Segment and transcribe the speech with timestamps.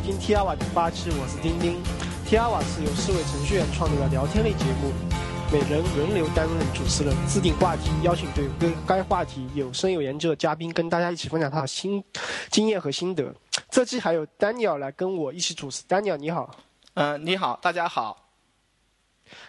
[0.00, 1.76] 收听 T R 瓦第八期，我是丁丁。
[2.24, 4.90] T R 瓦是由四位程序员创立的聊天类节目，
[5.52, 12.02] 每人轮流担任主持人，制定话题，邀请对对该话题有深有研究的嘉宾跟大家一起分享他的新
[12.48, 13.30] 经验和心得。
[13.68, 16.50] 这期还有 Daniel 来跟我一起主持，Daniel 你好。
[16.94, 18.30] 嗯，你好，大家好。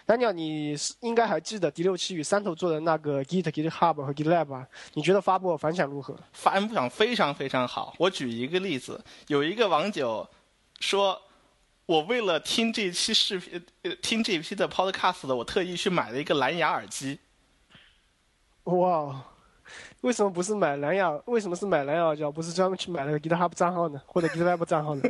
[0.06, 4.68] Daniel，你应该还记得第六期与三头做的那个 Git、GitHub 和 GitLab 吧？
[4.92, 6.14] 你觉得发布反响如何？
[6.34, 7.94] 反响非常非常好。
[7.98, 10.28] 我举一个例子，有一个网友
[10.82, 11.22] 说，
[11.86, 13.64] 我为了听这期视频、
[14.02, 17.20] 听这批的 Podcast 我特意去买了一个蓝牙耳机。
[18.64, 19.24] 哇，
[20.00, 21.10] 为什么不是买蓝牙？
[21.26, 24.02] 为什么是买蓝牙耳机，不是专门去买了个 GitHub 账号呢？
[24.06, 25.02] 或者 GitLab 账号呢？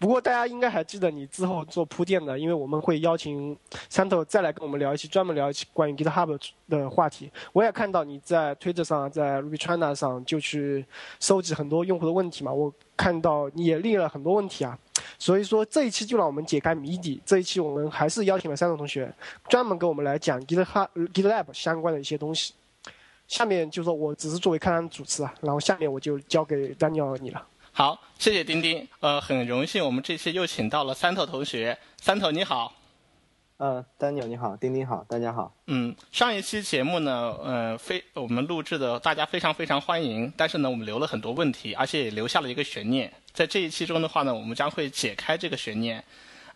[0.00, 3.54] 不过大家应该还记得你之后做铺垫的，因为我们会邀请
[3.90, 7.30] 三头再来跟我们聊一期，专门聊一期关于 GitHub 的话题。
[7.52, 10.86] 我也看到你在推特上，在 Ruby China 上就去
[11.20, 14.78] 收集很多用户的问题嘛，我看到你也列了很多问题啊。
[15.18, 17.20] 所以说这一期就让我们解开谜底。
[17.26, 19.12] 这一期我们还是邀请了三头同学，
[19.50, 22.54] 专门跟我们来讲 GitHub、GitLab 相关的一些东西。
[23.28, 27.46] 下面就说我只是作为开场主持啊，然后下面我就交给 Daniel 你了。
[27.80, 28.86] 好，谢谢丁丁。
[29.00, 31.78] 呃，很荣幸，我们这次又请到了三头同学。
[31.96, 32.74] 三头你好。
[33.56, 35.50] 呃，丹尼尔你好，丁丁好，大家好。
[35.64, 43.10] 嗯，上一期节目呢，呃，非我们录制的大家非常非常欢迎，但是呢，我们留了很多问题，而且也留下了一个悬念。
[43.32, 46.04] 在这一期中的话呢，我们将会解开这个悬念。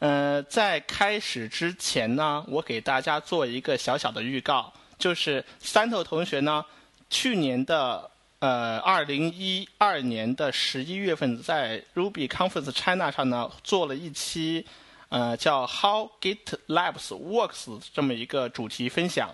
[0.00, 6.62] 呃，在开始之前呢，我给大家做一个小小的预告，就是三头同学呢，
[7.08, 8.11] 去年的。
[8.44, 14.66] 呃，二零一二年的十一月份，在 Ruby Conference China 上呢，做了一期，
[15.08, 19.30] 呃，叫 How GitLabs Works 这么一个主题分享。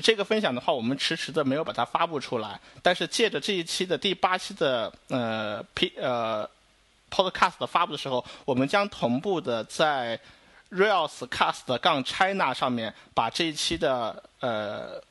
[0.00, 2.60] 这个分享的话，我们迟迟的没有把它发布出来。
[2.80, 6.48] 但是借着这一期的第八期的呃 P 呃
[7.10, 10.16] Podcast 发布的时候，我们将同步的在
[10.70, 15.02] Rails Cast 杠 China 上面把这一期的呃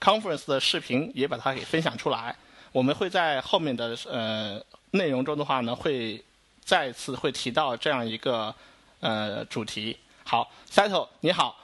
[0.00, 2.34] Conference 的视频也把它给分享出来。
[2.76, 6.22] 我们会在后面的呃内容中的话呢，会
[6.62, 8.54] 再次会提到这样一个
[9.00, 9.96] 呃主题。
[10.24, 11.58] 好，Settle 你好，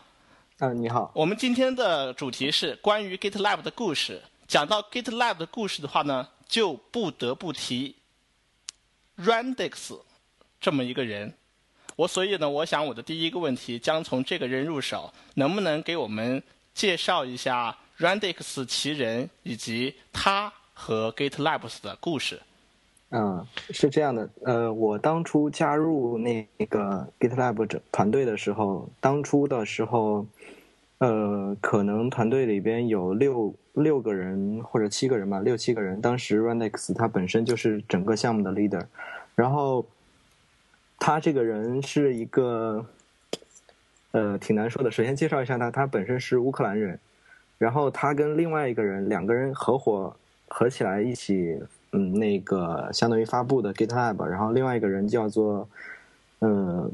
[0.61, 1.13] 嗯，你好。
[1.15, 4.23] 我们今天的主题是关于 GitLab 的故事。
[4.49, 7.95] 讲到 GitLab 的故事的话呢，就不得不提
[9.19, 10.01] Randex
[10.63, 11.35] 这么一个人。
[11.95, 16.43] 我所以呢，我想我的第一个问题将从这个人入手，能不能给我们
[16.73, 20.51] 介绍一下 Randex 其人以及他？
[20.83, 22.41] 和 GitLabs 的故事，
[23.11, 30.27] 嗯，是这样的，呃，我当初加入那个 GitLab 团队的时候，当初的时候，
[30.99, 36.01] 呃，可能团队里边有六六个人或者七个人吧，六七个人。
[36.01, 38.85] 当时 Runix 他本身就是整个项目的 leader，
[39.37, 39.87] 然后
[40.99, 42.85] 他这个人是一个，
[44.11, 44.91] 呃，挺难说的。
[44.91, 46.99] 首先介绍一下他，他本身是乌克兰人，
[47.57, 50.17] 然后他跟另外一个人两个人合伙。
[50.55, 51.59] 合起来一起，
[51.93, 55.67] 嗯，那个相当于发布的 GitLab，然后另外一个人叫做，
[56.41, 56.93] 嗯，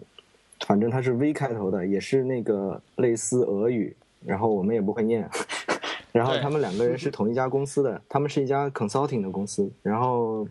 [0.61, 5.29] 反正他是 V 开头的，也是那个类似俄语，然后我们也不会念，
[6.13, 10.47] 然后他们两个人是同一家公司的，他们是一家 consulting 的公司，然后，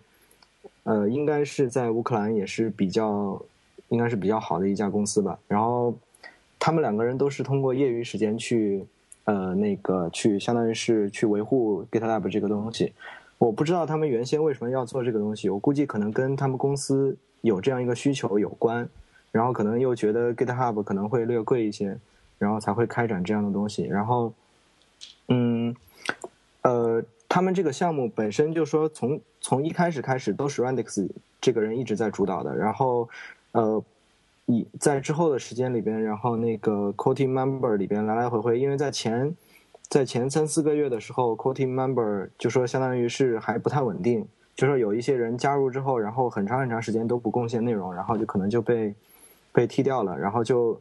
[0.84, 3.42] 呃，应该是在乌克兰也是比较，
[3.88, 5.96] 应该是比较好的一家公司吧，然后
[6.60, 8.86] 他们两个人都是通过业余时间去。
[9.28, 12.94] 呃，那个去相当于是去维护 GitLab 这个东西，
[13.38, 18.88] 我不知道他们原先为什么要做这个东西，我估计可能跟他们公司有这样一个需求有关，
[19.34, 21.98] 然后可能又觉得 GitHub 可能会略贵一些，
[22.38, 23.84] 然后才会开展这样的东西。
[23.84, 24.32] 然后，
[25.28, 25.76] 嗯，
[26.62, 31.06] 呃，他们这个项目本身就说从从一开始开始都是 Randex
[31.42, 33.10] 这个人一直在主导的，然后，
[33.52, 33.84] 呃。
[34.50, 39.36] 以在之后的时间里边，然后那个 core team member 里边来来回回，因为在前
[39.90, 44.26] 在前三四个月的时候，core team member 就说相当于是还不太稳定，
[44.56, 48.96] 就说有一些人加入之后，然后很长很长时间都不贡献内容，然后就可能就被
[49.52, 50.80] 被踢掉了，然后就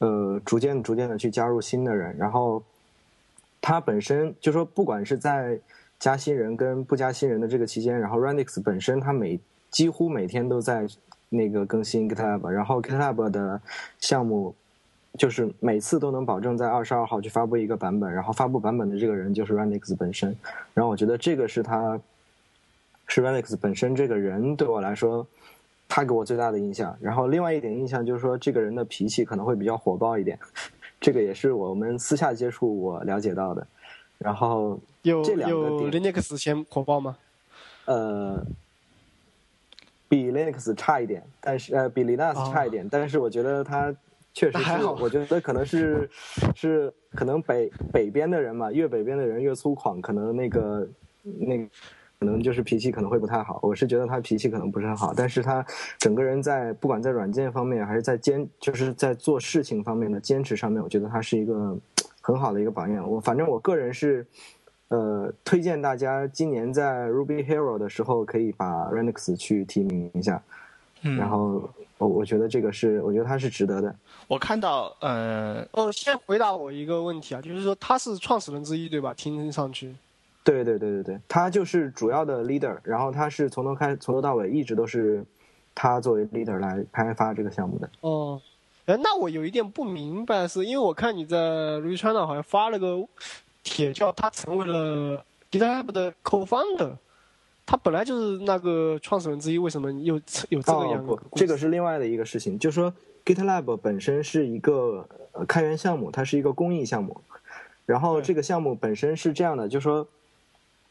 [0.00, 2.62] 呃逐渐逐渐的去加入新的人，然后
[3.62, 5.58] 他本身就说不管是在
[5.98, 9.40] 加新人跟不加新人的这个期间，然后 Ranix 本身他每
[9.70, 10.86] 几乎每天都在。
[11.30, 13.60] 那个更新 GitLab，然后 GitLab 的
[13.98, 14.54] 项目
[15.18, 20.34] 就是每次都能保证在二十二号去发布一个版本，然后发布版本的这个人就是 Renix 本身。
[20.72, 22.00] 然后我觉得这个是他
[23.06, 25.26] 是 Renix 本身这个人对我来说，
[25.88, 26.96] 他给我最大的印象。
[27.00, 30.38] 然后另外一点印象就是说，这个人的脾气可能会比较火爆一点，
[31.00, 33.66] 这个也是我们私下接触我了解到的。
[34.18, 37.16] 然后有有 Linux 先火爆吗？
[37.84, 38.42] 呃。
[40.08, 43.94] 比 Linux 差一点，但是呃比 Linux 差一点，但是我觉得它
[44.32, 46.08] 确实还好，我觉得可能是
[46.54, 50.88] 是可能北北边的人嘛，越北边的人越粗犷，可能那个
[51.22, 51.58] 那
[52.18, 53.58] 可能就是脾气可能会不太好。
[53.62, 55.64] 我是觉得他脾气可能不是很好，但是他
[55.98, 61.76] 整个人在不管在软件方面还是在坚就是在做事情方面的坚持上面，我觉得他是一个
[62.20, 63.10] 很好的一个榜样。
[63.10, 64.26] 我反正我个人是。
[64.88, 70.42] 呃，推荐大家今年在 Ruby Hero 的时候可以把 Renix 去提名一下，
[71.02, 71.68] 嗯然后
[71.98, 73.94] 我我觉得这个是，我觉得它是值得的。
[74.26, 79.12] 我看到，呃，哦，先回答我一个问题啊，就是说他是创始人之一对吧？
[79.12, 79.94] 听上去，
[80.42, 85.22] 对对对对对，他就是主要的 leader，然后他是从头开从头到尾一直都是
[85.74, 87.90] 他作为 leader 来开发这个项目的。
[88.00, 88.40] 哦，
[88.86, 91.36] 哎，那我有一点不明白，是因为我看你在
[91.78, 93.06] Ruby China 好像发了个。
[93.68, 96.92] 铁教他成为了 GitLab 的 co-founder，
[97.66, 100.14] 他本来就是那个创始人之一，为什么又
[100.48, 101.16] 有这个样子？
[101.36, 102.92] 这个是另外的一个事情，就是说
[103.24, 105.06] GitLab 本身是一个
[105.46, 107.20] 开源项目，它是一个公益项目。
[107.84, 110.08] 然后这个项目本身是这样的，就是说，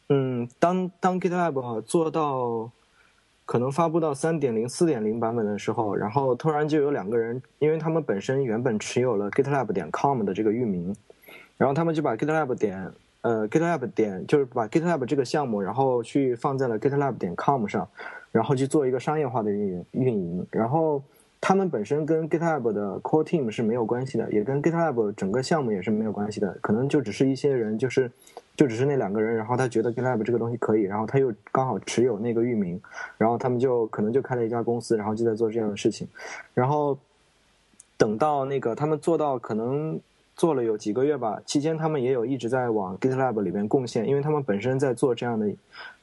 [0.09, 2.69] 嗯，当当 GitLab 做到
[3.45, 10.95] 可能发布到三点零、四点零版本的时候，然后突然就有两个人，因为他们本身原本持有了 GitLab 点 com 的这个域名。
[11.57, 17.89] 然后他们就把 GitLab 点呃 GitLab 点就是把 GitLab 这个项目，然后去放在了 GitLab 点 com 上，
[18.31, 20.47] 然后去做一个商业化的运营运营。
[20.51, 21.01] 然后
[21.41, 26.55] 他们本身跟 GitLab 的 core team 是没有关系的，也跟 GitLab 整个项目也是没有关系的。
[26.61, 28.11] 可能就只是一些人，就是
[28.55, 32.79] 就只是那两个人，然后他觉得 GitLab 这个东西可以，然后他又刚好持有那个域名，
[33.17, 36.07] 然后他们就可能就开了一家公司，然后就在做这样的事情。
[36.53, 36.97] 然后
[37.97, 39.99] 等到那个他们做到可能。
[40.37, 45.51] 做了有几个月吧，期间他们也有一直在往 GitLab 里边贡献，因为他们本身在做这样的，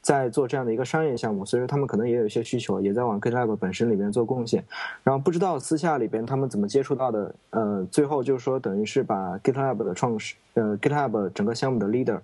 [0.02, 4.64] 在做这样的一个商业项目，所以说他们可能也有一些需求，也在往 GitLab 本身里边做贡献。
[5.04, 12.18] 然后不知道私下里边他们怎么接触到的，呃，最后就是说等于是把 GitLab 的创始，呃，GitLab 整个项目的 leader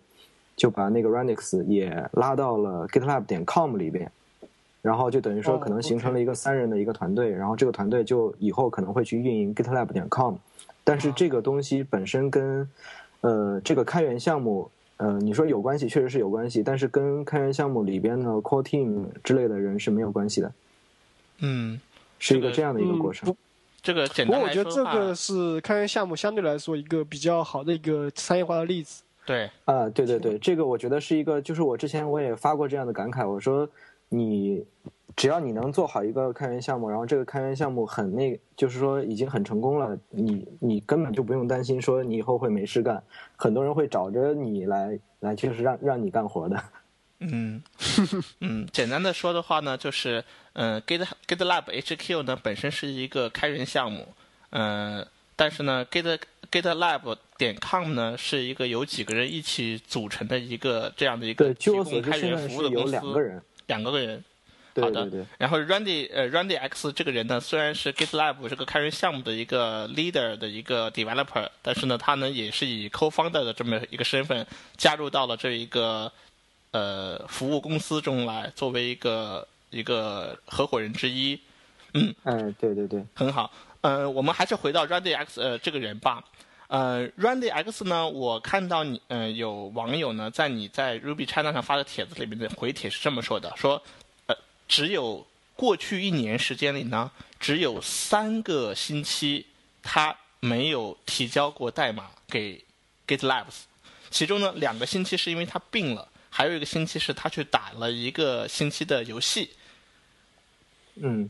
[0.57, 4.11] 就把那个 Renix 也拉到了 GitLab 点 com 里边，
[4.83, 10.35] 然后就等于说可能形成了一个三人的一个团队，然后这个团队就以后可能会去运营 GitLab 点 com。
[10.85, 12.69] 但是这个东西本身跟，
[13.21, 20.53] 呃，这个开源项目，呃，你说有关系，确实是有关系，但是跟开源项目里边的 core team 之类的人是没有关系的。
[21.39, 21.81] 嗯，
[22.19, 23.35] 是一个这样的一个过程。
[23.83, 29.03] 这个简单不过我觉得这个是开源项目相对来说一个比较好的一个商业化的例子。
[29.25, 29.49] 对。
[29.65, 33.69] 啊，对对对，这个我觉得是一个，就是我之前我也发过这样的感慨，我说
[34.09, 34.65] 你。
[35.21, 43.05] 只要你能做好一个开源项目，然后这个开源项目很那，就是说已经很成功了，你你根本就不用担心说你以后会没事干，
[43.37, 46.59] 很多人会找着你来来，就是让让你干活的。
[47.19, 47.63] 嗯
[48.41, 50.25] 嗯，简单的说的话呢，就是
[50.55, 54.09] 嗯，Git GitLab HQ 呢本身是一个开源项目，
[54.53, 55.07] 嗯，
[55.37, 56.19] 但是呢，Git
[56.51, 64.25] GitLab 点 com 呢是一个由几个人一起组成的一个这样的一个提供开源服务的公司，两个人，两个人。
[64.81, 74.47] 好的，然后 Randy 呃 Randy X 这个人呢，虽然是 GitLab 这个开源项目的一个 leader 的一个 developer，但是呢，他呢也是以 co-founder 的这么一个身份
[74.77, 76.11] 加入到了这一个
[76.73, 81.39] 呃服务公司中来，作为一个一个合伙人之一。
[81.95, 83.53] 嗯，哎，对对对，很好。
[83.81, 86.23] 呃，我们还是回到 Randy X 呃这个人吧。
[86.69, 93.83] 呃，Randy X 呢，我看到你呃有网友呢在你在 Ruby China 上发的帖子里面的回帖是这么说的，说。
[94.71, 97.11] 只有过去一年时间里呢，
[97.41, 99.45] 只有三个星期
[99.83, 102.65] 他没有提交过代码给
[103.05, 103.65] GitLabs，
[104.11, 109.51] 其中呢两个星期是因为他病了，还有一个星期是他去打了一个星期的游戏。
[110.95, 111.29] 嗯，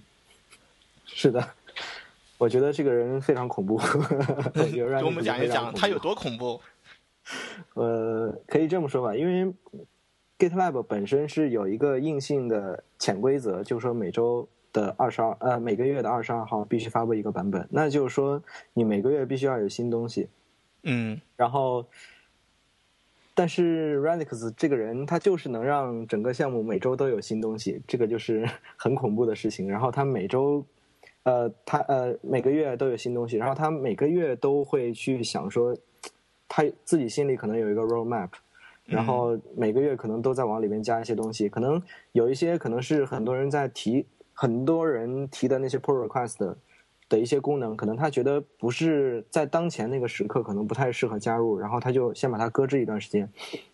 [1.07, 1.55] 是的，
[2.37, 3.79] 我觉得这个人非常恐怖。
[4.53, 6.61] 给我们讲一讲他有多恐怖。
[7.73, 9.51] 呃，可以这么说吧，因为。
[10.41, 18.43] GitLab 本身是有一个硬性的潜规则，就是说每周的二十二呃每个月的二十二号必须发布一个版本，那就是说
[18.73, 20.31] 你每个月必须要有新东西。
[20.85, 21.85] 嗯，然后，
[23.35, 29.69] 但是 Renix 这个人他就是能让整个项目每周都有新东西，这个就是 很恐怖的事情。
[29.69, 30.65] 然后他每周，
[31.25, 35.77] 呃，他呃每个月都有新东西，然后他每个月都会去想说，
[36.49, 38.31] 他自己心里可能有一个 roadmap。
[38.91, 41.81] 然后每个月可能都在往里面加一些东西，可能
[42.13, 44.05] 有一些可能是很多人在提，
[44.35, 46.55] 很多人提的那些 pull request
[47.09, 53.29] 的一些功能，可能他觉得不是在当前那个时刻可能不太适合加入，然后他就先把它搁置一段时间，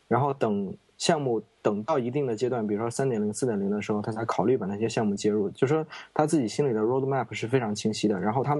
[0.07, 5.51] 然后等项目等到一定的阶段，比如说三点零、四点零的时候，他才考虑把那些项目接入。
[5.51, 8.19] 就说他自己心里的 roadmap 是非常清晰的。
[8.19, 8.59] 然后他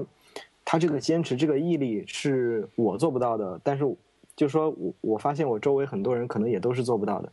[0.63, 3.83] 他这个坚持、这个毅力是我做不到的，但是
[4.37, 7.29] 就说我我发现我周围很多人可能也都是做不到的。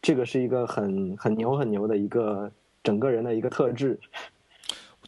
[0.00, 2.50] 这个是一个很很牛很牛的一个
[2.82, 3.98] 整个人的一个特质。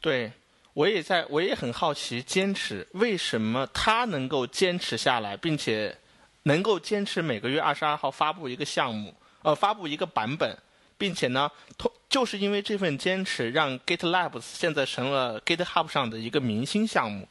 [0.00, 0.32] 对，
[0.74, 5.96] 我也在，我也很好奇，坚持为什么他能够坚持下来，并且
[6.42, 10.56] 能够坚持每个月二十二号发布一个项目，呃，发布一个版本，
[10.98, 17.28] 并且呢，通就是因为这份坚持，让 GitLab 现在成了 GitHub 上的一个明星项目。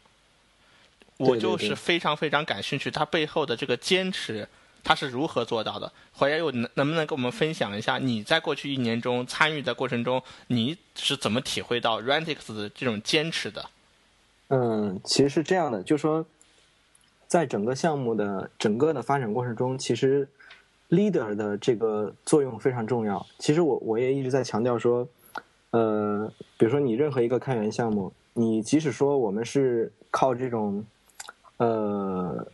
[1.18, 4.48] 我就是非常非常感兴趣，他背后的这个坚持。
[4.88, 5.92] 他是如何做到的？
[6.16, 7.98] 怀亚又能能不能跟我们分享一下？
[7.98, 13.66] 你在过去一年中参与的过程中，你是怎么体会到 Rantix 的这种坚持的？
[14.50, 16.24] 嗯，其实是这样的，就说
[17.26, 20.30] 在整个项目的整个的发展过程中，其实
[20.92, 23.26] leader 的这个作用非常重要。
[23.40, 25.08] 其实我我也一直在强调说，
[25.72, 30.86] 呃，比如说你任何一个开源项目，你即使说我们是靠这种，
[31.58, 32.48] 呃。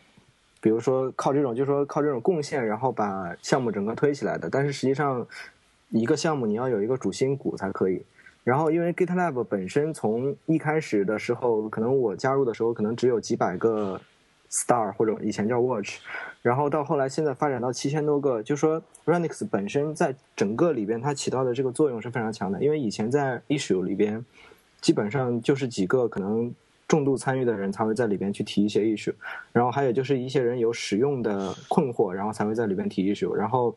[0.63, 4.48] 比如说靠这种，就是说靠这种贡献，然后把项目整个推起来的。
[4.48, 5.25] 但是实际上，
[5.89, 8.05] 一个项目你要有一个主心骨才可以。
[8.43, 14.00] 然后因为 GitLab 本身从一开始的时候，可能我加入的时候可能只有几百个
[14.51, 15.98] Star 或者以前叫 Watch，
[16.43, 22.63] 然后到后来现在发展到七千多个，就说 Runix 本身在整个里边它起到的这个作用是非常强的。
[22.63, 24.24] 因为以前在 Issue 里边，
[24.79, 26.53] 基本上就是几个可能。
[26.91, 29.13] 重度参与的人才会在里边去提一些 issue，
[29.53, 33.74] 然后还有就是一些人有使用的困惑，然后才会在里边提 issue，然后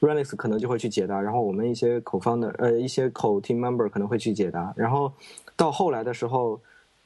[0.00, 5.10] r e n i x 可能就会去解答，然后我们一些口方的呃一些口 team member 可能会去解答，然后
[5.56, 6.60] 到后来的时候，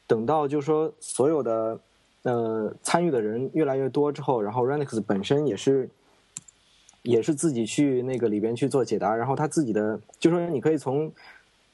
[0.09, 1.79] 等到就是说所有的
[2.25, 5.89] 呃参与的人越来越多之后，然后 r e n i x 本身也是
[7.03, 11.13] 也是自己去那个里边去做解答，然后他自己的就说你可以从。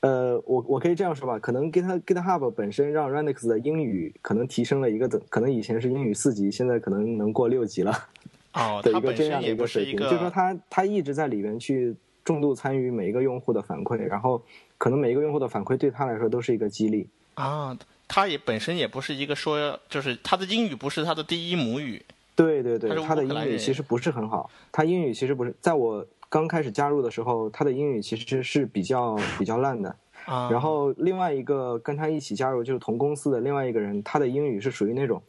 [0.07, 7.93] 呃，我我可以这样说吧，可能 Git GitHub 本身让 Runix 的英语可能提升了一个等，可能以前是英语四级，现在可能能过六级了。
[8.55, 11.95] 哦，的一个这样的一个水平，就是说他他一直在里面去
[12.25, 14.41] 重度参与每一个用户的反馈，然后
[14.79, 17.09] 可能每一个用户的反馈对他来说都是一个激励。
[17.35, 22.01] 啊，他也本身也不是一个说，就是他的英语不是他的第一母语。
[22.35, 26.07] 对对对，他的英语其实不是很好，他英语其实不是在我。
[26.29, 29.97] 刚开始加入的时候，他的英语其实是比较比较烂的。
[30.27, 30.51] 啊。
[30.51, 35.23] 然后另外一个跟他一起加入就是同公司的另外一个人，他的英语是属于那种，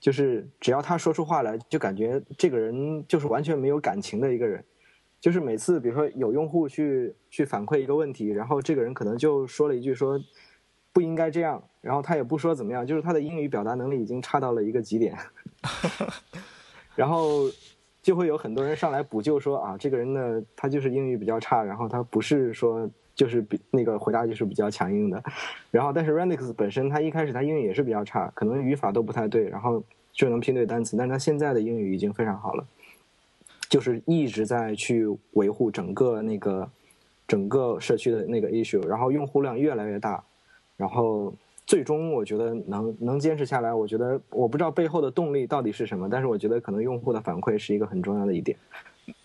[0.00, 4.64] 就是只要他说出话来，就感觉这个人就是完全没有感情的一个人。
[5.20, 10.20] 就是每次比如说有用户去去反馈一个问题，然后这个人可能就说了一句说
[10.92, 15.16] 不应该这样，然后他也不说怎么样，就是他的英语表达能力已经差到了一个极点。
[16.96, 17.48] 然后。
[18.02, 25.22] 就会有很多人上来补救说啊，这个人呢，他就是英语比较差，然后他不是说就是比那个回答就是比较强硬的，
[25.70, 29.82] 然后但是 Renix 本身他一开始他英语也是比较差，可能语法都不太对，然后
[30.12, 32.66] 就能拼对单词，但是他现在的英语已经非常好了，
[33.68, 36.68] 就是一直在去维护整个那个
[37.28, 40.24] 整个社区的那个 issue，然后用户量越来越大，
[40.76, 41.32] 然后。
[41.66, 48.58] 最终，我觉得能能坚持下来，我觉得我不知道背后的动力到底是什么，但是我觉得可能用户的反馈是一个很重要的一点。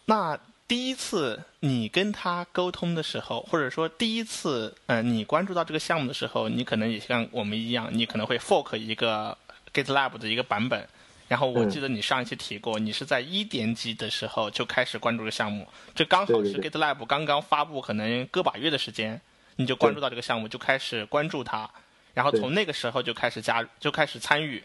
[0.06, 9.38] 那第一次你跟他沟通的时候，或者说第一次嗯你关注到这个项目的时候，你可能也像我们一样，你可能会 fork 一个
[9.74, 10.88] GitLab 的一个版本。
[11.28, 19.20] 然后我记得你上一期提过，你是在一点几的时候就开始关注这个项目，这刚好是 GitLab 刚刚发布，可能个把月的时间，
[19.58, 21.70] 你就关注到这个项目，就开始关注它。
[22.18, 24.64] 然后从那个时候就开始加入，就开始参与。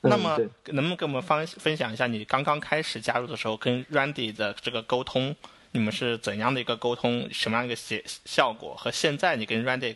[0.00, 5.36] 那么，能不能跟我们分分享一下你刚刚开始加入的时候跟 Randy 的这个沟通？
[5.72, 7.28] 你们是怎样的一个沟通？
[7.30, 8.74] 什么样一个效效果？
[8.74, 9.94] 和现在你跟 Randy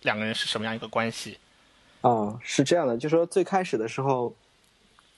[0.00, 1.36] 两个人是什么样一个关系？
[2.00, 4.34] 哦，是这样的，就说最开始的时候，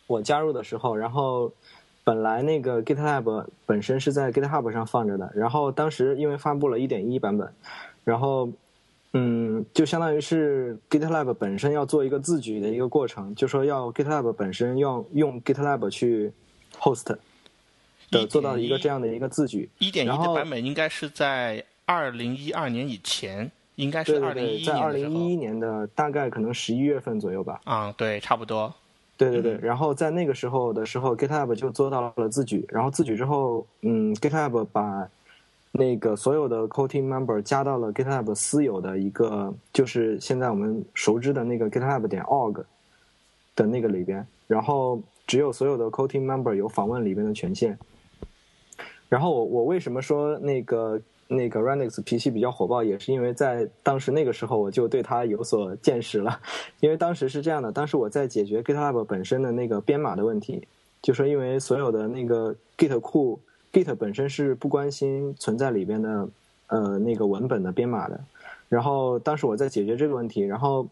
[0.08, 1.52] 我加入的时候，然后
[2.02, 7.54] 本来那个 GitLab 本身是在 GitHub 上放着的，然后当时因为发布了一点一版本，
[8.02, 8.50] 然后。
[9.14, 16.32] 嗯，就相当于是 GitLab 本身要做一个自举的一个过程，就说要 GitLab 本身要用 GitLab 去
[16.78, 17.14] host
[18.10, 19.68] 的做到一个这样的一个自举。
[19.78, 27.60] 一点一的版本应该是在二零一二年以前，应该是二零一在二零一一年的大概可能十一月份左右吧。
[27.64, 28.72] 啊，对，差不多。
[29.18, 35.06] 对对对，然后在那个时候的时候，GitLab 就做到了自举，然后自举之后，嗯，GitLab 把。
[35.74, 42.62] 那个所有的 c o team member 加到了 GitLab 私有的一个，就是现在我们熟知的那个 GitLab 点 org
[43.56, 47.78] 的那个里边，然后只有所有的 c o team member 有访问里边的权限。
[49.08, 56.38] 然后我我为什么说那个那个 Renix 脾气比较火爆，也是因为在当时那个时候我就对他有所见识了，
[56.80, 60.66] 因为当时是这样的，当时我在解决 GitLab 本身的那个编码的问题，
[61.00, 63.40] 就说因为所有的那个 Git 库
[63.72, 66.28] Git 本身是不关心存在里边的
[66.66, 68.20] 呃那个文本的编码的，
[68.68, 70.86] 然后当时我在解决这个问题，然后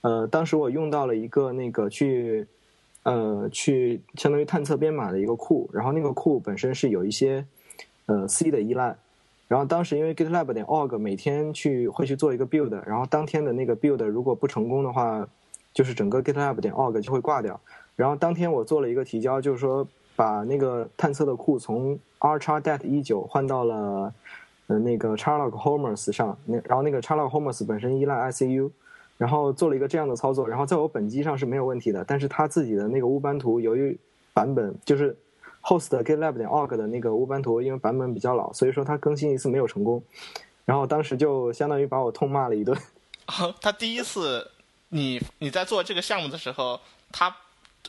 [0.00, 2.46] 呃当时我用到了一个那个去。
[3.04, 7.44] 呃，去相当于探测编码的一个库，然后那个库本身是有一些
[8.06, 8.96] 呃 C 的依赖，
[9.48, 15.26] 然后当时因为 GitLab 点 org 每天去会去做一个 build，然后当天的那个 build 如果不成功的话，
[15.74, 17.60] 就是整个 GitLab 点 org 就会挂掉。
[17.96, 19.84] 然后当天我做了一个提交，就是说
[20.16, 24.12] 把那个探测的库从 r x det 一九换到了
[24.66, 28.70] 呃那个 Charlog Homers 上，那然后那个 Charlog Homers 本身依赖 ICU。
[29.18, 33.96] 然后做了一个这样的操作，然后在我本机上是没有问题的，但是他自己的那个乌班图由于
[34.34, 35.16] 版本就是
[35.62, 40.02] host GitLab 点 org 的那个乌班图，因为版本比较老，所以说他更新一次没有成功，
[40.64, 42.76] 然后当时就相当于把我痛骂了一顿。
[43.60, 44.50] 他第一次
[44.88, 46.80] 你你在做这个项目的时候，
[47.12, 47.36] 他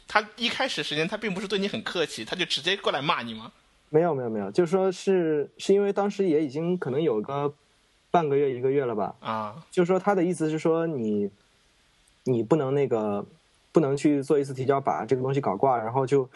[0.07, 3.51] 他一开始时间他并不是对你很客气，他就直接过来骂你吗？
[3.89, 7.53] 没有没有没有，就是说是是因为当时也已经可能有个。
[8.13, 9.15] 半个月一个月了吧？
[9.21, 11.31] 啊，就是说他的意思是说你，
[12.25, 13.25] 你不能那个，
[13.71, 16.29] 不能去做一次提交把这个东西搞挂，然后就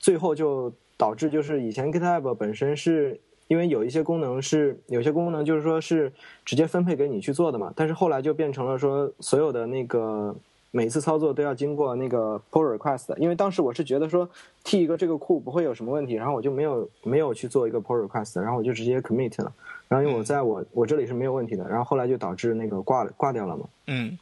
[0.00, 6.10] 最后就导致就是以前 GitHub 本身是因为有一些功能是有些功能就是说是
[6.46, 10.34] 直接分配给你去做的嘛，但是后来就变成了说所有的那个。
[10.70, 14.28] 每次操作都要经过那个 pull request，因为当时我是觉得说
[14.62, 19.50] 替一个这个库不会有什么问题，然后我就没有没有去做一个 pull request，然后我就直接 commit 了，
[19.88, 23.66] 然后因为我在我我这里是没有问题的，然后后来就导致那个挂挂掉了嘛。
[23.86, 24.18] 嗯，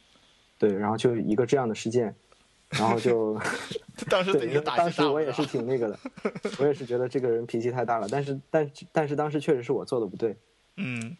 [0.57, 2.15] 对，然后就一个这样的事件，
[2.69, 3.37] 然后就
[4.09, 5.99] 当时对，当时我也是挺那个的，
[6.59, 10.33] 我也是觉得这个人脾气太大了，但是但但是当时确实是我做的不对。
[10.77, 11.17] 嗯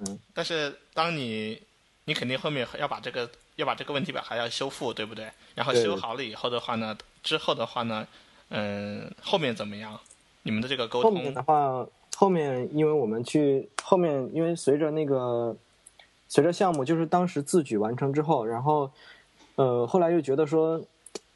[0.00, 1.62] 嗯，但是当你
[2.06, 3.30] 你肯定后面要把这个。
[3.56, 5.28] 要把这个问题表还要修复，对不对？
[5.54, 8.06] 然后修好了以后的话呢，之后的话呢，
[8.48, 9.98] 嗯，后面怎么样？
[10.42, 11.10] 你们的这个沟通？
[11.10, 11.86] 后面的话，
[12.16, 15.56] 后面因为我们去后面，因为随着那个
[16.28, 18.90] 随着项目就是当时自举完成之后，然后
[19.54, 20.82] 呃，后来又觉得说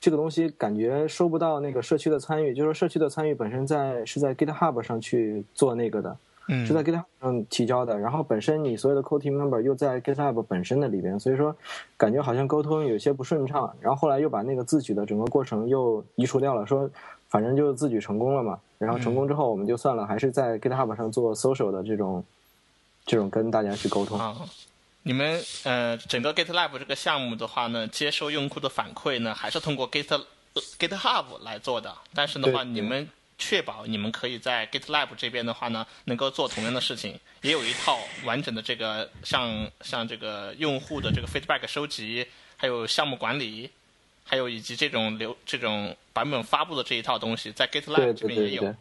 [0.00, 6.16] 这个东西感觉收不到那个社区的参与，就是说社区的参与本身在是在 GitHub 上去做那个的。
[6.48, 11.54] 是在 GitHub 上提交的，然后本身你所有的 Core Team Member 又在 GitHub 本身的里边，所以说
[11.96, 13.76] 感觉好像沟通有些不顺畅。
[13.80, 16.88] 然后后来又把那个自举的整个过程又移除掉了，说
[17.28, 18.58] 反正就自举成功了嘛。
[18.78, 22.24] 然后成功之后我们就算了，还是在 GitHub 上做 Social 的这种
[23.04, 24.18] 这种跟大家去沟通。
[24.18, 24.34] 啊，
[25.02, 30.18] 你们呃整个 GitLab 这个项目的话呢，接收用户的反馈呢，还是通过 Git
[30.54, 31.92] GitHub 来做的。
[32.14, 33.08] 但是的话，你们。
[33.38, 43.70] 确保你们可以在 GitLab 这边的话呢，能够做同样的事情，也有一套完整的这个像像这个用户的这个 feedback 收集，还有项目管理，
[44.24, 48.74] 还有以及这种流这种版本发布的这一套东西，在 GitLab 这边也有。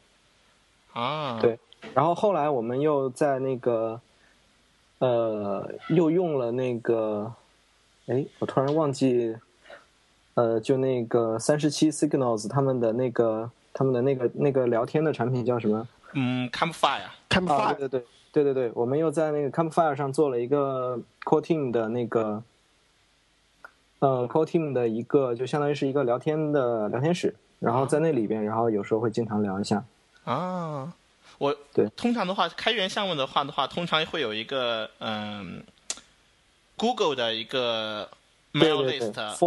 [0.94, 1.60] 啊，对。
[1.94, 4.02] 然后后来我们又在那个，
[4.98, 7.32] 呃，又用了那个，
[8.08, 9.36] 哎，我突然忘记，
[10.34, 13.52] 呃，就那个三十七 Signals 他们的那个。
[13.78, 15.88] 他们的那个那个聊天的产品叫什么？
[16.14, 18.00] 嗯，Campfire，Campfire，对对
[18.32, 22.42] 对对对对，我们又在那个 Campfire 上做了一个 Core Team 的那个，
[24.00, 29.84] 呃，Core Team 的一个，就相当于是一个聊天的聊天室，然后在那里边，然后有时候会经常聊一下。
[30.24, 30.92] 啊，
[31.38, 35.64] 我对，通常的话，开源项目的话的话，通常会有一个嗯
[36.78, 38.10] ，Google 的一个
[38.54, 39.38] Mail List。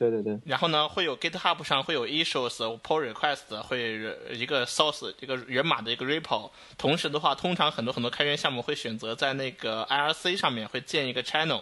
[0.00, 6.48] 对对对，然后呢，会有 GitHub 上会有 issues、pull request，会一个 source 一个源码的一个 repo。
[6.78, 11.60] 同时的话，通常很多很多开源项目会选择在那个 IRC 上面会建一个 channel。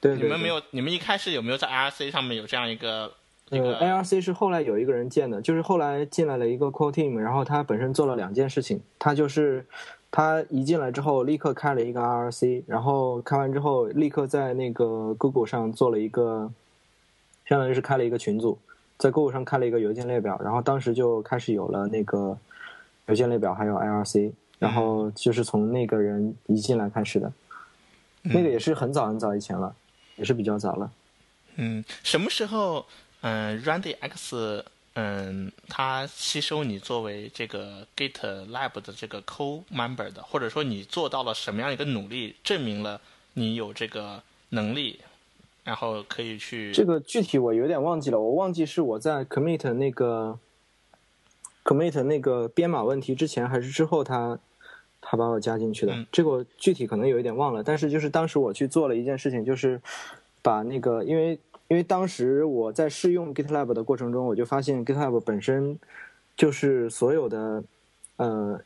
[0.00, 0.62] 对，你们没有？
[0.70, 3.12] 你们一开始有没有在 IRC 上面有这样一个？
[3.50, 9.66] 呃，IRC 是后来有一个人建的，就是后来进来了一个 core team，然后他本身做了两件事情，他就是
[10.12, 16.52] 他一进来之后立刻开了一个 IRC，然后开完之后立刻在那个 Google 上做了一个。
[17.50, 18.56] 相当于是开了一个群组，
[18.96, 22.38] 在 Google 上开了一个邮件列表，然后当时就开始有了那个
[23.06, 27.32] 邮件列表，还有 IRC，然后就是从那个人一进来开始的，
[28.22, 29.74] 那个也是很早很早以前了，
[30.14, 30.92] 也是比较早了。
[31.56, 32.86] 嗯，什么时候
[33.22, 34.62] 嗯，RandyX
[34.94, 43.00] 嗯，他吸收你作为这个 GitLab 的这个 Co-member 的，或者说你做到了什么样一个努力，证明了
[43.34, 45.00] 你有这个能力？
[45.70, 50.36] 然后可以去这个具体我有点忘记了，我忘记是我在 commit 那个
[51.62, 54.40] commit 那个编码问题之前还是之后他
[55.00, 59.80] 他把我加进去的，嗯这个我具体可能有一点忘了，但是就是当时我去做了一件事情，就是
[60.42, 65.78] 把那个因为因为当时我在试用 GitLab 的过程中，我就发现 GitLab 本身
[66.36, 67.62] 就是所有的
[68.16, 68.60] 呃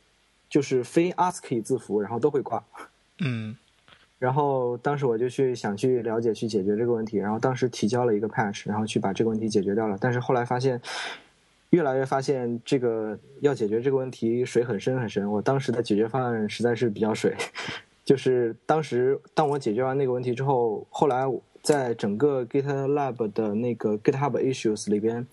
[0.48, 2.64] 就是非 ASCII 字符，然后都会挂。
[3.18, 3.54] 嗯
[4.24, 9.98] 然后当时我就去想去了解去解决这个问题，然后当时提交了一个 patch，然后去把这个问题解决掉了。
[10.00, 10.80] 但是后来发现，
[11.68, 15.30] 越来越发现这个要解决这个问题水很深很深。
[15.30, 17.36] 我当时的解决方案实在是比较水，
[18.02, 25.26] 就是当时当我解决完那个问题之后，后来在整个 GitLab 的那个 GitHub issues 里边，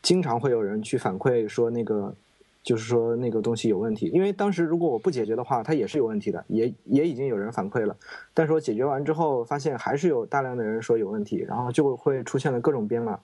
[0.00, 2.14] 经常会有人去反馈说那个
[2.62, 7.96] 就是说那个东西有问题，因为当时如果我不解决的话，它也是有问题的，也也已经有人反馈了。
[8.32, 13.18] 但是我解决完之后，发现还是有大量的人说有问题，然后就会出现了各种编码，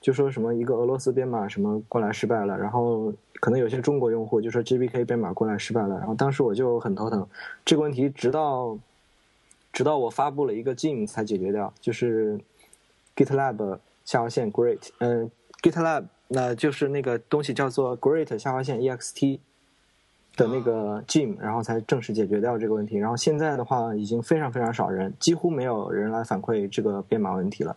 [0.00, 7.26] 就说什么一个俄罗斯编码什么过来失败了，然后可能有些中国用户就说 GBK 编码过来失败了，然后当时我就很头疼，
[7.64, 8.78] 这个问题直到
[9.72, 12.40] 直到我发布了一个 GIM 才解决掉，就是
[13.14, 15.30] GitLab 下划线 Great，嗯
[15.62, 19.38] ，GitLab 那就是那个东西叫做 Great 下划线 ext
[20.36, 22.96] 的那个 Gim，然后才正式解决掉这个问题。
[22.96, 27.76] 然后现在的话，已经非常非常少人，几乎没有人来反馈这个编码问题了。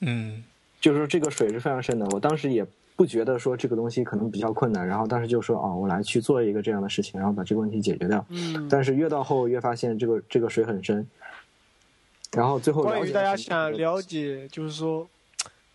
[0.00, 0.44] 嗯
[0.80, 2.06] 就是说这个水是非常深的。
[2.12, 2.64] 我当时也
[2.94, 8.24] 不觉得说这个东西可能比较困难，然后当时就说哦，我来去做一个这样的事情，然后把这个问题解决掉。
[8.28, 11.04] 嗯，但是越到后越发现这个这个水很深，
[12.32, 15.08] 然后最后关于大家想了解，就是说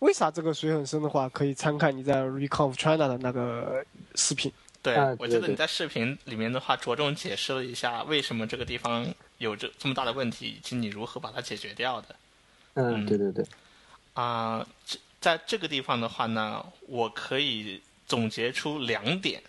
[0.04, 3.82] 为啥这个水很深的话，可以参看你在 Reconf China 的那个
[4.16, 4.52] 视频。
[4.82, 9.06] 对，啊我记得你在视频里面的话着重解释了一下为什么这个地方
[9.38, 12.14] 有这这么大的问题，以及你如何把它解决掉的。
[12.74, 13.42] 嗯，对对对，
[14.12, 19.42] 啊、这在这个地方的话呢，我可以总结出两点，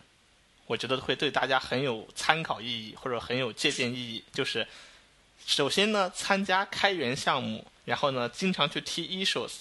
[0.67, 4.23] 我觉得会对大家很有参考意义或者很有借鉴意义。
[4.31, 4.65] 就是
[5.45, 9.51] 首先呢，参加开源项目，然后呢，经常去踢 issues，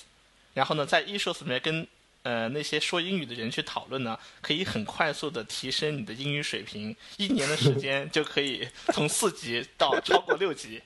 [0.55, 1.87] 然后呢，在 issues 里面跟
[2.23, 10.81] 呃那些说英语的人去讨论呢，可以很快速的提升你的英语水平，一年的时间就可以从四级到超过六级。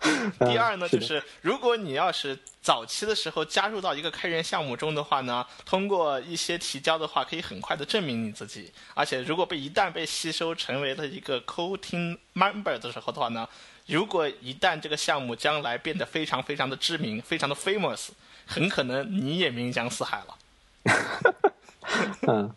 [0.44, 8.70] 第二呢，就是如果你要是早期的时候加入到一个开源项目中的话呢，通过一些提交的话，可以很快的证明你自己。
[8.92, 13.48] 而且如果被一旦被吸收成为了一个 Coating member 的时候的话呢，
[13.86, 18.08] 如果一旦这个项目将来变得非常非常的知名，非常的 famous，
[18.46, 20.38] 很可能你也名扬四海了。
[22.26, 22.50] 嗯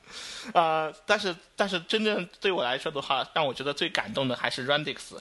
[0.54, 5.18] 呃，但是但是真正对我来说的话，让我觉得最感动的还是 Randix。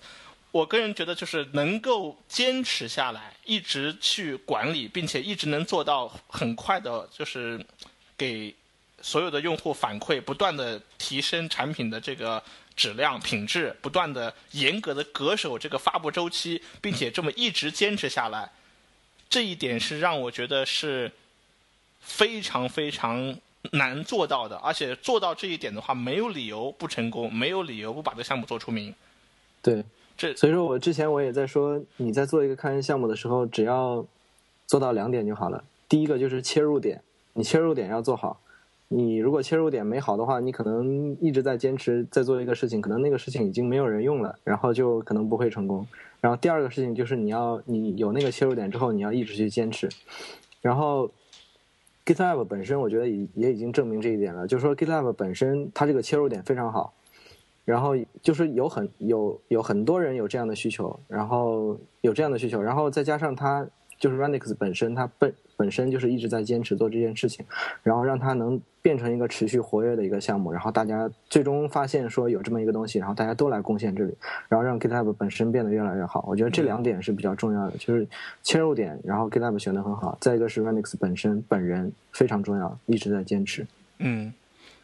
[0.53, 7.63] 我个人觉得就是能够坚持下来，一直去管理，并且一直能做到很快的，就是
[8.17, 8.55] 给
[9.03, 12.43] 所有的用户反馈，不断的提升产品的这个
[12.75, 18.51] 质量品质，不断的严格的恪守这个发布周期，并且这么一直坚持下来，
[19.29, 21.11] 这一点是让我觉得是
[22.01, 23.37] 非常非常
[23.73, 28.95] 难做到的，而且做到这一点的话，没有理由不成功，没有理由不把这个项目做出名。
[29.62, 29.85] 对。
[30.19, 34.03] 这所以说我之前我也在说，你在做一个开源项目的时候，只要
[34.67, 35.62] 做到两点就好了。
[35.91, 37.03] 第一个就是切入点，
[37.35, 38.41] 你切入点要做好。
[38.88, 45.87] 你如果切入点没好的话，你可能一直在坚持在做一个事情，可能那个事情已经没有人用了，然后就可能不会成功。
[46.20, 49.88] 然后第二个事情就是你要你有那个切入点之后，你要一直去坚持。
[50.61, 51.11] 然后
[52.05, 56.92] GitLab 本身我觉得也也已经证明这一点了，就是说 GitLab 本身它这个切入点非常好。
[57.64, 63.66] 然后就是有很有有很多人有这样的需求，然后有这样的需求，然后再加上它
[63.99, 67.45] 就是 Runix 本身，它本本身就是一直在坚持做这件事情，
[67.83, 74.14] 然后让它能变成一个持续活跃的一个项目，然后大家最终发现说有这么一个东西，然后大家都来贡献这里，
[74.49, 76.25] 然后让 GitHub 本身变得越来越好。
[76.29, 78.07] 我觉得这两点是比较重要的，就是
[78.42, 83.66] 切入点，然后 GitHub 选的很好，再一个是 Renix 本身本人非常重要，一直在坚持。
[83.99, 84.33] 嗯，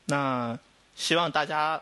[0.07, 0.59] 那
[0.95, 1.81] 希望大家。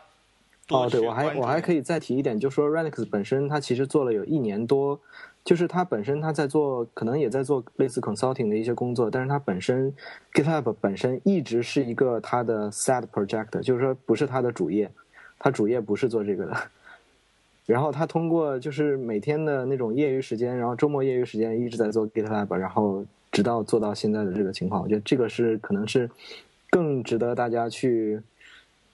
[0.69, 5.01] 哦，对，我还我还可以再提一点，就说 Renix 本身它其实做了有一年多，
[5.45, 9.93] 就是他本身他在做，可能也在做类似 consulting 的一些工作，但是他本身
[10.33, 14.91] GitHub 本身一直是一个他的 side project，就是说不是他的主业，
[15.39, 16.57] 他主业不是做这个的。
[17.67, 26.11] 然后他通过就是每天的那种业余时间，然后周末业余时间一直在做 GitLab，然后直到做到现在的这个情况，我觉得这个是可能是
[26.69, 28.21] 更值得大家去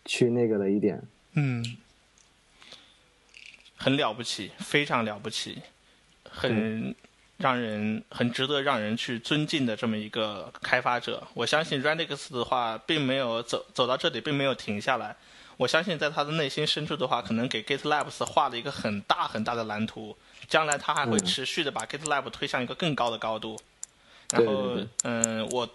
[0.04, 1.02] 去那个的一点。
[1.32, 1.64] 嗯，
[3.76, 5.62] 很了不起，非常了不起，
[6.36, 6.94] 很、
[7.38, 11.26] 让人很值得让人去尊敬的这么一个开发者。
[11.34, 15.16] 我相信 Redix 的话，并没有走走到这里，并没有停下来。
[15.56, 20.14] 我相信在他的内心深处的话，可能给 GitLab 画了一个很大很大的蓝图，
[20.48, 23.58] 将来他还会持续的把 GitLab 推向一个更高的高度。
[24.30, 25.66] 然后，嗯，我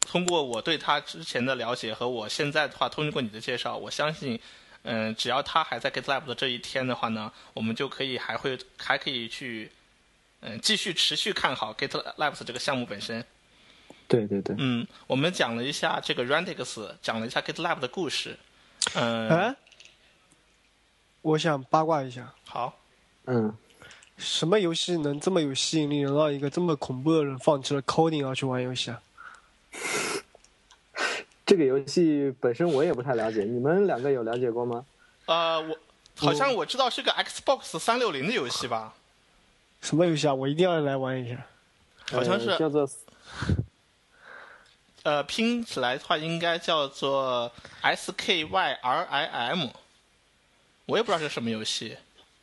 [0.00, 4.38] 通过我对他之前的了解和我现在的话，通过你的介绍，我相信，
[4.82, 9.70] 嗯，只要他还在 GitLab 的这一天的话呢，我们就可以还会还可以去。
[10.40, 13.24] 嗯，继续持续看好 GitLab 这个项目本身。
[14.08, 14.54] 对对对。
[14.58, 18.38] 嗯，我们讲了一下这个 r a n d i x 讲了一下 GitLab 的故事。
[18.94, 19.28] 嗯。
[19.28, 19.56] 哎，
[21.22, 22.32] 我想八卦一下。
[22.44, 22.78] 好。
[23.24, 23.56] 嗯。
[24.16, 29.02] 什么游戏能这么有吸引力，能让一个这么恐怖的人放弃了 coding 要去玩游戏啊？
[31.44, 34.86] 这个游戏本身我也不太了解，你们两个有了解过吗？
[35.26, 35.78] 呃，我
[36.16, 38.94] 好像我知道是个 Xbox 三六零的游戏吧。
[39.80, 40.34] 什么游戏啊？
[40.34, 41.46] 我一定要来玩一下。
[42.10, 42.88] 好像是叫做，
[45.02, 47.50] 呃，拼起来的话应该叫做
[47.82, 49.68] S K Y R I M。
[50.86, 51.96] 我也不知道是什么游戏。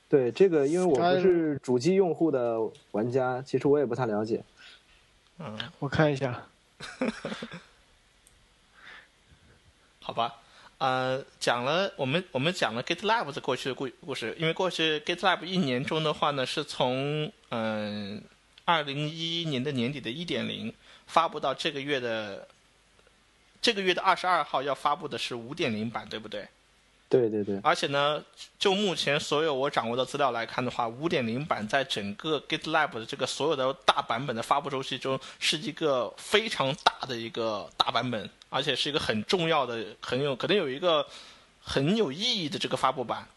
[0.10, 2.60] 对这个，因为我不是主机用户的
[2.92, 4.44] 玩家，其实我也不太了解。
[5.40, 6.46] 嗯，我看一下。
[10.02, 10.42] 好吧。
[10.84, 18.22] 呃，讲了我们我们讲了 GitLab 的过去的故故事，因为过去 GitLab 一年中的话呢，是从嗯
[18.66, 20.74] 二零一一年的年底的一点零
[21.08, 22.46] 发布到这个月的
[23.62, 26.46] 这个月的二十二号要发布的是五点零版，对不对？
[27.08, 28.22] 对对对，而且呢，
[28.60, 41.06] 就目前所有我掌握的资料来看的话，五点零版在整个 GitLab 的这个所有的大版本的发布周期中，是一个非常大的一个大版本，而且是一个很重要的、很有可能有一个
[41.60, 43.28] 很有意义的这个发布版。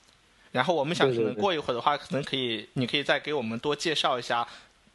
[0.52, 4.46] 然后我们想，可能过一会儿的话，可能可以，你可以再给我们多介绍一下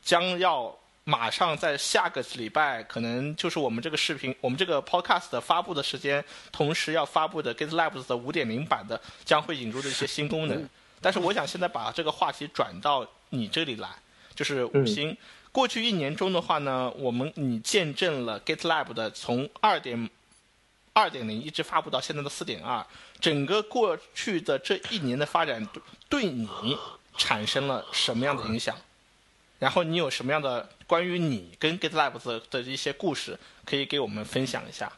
[0.01, 0.77] 将要。
[1.03, 10.69] 马上在下个礼拜，可能就是我们这个视频、我们这个 podcast 的发布的时间，同时要发布的 GitLab 的五点零版的将会引入的一些新功能。
[11.01, 13.89] 但是我想现在把这个话题转到你这里来，
[14.35, 15.17] 就是五星。
[15.51, 20.09] 过去一年中的话呢，我们你见证了 GitLab 的从二点
[20.93, 22.85] 二点零一直发布到现在的四点二，
[23.19, 25.67] 整个过去的这一年的发展
[26.09, 26.47] 对你
[27.17, 28.75] 产生了什么样的影响？
[29.59, 34.91] 然后你有什么样的关于你跟 GitLab 的的一些故事，可以给我们分享一下？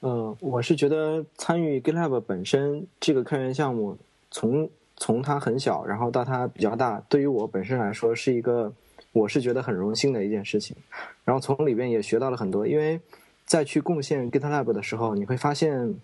[0.00, 3.96] 嗯，我是觉得参与 GitLab 本身这个开源项目，
[4.30, 8.72] 从从它很小，然后到它比较大，对于我本身来说是一个，
[9.16, 10.76] 我是觉得很荣幸的一件事情。
[11.24, 13.00] 然后从里边也学到了很多，因为
[13.46, 15.94] 在去贡献 GitLab 的时候，你会发现，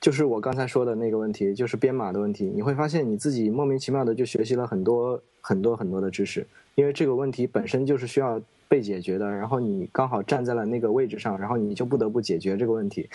[0.00, 6.46] 就是我刚才说的那个问题，就是编码的问题，你会发现你自己莫名其妙的就学习了很多很多很多的知识。
[6.74, 13.10] 因为这个问题本身就是需要被解决的，然后你刚好站在了那个位置上，然后你就不得不解决这个问题，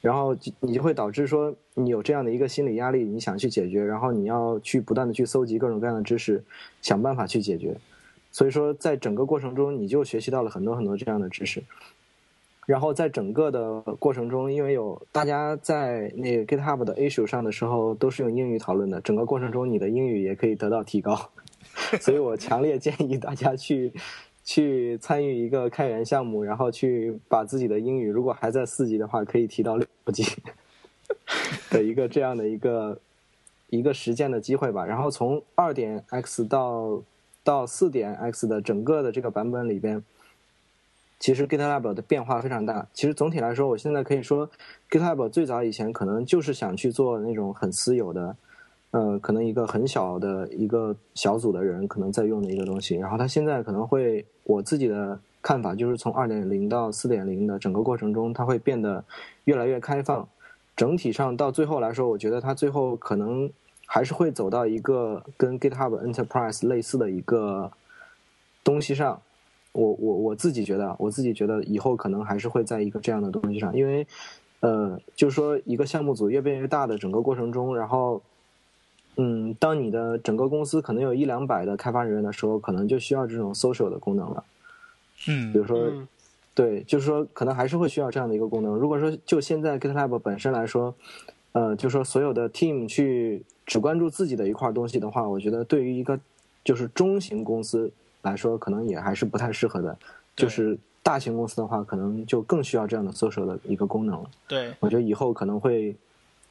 [0.00, 6.42] 然后你就会导致说你有这样的一个心理压力，你想去解决，然后你要去不断的去搜集各种各样的知识，
[6.80, 7.76] 想办法去解决。
[8.32, 11.62] 所以说，在整个过程中，你就学习到了很多很多这样的知识。
[12.64, 21.30] 然后在整个的过程中，因为有大家在那个 GitHub 的 issue 上的时候都是用英语讨论的，整个过程中你的英语也可以得到提高。
[22.00, 23.92] 所以我强烈建议大家去
[24.44, 30.24] 去参与一个开源项目，然后去把自己的英语，如果还在四级的话，可以提到六级
[31.68, 32.98] 的一个这样的一个
[33.70, 34.86] 一个实践的机会吧。
[34.86, 37.02] 然后从二点 X 到
[37.44, 40.02] 到四点 X 的整个的这个版本里边，
[41.18, 42.86] 其实 GitLab 的变化非常大。
[42.92, 44.50] 其实总体来说，我现在可以说
[44.90, 48.36] ，GitLab 最早以前可能就是想去做那种很私有的。
[48.92, 59.02] 呃，可能一个很小的一个小组的人可能在用的一个东西，然后他现在可能会，我自己的看法就是从二点零到四点零的整个过程中，它会变得
[59.44, 60.28] 越来越开放。
[60.76, 63.50] 整体上到最后来说，我觉得它最后可能
[63.92, 67.70] 还是会走到一个跟 GitHub Enterprise 类似的一个
[68.64, 69.20] 东西上。
[69.72, 74.06] 我我我自己觉得，我自己觉得以后可能还是会在一个这样的东西上，因为
[74.60, 78.22] 呃，就是说一个项目组越变越大的整个过程中，然后。
[79.18, 84.42] 嗯，当你的整个公司可能有一两百的开发人员的时候，可能就需要这种 social 的功能了。
[85.28, 85.92] 嗯，比如说，
[86.54, 88.74] 对，就是说，可能还是会需要这样的一个功能。
[88.74, 90.94] 如果说就现在 GitLab 本身来说，
[91.52, 96.18] 呃，就说所有的 team 去只关注自己的一块东西的话，我觉得对于一个
[96.64, 99.96] 就是中型公司来说，可能也还是不太适合的。
[100.34, 104.30] 就是大型公司的话，可能就更需要这样的 social 的一个功能了。
[104.48, 105.94] 对，我觉得以后可能会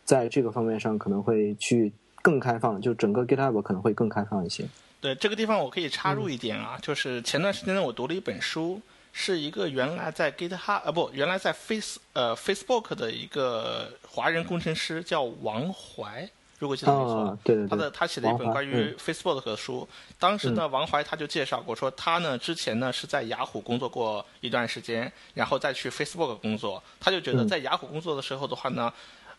[0.04, 1.92] 在这个方面上可能会去。
[2.24, 4.64] 更开放，就整个 GitHub 可能会更开放一些。
[5.00, 8.80] 对这个地方我可以插入一点啊，就是前段时间呢，我读了一本书，
[9.14, 19.88] 是一个原来在 GitHub 呃不，原来在 Face 呃 Facebook 的一个华人工程师叫王怀，如果记得没错，啊，对对对，他的他写了一本关于 Facebook 的书。
[20.18, 26.82] 当时呢，王怀他就介绍过，说他呢之前呢是在雅虎工作过一段时间，然后再去 Facebook 工作。
[27.00, 28.94] 他就觉得嗯在雅虎工作的时候的话呢，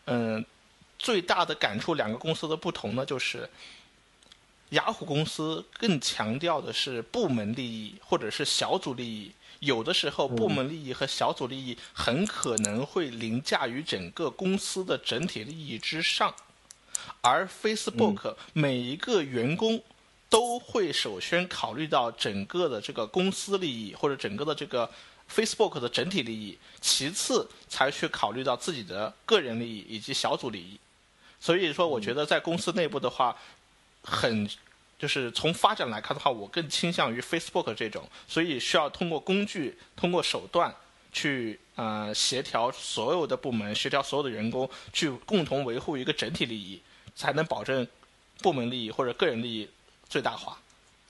[0.05, 0.45] 嗯、
[0.99, 3.49] 最大的感触两个公司的不同呢，就是
[4.69, 9.31] 雅虎公司更强调的是部门利益或者是小组利益。
[9.65, 16.33] 有的时候，部门利益和小组利益很可能会凌驾于整个公司的整体利益之上。
[17.21, 19.81] 而 Facebook 每一个员工
[20.29, 24.89] 都会首先考虑到整个的这个公司利益或者整个的这个
[25.29, 30.79] Facebook 的整体利益，其次才去考虑到自己的个人利益以及小组利益。
[31.39, 33.35] 所以说，我觉得在公司内部的话，
[34.03, 34.47] 很
[35.03, 40.73] 就是从发展来看的话，我更倾向于 Facebook 这种，所以需要通过工具、通过手段
[41.11, 46.81] 去呃协调所有的部门、协调所有的员工，去共同维护一个整体利益，
[47.15, 47.85] 才能保证
[48.41, 49.69] 部门利益或者个人利益
[50.07, 50.57] 最大化。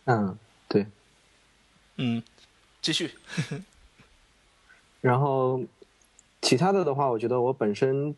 [0.05, 0.35] 嗯，
[0.67, 0.87] 对。
[1.97, 2.23] 嗯，
[2.81, 3.11] 继续。
[5.01, 5.61] 然后
[6.41, 8.15] 其他的的话，我觉得我本身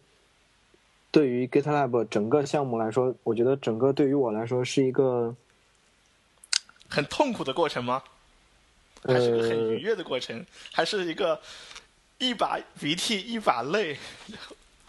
[1.12, 5.36] 对于 GitLab 整个项目来说，我觉得整个对于我来说是一个
[6.90, 8.04] 很痛苦的过程吗？
[9.04, 10.46] 还是个很呃愉悦的过程？
[10.72, 11.40] 还是一个
[12.18, 13.98] 一把鼻涕一把泪，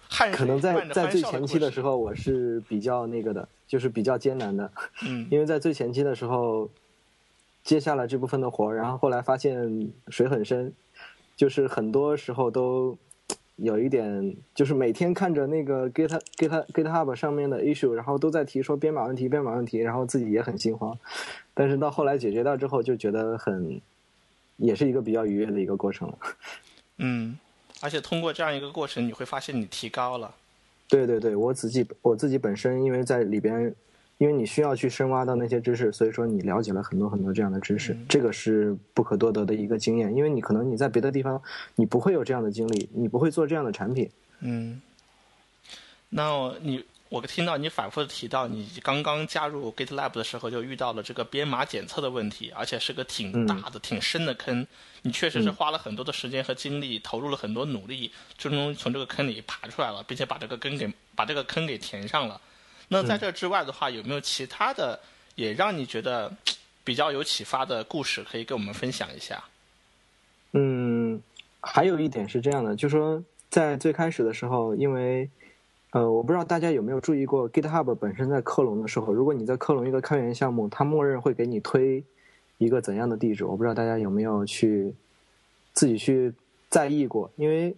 [0.09, 4.70] 汗可能在在最前期的时，候，我是比较那个的，就是比较艰难的，
[5.02, 6.70] 嗯因为在最前期的时候
[7.62, 10.72] 接下了这部分的活儿，然后后来发现水很深，
[11.37, 12.96] 就是很多时候都
[13.56, 20.96] 有一点，就是每天看着那个 Git Git GitHub 上面的 issue，然后都在提说编码问题、编码问题，然后自己也很心慌，
[21.59, 23.81] 但是到后来解决掉之后，就觉得很，
[24.59, 26.19] 也是一个比较愉悦的一个过程了。
[26.99, 27.38] 嗯，
[27.81, 30.35] 而且通过这样一个过程，你会发现你提高了。
[30.87, 33.75] 对对对，我自己我自己本身因为在里边，
[34.19, 40.14] 因为你需要去深挖到那些知识，所以说你了解了很多很多这样的知识，嗯这个是不可多得的一个经验。
[40.14, 41.42] 因为你可能你在别的地方
[41.75, 44.11] 你不会有这样的经历，你不会做这样的产品。
[44.40, 44.81] 嗯，
[46.11, 54.66] 那你我听到你反复的提到，你刚刚加入 GitLab 的时候就遇到了这个编码检测的问题，而且是个挺大的、挺深的坑。
[55.03, 62.40] 你确实是花了很多的时间和精力，投入了很多努力，最终从这个坑里爬出来了，并且把这个坑给把这个坑给填上了。
[62.88, 64.99] 那在这之外的话，有没有其他的
[65.37, 66.35] 也让你觉得
[66.83, 69.45] 比较有启发的故事可以跟我们分享一下？
[70.53, 71.23] 嗯，
[71.61, 75.29] 还有一点是这样的，就说在最开始的时候，因为
[75.96, 82.04] 呃，我不知道大家有没有注意过，GitHub 本身在克隆的时候，如果你在克隆一个开源项目，它默认会给你推
[82.59, 83.46] 一个怎样的地址？
[83.46, 84.92] 我不知道大家有没有去
[85.72, 86.35] 自己去
[86.68, 87.74] 在意过，因为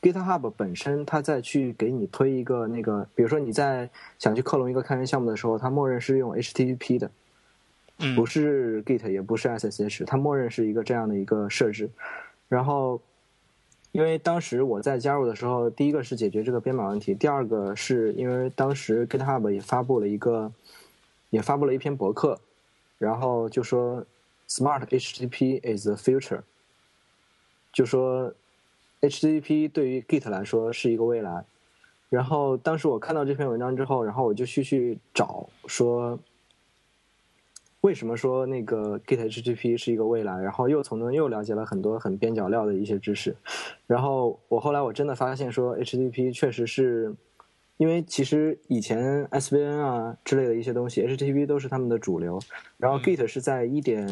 [0.00, 3.90] GitHub 本身它在去给你推一个那个，比如说你在
[4.20, 7.10] 想去克隆一个开源项目的时候，它默认是用 HTTP 的。
[7.98, 11.90] 嗯，不是 Git 也不是 SSH，它默认是一个这样的一个设置。
[12.48, 13.00] 然后，
[13.92, 20.52] 因为当时我在加入的时候，第一个是解决这个编码问题，第二个是因为当时 GitHub 也发布了一个，
[21.30, 22.38] 也发布了一篇博客，
[22.98, 24.04] 然后就说
[24.48, 26.42] Smart HTTP is the future，
[27.72, 28.32] 就说
[29.00, 31.44] HTTP 对于 Git 来说是一个未来。
[32.10, 36.18] 然后当时我看到这篇文章之后，然后我就去去找说。
[37.82, 40.36] 为什么说那个 Git HTTP 是一个未来？
[40.40, 43.36] 然后又从中又了解了很多很边角料的一些知识，
[43.86, 47.14] 然后我后来我真的发现说 HTTP 确实是，
[47.76, 52.40] 因为其实以前 SVN 啊之类的一些东西，HTTP 都是他们的主流，
[52.78, 54.04] 然后 Git 是在一点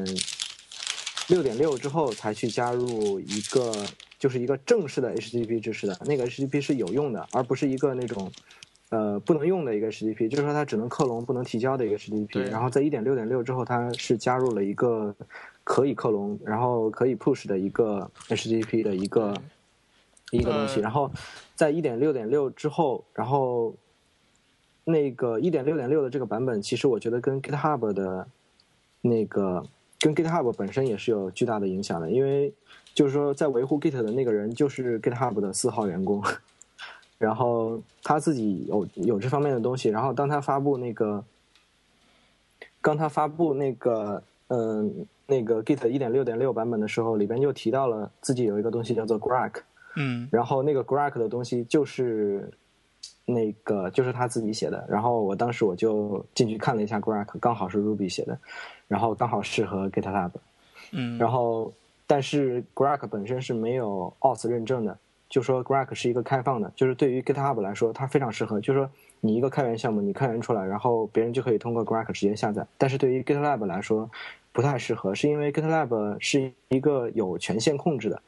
[1.29, 3.73] 六点六之后才去加入一个
[4.17, 8.31] 就是一个正式的 HTTP 支持的，那个 HTTP 是有用的，而不是一个那种。
[8.91, 12.49] 呃，不能用的一个 HTTP，就是说它只能克隆不能提交的一个 HTTP。
[12.51, 15.13] 然后在一点六点六之后，它是加入了一个
[15.65, 19.35] 可以克隆，然后可以 push 的一个 HTTP 的一个
[20.31, 20.77] 一个东西。
[20.77, 21.11] 呃然后
[21.57, 23.75] 在一点六点六之后，然后
[24.85, 28.29] 那个一点六点六的这个版本，其实我觉得跟 GitHub 的
[29.01, 29.67] 那个
[29.99, 32.55] 跟 GitHub 本身也是有巨大的影响的，因为
[32.95, 36.23] 就是说在维护 Git 的那个人就是 GitHub 的四号员工。
[37.19, 41.25] 然后他自己有有这方面的东西，然后当他发布那个，
[42.83, 49.61] 当他发布那个嗯那个 Git 一点六点六版本的时候，里边就提到了自己有一个东西叫做 Grok，
[49.95, 52.53] 嗯然后那个 Grok 的东西就是
[53.25, 54.85] 那个就是他自己写的。
[54.89, 58.39] 然后我当时我就进去看了一下 Grack，刚好是 Ruby 写的，
[58.87, 60.31] 然后刚好适合 GitLab。
[60.93, 61.73] 嗯，然后
[62.07, 64.97] 但是 Grack 本身是没有 auth 认证的，
[65.29, 72.67] 就说 Grack 是一个开放的，就是对于 GitHub 来说，它非常适合，就是说你一个开源项目，你开源出来，然后别人就可以通过 Grack 直接下载。
[72.79, 74.09] 但是对于 GitLab 来说，
[74.53, 78.23] 不太适合，是因为 GitLab 是一个有权限控制的，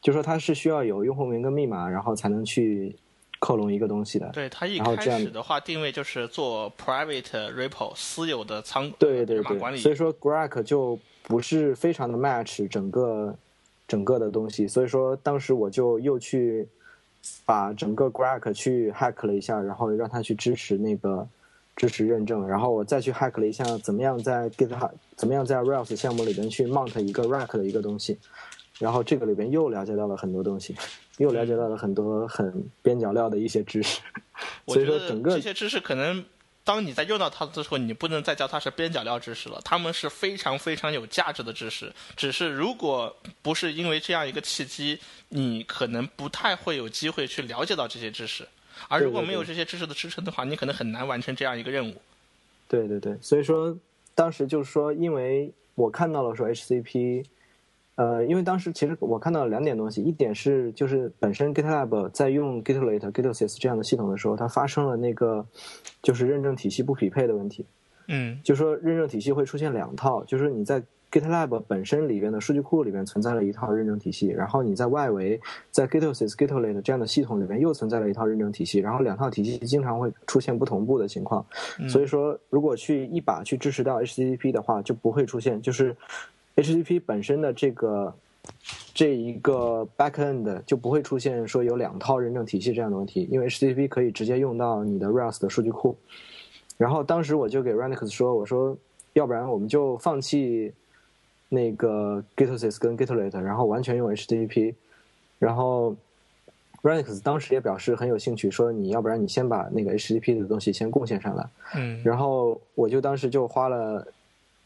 [0.00, 2.96] 就说它是需要有用户名跟密码，然后才能去
[3.40, 4.30] 克隆一个东西的。
[4.30, 9.76] 对，它一开始的话定位就是做 private repo 私有的仓对对对。
[9.76, 13.36] 所以说 Grack 就不是非常的 match 整个
[13.94, 16.66] 整个的东西，所以说当时我就又去
[17.46, 21.24] 把整个 Grack 去 hack 了一下，然后让他去支持那个
[21.76, 28.18] 支持认证，然后我再去 hack 了一下怎么样在 GitHub 怎么样在 Rails 项目里边去 mount 一个 rack 的一个东西，
[28.80, 30.74] 然后这个里边又了解到了很多东西，
[31.18, 34.00] 又了解到了很多很边角料的一些知识，
[34.66, 36.24] 所以说整个这些知识可能，
[36.64, 41.92] 当你在用到它的时候，你不能再叫它是边角料知识了，它们是非常非常有价值的知识。
[42.16, 44.98] 只是如果不是因为这样一个契机，
[45.28, 48.48] 你可能不太会有机会去了解到这些知识。
[48.88, 52.00] 而如果没有这些知识的支撑的话，你可能很难完成这样一个任务。
[52.66, 53.76] 对对对，所以说
[54.14, 57.24] 当时就是说，因为我看到了说 HCP，
[57.96, 65.46] 呃，因为当时其实我看到了两点东西，一点是就是本身 GitLab 在用 Gitlet、Gitosys 这样的系统的时候，它发生了那个
[66.02, 67.64] 就是认证体系不匹配的问题，
[68.08, 68.38] 嗯。
[68.42, 70.82] 就说认证体系会出现两套，就是你在
[71.12, 75.40] GitLab 本身里边的数据库里边存在了一套认证体系，然后你在外围
[75.70, 81.46] 在 Gitosys、Gitlet 这样的系统里面又存在了一套认证体系，然后两套体系经常会出现不同步的情况，
[81.88, 85.96] 所以说如果去一把去支持到 HTTP 的话，就不会出现就是
[86.56, 88.14] HTTP 本身的这个。
[88.92, 95.96] 这一个 backend 就不会出现说有两套认证体系这样的问题，因为 HTTP 可以直接用到你的 Rails 的数据库。
[96.76, 98.76] 然后当时我就给 Renix 说，我说
[99.14, 100.72] 要不然我们就放弃
[101.48, 104.74] 那个 Gitosis 跟 Gitlet，然后完全用 HTTP。
[105.40, 105.96] 然后
[106.82, 111.44] Renix 当时也表示很有兴趣，说你要不然你先把那个 HTTP 的东西先贡献上来。
[111.74, 114.06] 嗯然后我就当时就花了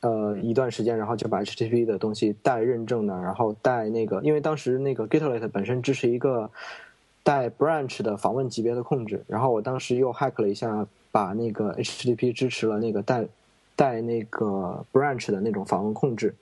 [0.00, 6.50] 呃一段时间，然后就把 HTTP 的东西带认证的，然后带那个，因为当时那个 Gitlet 本身支持一个
[7.22, 13.26] 带 branch 的访问级别的控制，然后我当时又 hack 了一下，把那个 HTTP 支持了那个带
[13.76, 16.34] 带那个 branch 的那种访问控制，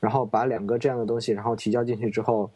[0.00, 2.50] 然后把两个这样的东西，然后提交进去之后，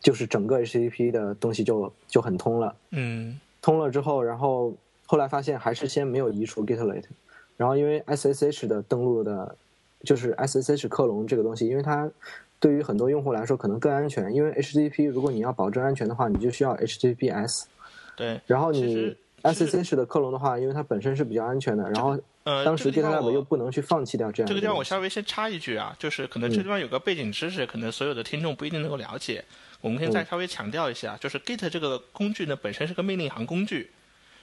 [0.00, 2.74] 就是整个 HTTP 的东西就就很通了。
[2.90, 3.38] 嗯。
[3.60, 4.74] 通了之后，然后
[5.06, 7.04] 后来发现还是先没有移除 Gitlet，
[7.56, 9.56] 然后因为 SSH 的登录的，
[10.04, 12.10] 就是 SSH 克隆这个东西，因为它
[12.58, 17.64] 对于很多用户来说可能更安全，因为 HTTP 如果你要保证安全的话，你就需要 HTTPS，
[18.16, 18.40] 对。
[18.46, 29.44] 然后你 SSH 的克隆的话，因为它本身是比较安全的，然后呃，当时这个地方 GitLab 又不能去放弃掉这样这个地方我稍微先插一句啊，就是可能嗯这地方有个背景知识，可能所有的听众不一定能够了解。
[29.80, 33.90] 我们可以再嗯稍微强调一下，就是 Git 这个工具呢本身是个命令行工具，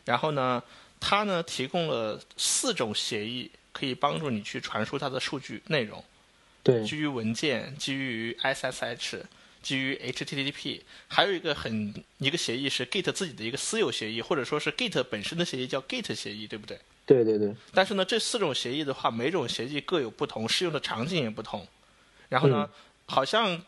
[0.05, 0.61] 然后呢，
[1.01, 6.01] 它呢提供了四种协议，可以帮助你去传输它的数据内容，
[6.63, 9.23] 对基于文件，基于 SSH。
[9.61, 16.79] 基于 HTTP，还有一个很一个协议是 Git 自己的一个私有协议，或者说是 Git 本身的协议叫 Git 协议，对不对？
[17.05, 21.67] 对对对但是呢，这四种协议的话，每种协议各有不同，适用的场景也不同。
[22.27, 22.69] 然后呢，嗯
[23.05, 23.63] 好像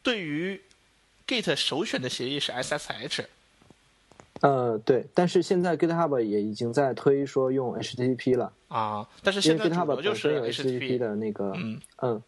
[0.00, 0.60] 对于
[1.26, 3.24] Git 首选的协议是 SSH，
[4.42, 12.22] 呃对，但是现在 GitHub 也已经在推说用 HTTP 了，啊，但是现在主 GitHub 流就是有 HTTP 的那个嗯，嗯。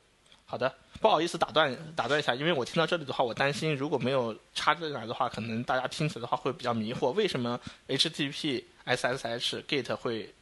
[0.46, 7.58] 好的，不好意思打断打断一下，因为我听到这里的话，我担心如果没有插进来的话，可能大家听起来的话会比较迷惑，为什么
[7.88, 10.32] HTTP、SSH、Git 会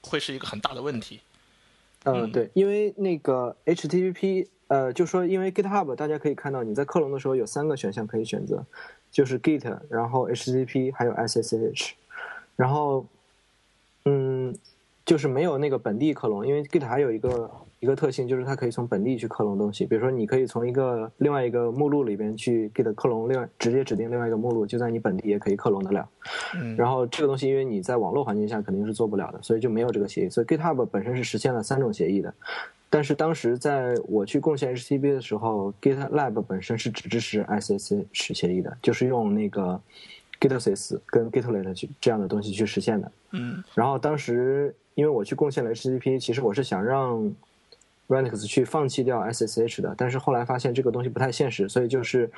[0.00, 1.20] 会是一个很大的问题？
[2.04, 2.32] 嗯，嗯。
[2.32, 8.64] 对，因为那个 HTTP，呃，就说因为 GitHub，大家可以看到你在克隆的时候有三个选项可以选择，
[9.12, 11.90] 就是 Git，然后 HTTP 还有 SSH，
[12.56, 13.06] 然后，
[14.06, 14.56] 嗯，
[15.04, 17.50] 就是没有那个本地克隆，因为 Git 还有一个
[17.80, 26.08] 一个特性，就是它可以从本地去克隆东西，比如说你可以从一个另外一个目录里边去 Git 克隆另外直接指定另外一个目录，就在你本地也可以克隆得了。
[26.54, 30.30] 嗯，然后这个东西因为你在网络环境下肯定是做不了的，所以就没有这个协议。
[30.30, 32.32] 所以 GitHub 本身是实现了三种协议的，
[32.92, 39.80] 但是当时在我去贡献 HTTP 的时候，GitLab 本身是只支持 SSH 协议的，就是用那个
[40.38, 43.10] Gitosys 跟 Gitlet 去这样的东西去实现的。
[43.30, 47.34] 嗯然后当时因为我去贡献了 HTTP，其实我是想让
[48.08, 52.30] Renix 去放弃掉 SSH 的，但是后来发现这个东西不太现实，所以就是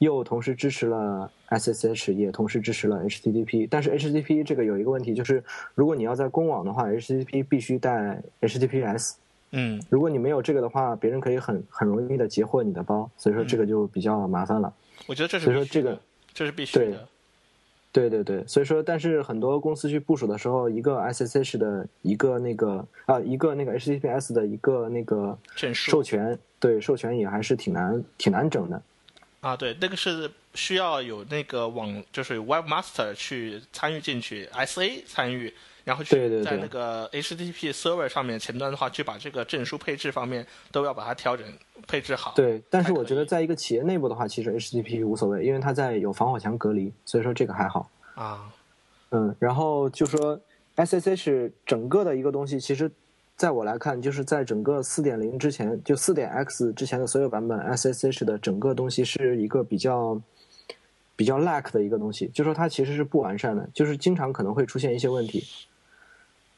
[0.00, 3.66] 又同时支持了 SSH，也同时支持了 HTTP。
[3.70, 5.42] 但是 HTTP 这个有一个问题，就是
[5.74, 9.14] 如果你要在公网的话，HTTP 必须带 HTTPS。
[9.56, 14.72] 嗯，如果你没有这个的话，别人可以很很容易的截获你的包，所以说这个就比较麻烦了。
[15.06, 16.00] 我觉得这是所以说这个
[16.32, 17.08] 这是必须的。
[17.92, 25.38] 对对对，所以说，但是很多公司去部署的时候，一个 SSH 的一个那个啊，一个那个 HTTPS 的一个那个
[25.72, 28.82] 授权，对授权也还是挺难挺难整的。
[29.38, 35.54] 啊，对，那个是需要有那个网，就是 Webmaster 去参与进去，SA 参与。
[35.84, 41.46] 然后去在那个 HTTP server 上面前端的话，去把这个证书配置方面都要把它调整
[41.86, 42.32] 配置好。
[42.34, 47.90] 对，但是我觉得在一个企业内部的话，其实 HTTP 无所谓，因为它在有防火墙隔离，所以说这个还好。
[48.14, 48.50] 啊，
[49.10, 50.40] 嗯，然后就说
[50.76, 52.90] SSH 整个的一个东西，其实
[53.36, 60.18] 在我来看，就是在整个四点零之前，就四点 X 之前的所有版本，SSH 的整个东西是一个比较
[61.14, 65.44] 比较 lack 的一个东西，就说它其实是不完善的，就是经常可能会出现一些问题。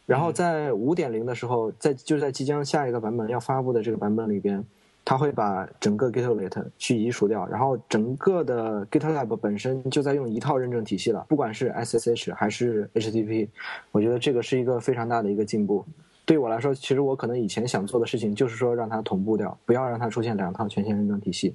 [0.06, 4.64] 然后在五点零的时候，在就在即将下一个版本要发布的这个版本里边，
[5.04, 13.48] 它会把整个 GitLab 去移除掉，然后整个的 GitLab 本身就在用一套认证体系了，不管是 SSH 还是 HTTP，
[13.90, 15.84] 我觉得这个是一个非常大的一个进步。
[16.24, 21.52] 对于我来说，其实我可能以前想做的事情就是说让它同步掉，不要让它出现两套权限认证体系。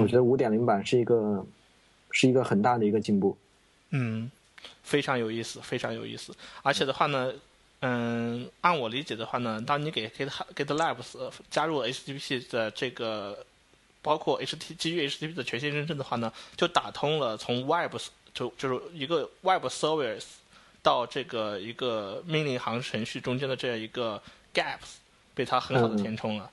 [0.00, 1.44] 我觉得五点零版是一个
[2.10, 3.36] 是一个很大的一个进步。
[3.90, 4.30] 嗯，
[4.82, 7.30] 非常有意思，非常有意思，而且的话呢。
[7.80, 13.44] 嗯，按我理解的话呢，当你给 Git GitLabs 加入 HTTP 的这个，
[14.02, 17.94] 包括 HT 基于 HTTP 的权限认证的话呢，就打通了从 Web
[18.34, 20.24] 就就是一个 Web Service
[20.82, 24.20] 到这个一个命令行程序中间的这样一个
[24.52, 24.96] gaps，
[25.34, 26.50] 被它很好的填充了。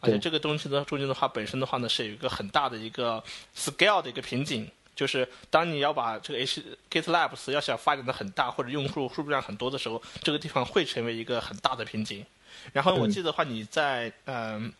[0.00, 3.24] 而且这个东西呢，中间的话本身的话呢，是有一个很大的一个
[3.56, 4.70] scale 的一个瓶颈。
[4.98, 12.26] 就是当你要把这个 H GitLab 要想发展的很大，或者用户数量很多的时候，这个地方会成为一个很大的瓶颈。
[12.72, 14.72] 然后我记得话，你在嗯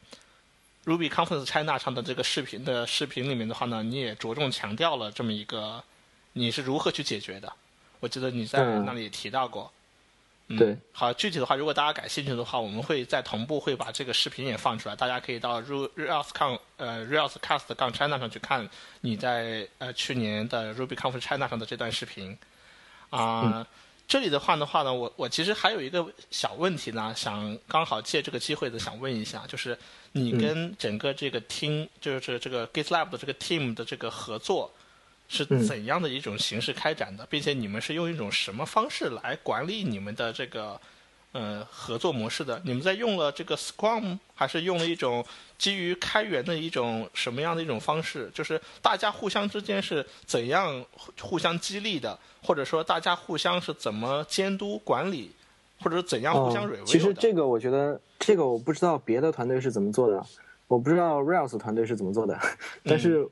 [0.87, 5.81] Ruby Conference China 上的这个视频的视频里面的话呢，你也着重强调了这么一个
[6.33, 7.53] 你是如何去解决的。
[8.01, 9.73] 我记得你在那里提到过。
[10.57, 18.67] 对，好，具体的话，如果大家感兴趣的话，我们会在同步会把这个视频也放出来，大家可以到 Rails 呃 Railscast 杠 China 上去看
[19.03, 22.39] 你在呃去年的 Ruby Conference China 上的这段视频。
[23.11, 23.67] 啊，
[24.07, 29.79] 这里的话的话呢，我我其实还有一个小问题呢，想刚好借这个机会的想问一下，就是
[30.13, 34.73] 你跟整个这个 team，就是这个 GitLab 的这个 team 的这个合作。
[35.29, 40.81] 是怎样的一种形式开展的，并且你们是用一种什么方式来管理你们的这个
[41.33, 42.61] 呃合作模式的？
[42.65, 45.23] 你们在用了这个 Scrum，还是用了一种
[45.59, 48.31] 基于开源的一种什么样的一种方式？
[48.33, 50.83] 就是大家互相之间是怎样
[51.21, 55.31] 互相激励的，或者说大家互相是怎么监督管理，
[55.83, 56.87] 或者怎样互相 review 的？
[56.87, 60.25] 其实这个我觉得，这个我不知道别的团队是怎么做的，
[60.67, 62.41] 我不知道 Rails 团队是怎么做的，
[62.83, 63.29] 但是。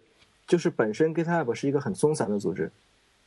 [0.47, 2.71] 就是本身 GitHub 是一个很松散的组织，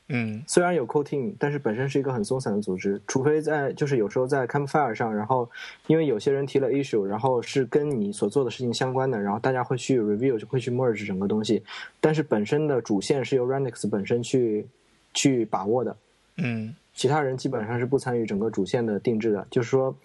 [0.07, 3.01] 嗯，虽然有 Code Team，但是本身是一个很松散的组织。
[3.07, 5.49] 除非在就是有时候在 Campfire 上，然后
[5.87, 11.61] 因为有些人提了 issue，然后是跟你所做的事情相关的，然后大家会去 review，就会去 merge 整个东西。
[11.99, 14.65] 但是本身的主线是由 Renix 本身去
[15.13, 15.97] 去把握的，
[16.37, 19.45] 嗯，其他人基本上是不参与整个主线的定制的。
[19.51, 19.95] 就是说，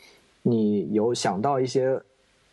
[0.43, 2.01] 你有想到一些。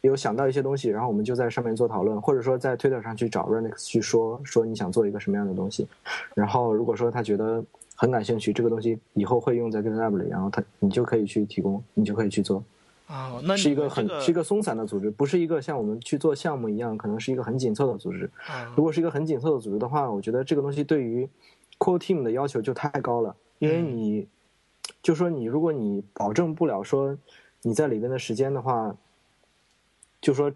[0.02, 5.88] 有想到一些东西，然后我们就在上面做讨论，或者说在 Twitter 上去找 Renix 去说说你想做一个什么样的东西。
[6.34, 7.64] 然后如果说他觉得
[7.96, 12.64] 很感兴趣，这个东西以后会用在 GitLab 里，然后他你就可以去提供，你就可以去做。
[13.06, 18.28] 啊，那是一个很是一个松散的组织，不是一个像我们去做项目一样，可能是一个很紧凑的组织。
[18.76, 21.30] 如果是一个很紧凑的组织的话，我觉得这个东西对于
[21.78, 24.28] Core Team 的要求就太高了，因为你
[25.04, 27.16] 就说你如果你保证不了说
[27.62, 28.96] 你在里边的时间的话。
[30.22, 30.52] 就说，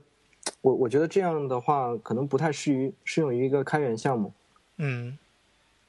[0.61, 4.31] 我我觉得这样的话可能不太适于适用于一个开源项目。
[4.77, 5.17] 嗯，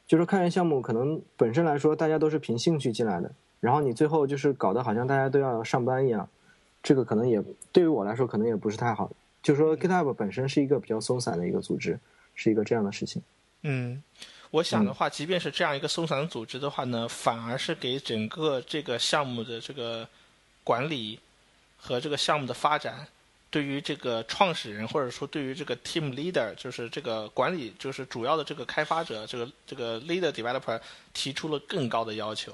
[0.06, 6.28] 就说开源项目可能本身来说大家都是凭兴趣进来的，然后你最后就是搞得好像大家都要上班一样，
[6.82, 9.10] 这个可能也对于我来说可能也不是太好。
[9.42, 11.98] 就说 GitHub 本身是一个比较松散的一个组织，
[12.34, 13.22] 是一个这样的事情。
[13.62, 14.02] 嗯，
[14.50, 20.08] 我想的话，即便是这样一个松散的组织的话呢，反而是给整个这个项目的这个
[20.64, 21.20] 管理
[21.76, 23.06] 和这个项目的发展。
[23.50, 30.80] 对于这个创始人，或者说对于这个 team leader，就是这个管理，就是主要的这个开发者，这个这个 leader developer
[31.14, 32.52] 提出了更高的要求。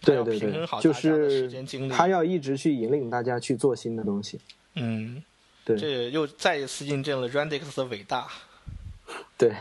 [0.00, 4.38] 对对对，就是他要一直去引领大家去做新的东西。
[4.74, 5.22] 嗯，
[5.64, 8.28] 对，这又再一次印证了 Redux 的伟大。
[9.38, 9.56] 对，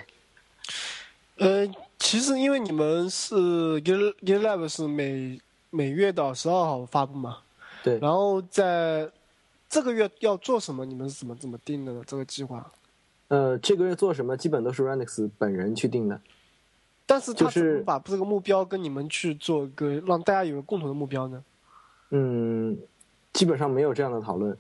[1.37, 1.65] 呃，
[1.97, 3.35] 其实因为你们是
[3.81, 7.37] Git GitLab 是每每月的十二号发布嘛，
[7.81, 9.09] 对，然后在
[9.73, 12.03] 这个月要做什么，你们是怎么怎么定的呢？
[12.05, 12.71] 这个计划？
[13.29, 16.21] 呃，这个月做什么，基本都是 Renix 本人去定的。
[17.07, 21.43] 但是他就是怎么把这个目标跟你们去做一个，让大家有个共同的目标呢？
[22.11, 22.77] 嗯，
[23.33, 24.55] 基本上没有这样的讨论。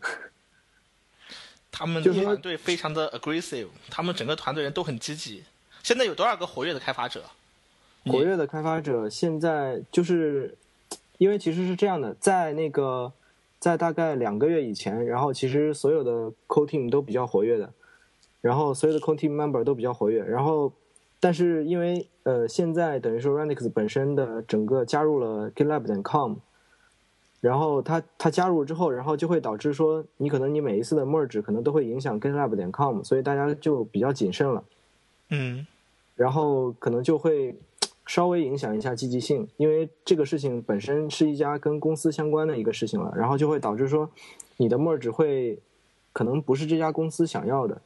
[1.71, 5.43] 他们就是团队非常的 aggressive，他们整个团队人都很积极。
[5.83, 7.23] 现在有多少个活跃的开发者？
[8.05, 10.57] 活跃的开发者现在就是，
[11.19, 13.13] 因为其实是这样的，在那个
[13.63, 17.71] 在大概两个月以前，然后其实所有的 co team 都比较活跃的，
[18.41, 20.73] 然后所有的 co team member 都比较活跃，然后
[21.21, 26.39] 但是因为呃现在等于说 Renix 本身的整个加入了 GitLab 点 com，
[27.39, 34.61] 然后它它加入之后，然后就会导致说你可能你每一次的 merge 可能都会影响 GitLab 点 com，所以大家就比较谨慎了。
[35.29, 35.65] 嗯
[36.17, 37.55] 然后可能就会
[38.05, 44.09] 稍微影响一下积极性，因为这个事情本身是一家跟公司相关的一个事情了，然后就会导致说
[44.57, 45.57] 你的 merge 会
[46.11, 47.81] 可能不是这家公司想要的，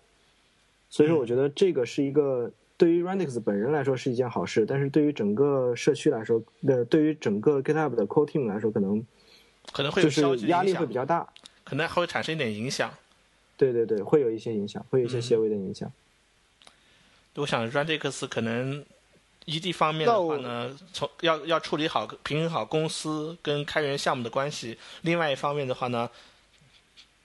[0.89, 9.05] 所以说我觉得这个是一个对于 Renix 本人来说是一件好事，但是对于整个社区来说，呃，对于整个 GitHub 的 core team 来说，可能
[9.72, 11.28] 可能会就是压力，会比较大。
[11.63, 12.91] 可能还会产生一点影响。
[13.57, 15.91] 对对对，会有一些影响，会有一些些微的影响。
[17.36, 18.86] 我想 Randix 可能
[19.48, 26.10] 一地方面的话呢，从要要处理好平衡好公司跟开源项目的关系，另外一方面的话呢，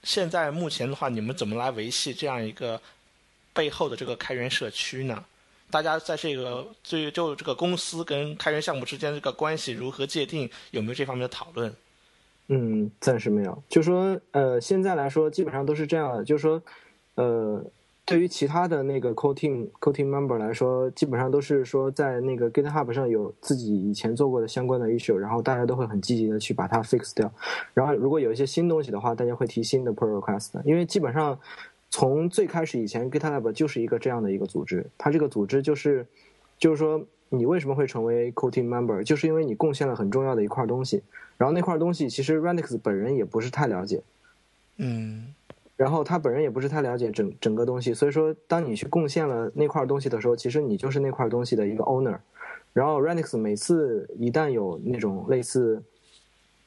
[0.05, 2.81] 现在目前的话，你们怎么来维系这样一个
[3.53, 5.25] 背后的这个开源社区呢？
[5.68, 11.75] 大家在这个对就这个公司跟开源项目之间这个关系如何界定，有没有这方面的讨论？
[12.47, 13.62] 嗯，暂时没有。
[13.68, 16.62] 就说呃，现在来说基本上都是这样的，就是说
[17.16, 17.64] 呃，
[18.05, 27.32] 对于其他的那个 co team co team member 来说，基本上都是说在那个 GitHub 上有自己以前做过的相关的 issue，然后大家都会很积极的去把它 fix 掉。
[27.74, 31.38] 然后如果有一些新东西的话，大家会提新的 pull request，因为基本上
[31.90, 36.07] 从最开始以前 GitHub 就是一个这样的一个组织，它这个组织就是
[36.59, 37.05] 就是说。
[37.34, 39.03] 你为什么会成为 co team member？
[39.03, 41.03] 就是因为你贡献了很重要的一块东西，
[41.38, 44.03] 然后那块东西其实 Renix 本人也不是太了解，
[44.76, 45.34] 嗯
[45.77, 52.18] 然后他本人也不是太了解整整个东西，所以说当你去贡献了那块东西的时候，其实你就是那块东西的一个 owner。
[52.73, 55.83] 然后 Renix 每次一旦有那种类似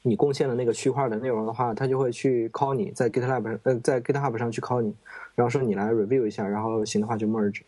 [0.04, 4.94] 你贡献的那个区块的内容的话，他就会去 call 你，在 GitLab 上呃在 GitHub 上去 call 你，
[5.34, 7.62] 然后说你来 review 一下，然后行的话就 merge。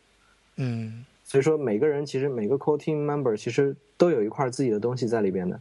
[0.58, 5.60] 嗯所以说每个人其实每个 core team member 其实都有一块自己的东西在里边的。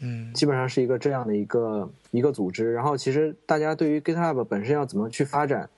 [0.00, 2.72] 嗯基本上是一个这样的一个一个组织。
[2.72, 5.68] 然后其实大家对于 GitHub 本身要怎么去发展，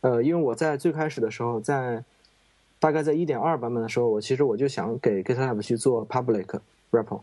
[0.00, 2.04] 呃，因为我在最开始的时候，在
[2.78, 6.60] 大概在一点二版本的时候，我其实我就想给 GitHub 去做 public
[6.90, 7.20] repo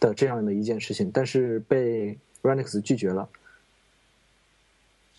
[0.00, 3.28] 的这样的一件事情，但是被 Renix 拒绝了。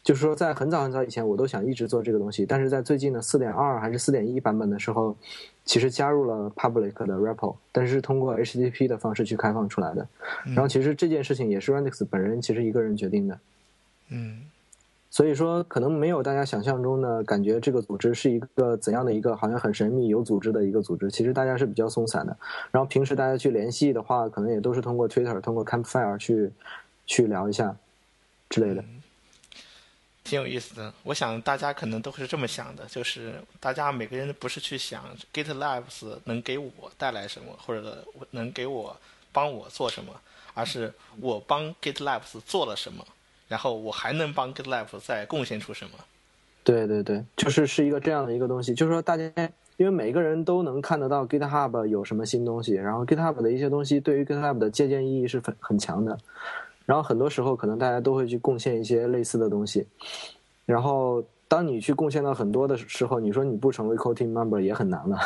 [0.04, 5.16] 就是说，在很早很早以前，我都想一直做这个东西，但是在最近的四点二还是四点一版本的时候，
[5.64, 10.06] 其实加入了 public 的 repo，但是是通过 HTTP 的方式去开放出来的。
[10.44, 13.40] 然后其实这件事情也是 Renix 本人其实一个人决定的，
[14.10, 14.42] 嗯
[15.10, 21.12] 所以说可能没有大家想象中的感觉，这个组织是一个怎样的一个好像很神秘、有组织的一个组织。
[21.12, 22.36] 其实大家是比较松散的。
[22.72, 26.52] 然后平时大家去联系的话，可能也都是通过 Twitter、通过 Campfire 去
[27.06, 27.76] 去聊一下
[28.50, 28.84] 之类的。
[30.24, 30.94] 挺有意思的。
[31.04, 35.04] 我想大家可能都是这么想的，就是大家每个人不是去想
[35.34, 38.96] GitLabs 能给我带来什么，或者能给我
[39.32, 40.14] 帮我做什么，
[40.54, 43.06] 而是我帮 GitLabs 做了什么，
[43.48, 45.92] 然后我还能帮 GitLabs 再贡献出什么。
[46.64, 49.24] 对对对，就是是一个这样的一个东西，就是说大家
[49.76, 56.18] 因为每个人都能看得到 GitHub 有什么新东西，然后 GitHub 的一些东西对于 GitHub 的借鉴意义是很很强的，
[56.86, 59.86] 然后很多时候可能大家都会去贡献一些类似的东西，
[60.66, 65.20] 然后当你去贡献到很多的时候，你说你不成为 Co Team Member 也很难了，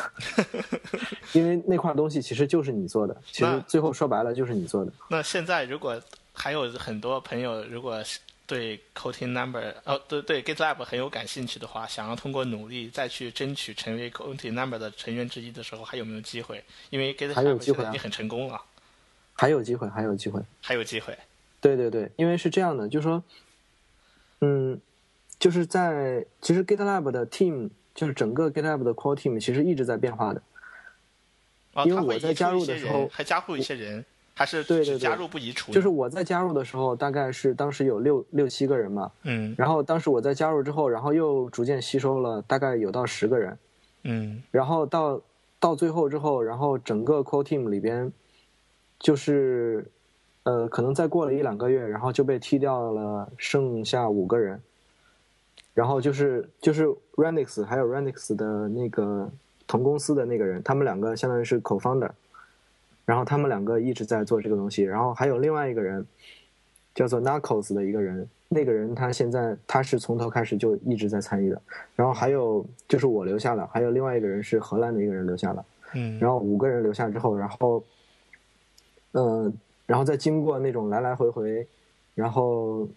[1.34, 4.91] 因为那块东西其实就是你做的，其实最后说白了就是你做的。
[5.10, 6.01] 那现在如果
[6.34, 7.97] 还有很多朋友如果
[8.45, 16.64] 对 Coating Number 哦对对 GitLab 很有感兴趣的话，想要通过努力再去争取成为 Coating Number 的成员之一的时候，还有没有机会？
[16.89, 18.62] 因为 GitLab 机会啊现在已经很成功了，
[19.34, 20.41] 还有机会，还有机会。
[20.62, 21.18] 还有机会。
[21.60, 23.24] 对对对，因为是这样的，就是说，
[24.41, 24.80] 嗯，
[25.39, 30.41] 就是在其实 GitLab 的 team，就是整个 GitLab 的 core team 其实一直在变化的。
[31.74, 34.03] 啊，因为我在加入的时候还加入一些人，
[34.34, 35.76] 还是对对对加入不移除呢？
[35.76, 43.58] 就是我在加入的时候，大概是当时有六六七个人嘛，嗯然后当时我在加入之后，然后又逐渐吸收了大概有到十个人，
[44.03, 45.22] 嗯然后到
[45.60, 48.12] 到最后之后，然后整个 core team 里边，
[48.99, 49.86] 就是
[50.47, 54.57] 呃，可能再过了一两个月，然后就被踢掉了，剩下五个人。
[55.73, 59.29] 然后就是就是 Renix 还有 Renix 的那个
[59.67, 62.11] 同公司的那个人，他们两个相当于是 co-founder，
[63.03, 64.83] 然后他们两个一直在做这个东西。
[64.83, 66.05] 然后还有另外一个人
[66.95, 71.61] 叫做 Narcos 的一个人，那个人他现在他是从头开始就一直在参与的。
[71.93, 75.65] 然后还有就是我留下了，还有另外一个人是荷兰的一个人留下了。
[75.93, 77.83] 嗯，然后五个人留下之后，然后，
[79.11, 79.53] 嗯，
[79.88, 81.65] 然后再经过那种来来回回，
[82.13, 82.88] 然后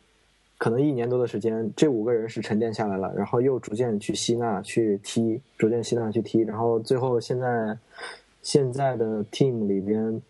[0.58, 7.78] 可能一年多的时间，这五个人是沉淀下来了，然后又逐渐去吸纳去踢，逐渐吸纳去踢，然后最后现在
[8.42, 10.20] 现在的 team 里边，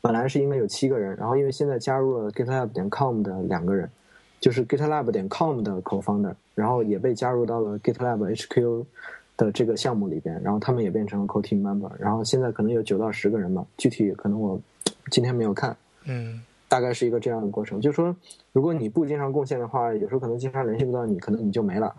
[0.00, 3.90] 本来是应该有七个人，然后因为现在加入了 GitLab 点 com 的两个人，
[4.38, 8.86] 就是 GitLab 点 com 的 co-founder，然后也被加入到了 GitLab HQ。
[9.40, 14.60] 的这个项目里边，然后他们也变成了 co-team member，然后现在可能有九到十个人吧，具体可能我
[15.10, 15.74] 今天没有看，
[16.04, 17.80] 嗯，大概是一个这样的过程。
[17.80, 18.14] 就是说，
[18.52, 21.94] 如果你不经常贡献的话，有时候可能经常联系不到你，可能你就没了。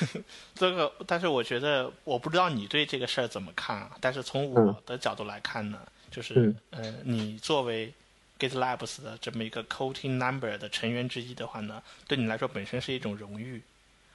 [0.54, 3.90] 这个，但是我觉得，我不知道你对这个事儿怎么看啊？
[4.00, 5.78] 但是从我的角度来看呢，
[6.10, 7.92] 就是，呃，你作为
[8.38, 13.62] GitLabs 的这么一个 Coding Number 的成员之一的话呢，对你来说本身是一种荣誉。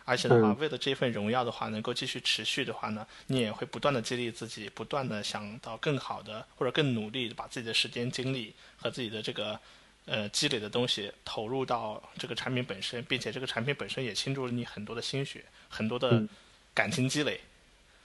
[0.05, 9.59] 而且的话，为了这份荣耀的话，能够继续持续的话呢，你也会不断的激励自己，不断的想到更好的或者更努力的把自己的时间精力和自己的这个
[10.05, 16.23] 呃积累的东西投入到这个产品本身，并且这个产品本身也倾注了你很多的心血，很多的
[16.71, 17.41] 感情积累。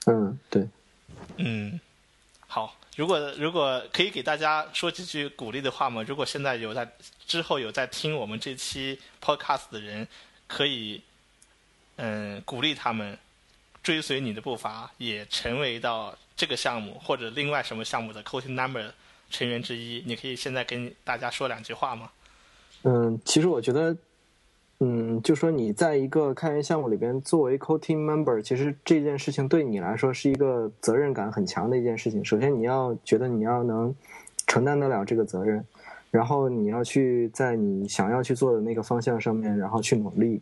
[0.07, 0.67] 嗯，对。
[1.37, 1.79] 嗯，
[2.47, 6.91] 好，如果如果可以给大家说几句鼓励的话嘛，如果现在有在
[7.27, 10.07] 之后有在听我们这期 podcast 的人，
[10.47, 10.99] 可以。
[12.03, 13.15] 嗯，鼓励他们
[13.83, 18.91] 追随你的步伐，也成为到这个项目或者另外什么项目的 coding number
[19.29, 20.03] 成员之一。
[20.07, 22.09] 你可以现在跟大家说两句话吗？
[22.81, 23.95] 嗯，其实我觉得，
[24.79, 32.25] 嗯，就说你在一个开源项目里边作为 coding member，其实这件事情对你来说是一个责任感很强的一件事情。
[32.25, 33.95] 首先，你要觉得你要能
[34.47, 35.63] 承担得了这个责任，
[36.09, 40.41] 然后你要去在你想要去做的那个方向上面，然后去努力。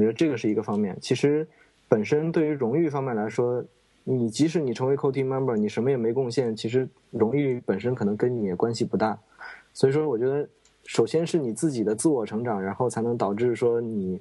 [0.00, 0.96] 我觉得这个是一个方面。
[0.98, 1.46] 其实，
[1.86, 3.62] 本身对于荣誉方面来说，
[4.02, 9.18] 你即使你成为 core team member，你什么也没贡献，其实荣誉本身可能跟你也关系不大。
[9.74, 10.48] 所以说，我觉得
[10.86, 14.18] 首先是你自己的自我成长，然后才能导致说你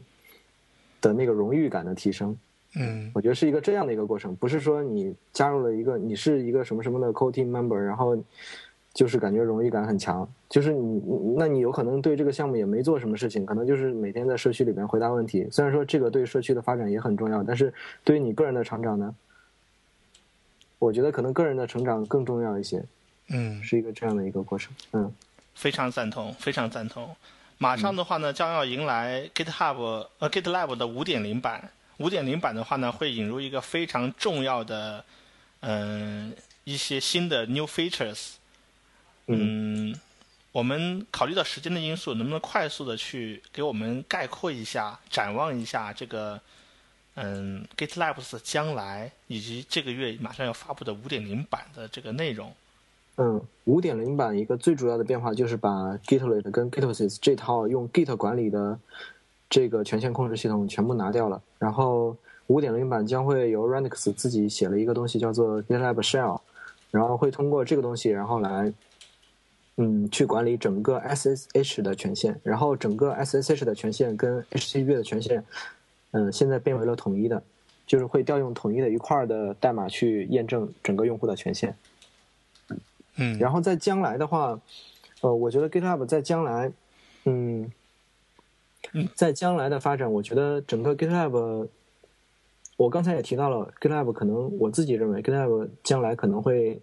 [1.00, 2.38] 的那个荣誉感的提升。
[2.76, 8.18] 嗯，我觉得是一个这样的一个过程，不是说你加入了一个你是一个什么什么的 core team member，然后。
[8.94, 11.02] 就是感觉荣誉感很强，就是你，
[11.38, 15.48] 那你有可能对这个项目也没做什么事情，可能就是每天在社区里边回答问题。
[15.52, 17.74] 虽然说这个对社区的发展也很重要，但是
[18.04, 19.16] 对于你个人的成长呢，
[20.80, 22.84] 我觉得可能个人的成长更重要一些。
[23.32, 24.74] 嗯，是一个这样的一个过程。
[24.94, 25.14] 嗯，
[25.54, 27.16] 非常赞同，非常赞同。
[27.60, 31.70] 马上的话呢，将要迎来 GitHub 呃 GitLab 的五点零版。
[31.98, 35.06] 五点零版的话呢，会引入一个非常重要的
[35.60, 36.34] 嗯
[36.64, 38.39] 一些新的 new features。
[39.32, 39.96] 嗯，
[40.52, 46.42] 我们考虑到时间的因素，能不能快速的去给我们概括一下、展望一下这个
[47.14, 52.52] 嗯 GitLabs 将来以及这个月马上要发布的五点零版的这个内容？
[53.18, 58.80] 嗯，五点零版一个最主要的变化就是把 Gitlet 跟 Gitosis 这套用 Git 管理的
[59.48, 61.40] 这个权限控制系统全部拿掉了。
[61.60, 62.18] 然后
[62.48, 66.42] 五点零版将会由 Renix 自己写了一个东西叫做 GitLab Shell，
[66.90, 68.74] 然后会通过这个东西，然后来。
[69.82, 75.42] 嗯，去管理整个 SSH 的权限，然后整个 SSH 的权限跟 HTTP 的权限，
[76.12, 77.42] 嗯，现在变为了统一的，
[77.88, 81.74] 就是会调用统一的一块的代码去验证整个用户的权限。
[83.16, 84.60] 嗯，然后在将来的话，
[85.22, 86.74] 呃，我觉得 GitHub 在将来，
[87.24, 87.72] 嗯，
[89.16, 91.70] 在将来的发展，我觉得整个 GitHub，
[92.76, 96.82] 我刚才也提到了 GitHub 可能我自己认为 GitHub 将来可能会。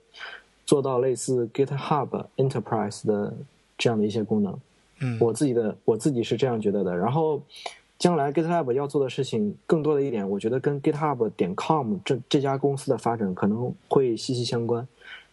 [0.67, 3.33] 做到类似 GitHub Enterprise 的
[3.79, 4.59] 这样的一些功能，
[5.01, 6.97] 嗯，我自己的我自己是这样觉得的。
[6.97, 7.41] 然后，
[7.99, 14.87] 将来 GitLab 要做的事情，更多的一点，我觉得跟 GitHub 点 com 这这家公司的发展可能会息息相关。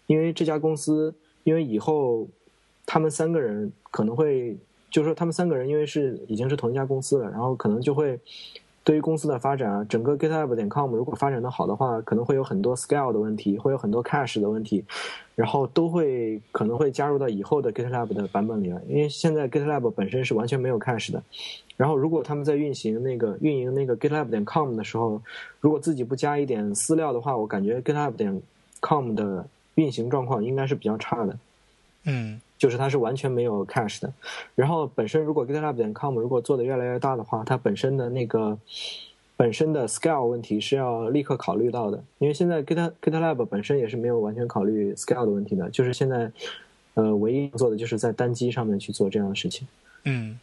[0.06, 1.14] 因为这家公司，
[1.44, 2.28] 因为以后
[2.86, 4.56] 他们三个人可能会，
[4.92, 8.20] 就是说他们三个人因为是已经是同一家公司了，然后可能就会。
[8.84, 14.84] 对于公司的发展啊，整个 GitLab 点 com 如果发展的好的话，可能会有很多 scale 的问题，会有很多 cache 的问题，
[15.36, 18.82] 然后都会可能会加入到以后的 GitLab 的版本里来。
[18.90, 21.24] 因为现在 GitLab 本身是完全没有 cache 的，
[21.78, 25.22] 然后如果他们在运行那个运营那个 GitLab 点 com 的时候，
[25.62, 28.42] 如果自己不加一点私料的话，我感觉 GitLab 点
[28.82, 31.38] com 的运行状况应该是比较差的，
[32.06, 34.14] 嗯就是它是完全没有 cache 的。
[34.56, 38.58] 然后本身如果 GitLab 点 com 如果做的越来越大的话，它本身的那个
[39.36, 46.32] 本身的 scale 问题是要立刻考虑到的，因为现在 Git GitLab 本身也是没有完全考虑 scale 的问题的，就是现在
[46.94, 49.68] 呃唯一做的就是在单机上面去做这样的事情。
[50.06, 50.40] 嗯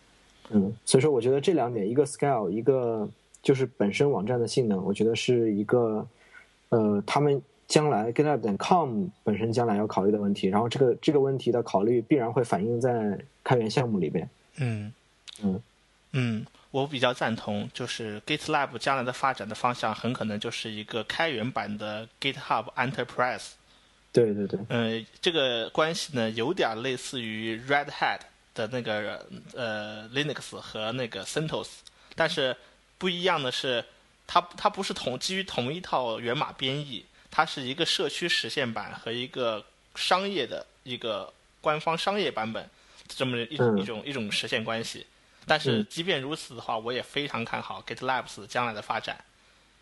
[0.50, 3.08] 嗯，所以说我觉得这两点，一个 scale，一个
[3.42, 6.04] 就是本身网站的性能，我觉得是一个
[6.70, 7.40] 呃他们
[7.70, 10.48] 将来 GitLab 点 com 本身将来要考虑的问题。
[10.48, 14.28] 然后这个这个问题的考虑必然会反映在开源项目里边。
[14.56, 14.92] 嗯
[15.42, 15.62] 嗯
[16.12, 23.52] 嗯，我比较赞同，就是 GitLab 将来的发展的方向很可能就是一个开源版的 GitHub Enterprise。
[24.12, 28.18] 对对对，呃，这个关系呢，有点类似于 Red Hat
[28.52, 31.68] 的那个呃 Linux 和那个 CentOS，
[32.16, 32.56] 但是
[32.98, 33.84] 不一样的是，
[34.26, 39.64] 它它不是同基于同一套源码编译，它是一个社区实现版和一个
[39.94, 42.68] 商业的一个官方商业版本
[43.08, 45.06] 这么一嗯一种一种实现关系。
[45.46, 49.16] 但是嗯即便如此的话，我也非常看好 GitLabs 将来的发展。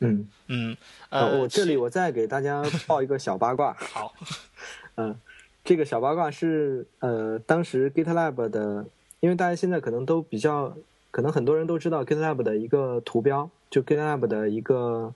[0.00, 0.76] 嗯，嗯，
[1.10, 3.74] 呃，呃，我这里我再给大家报一个小八卦。
[3.92, 4.14] 好，
[4.96, 5.18] 嗯，
[5.64, 8.86] 这个小八卦是呃，当时 GitLab 的，
[9.18, 10.72] 因为大家现在可能都比较，
[11.10, 15.12] 可能很多人都知道 GitLab 的一个图标，就 GitLab 的一个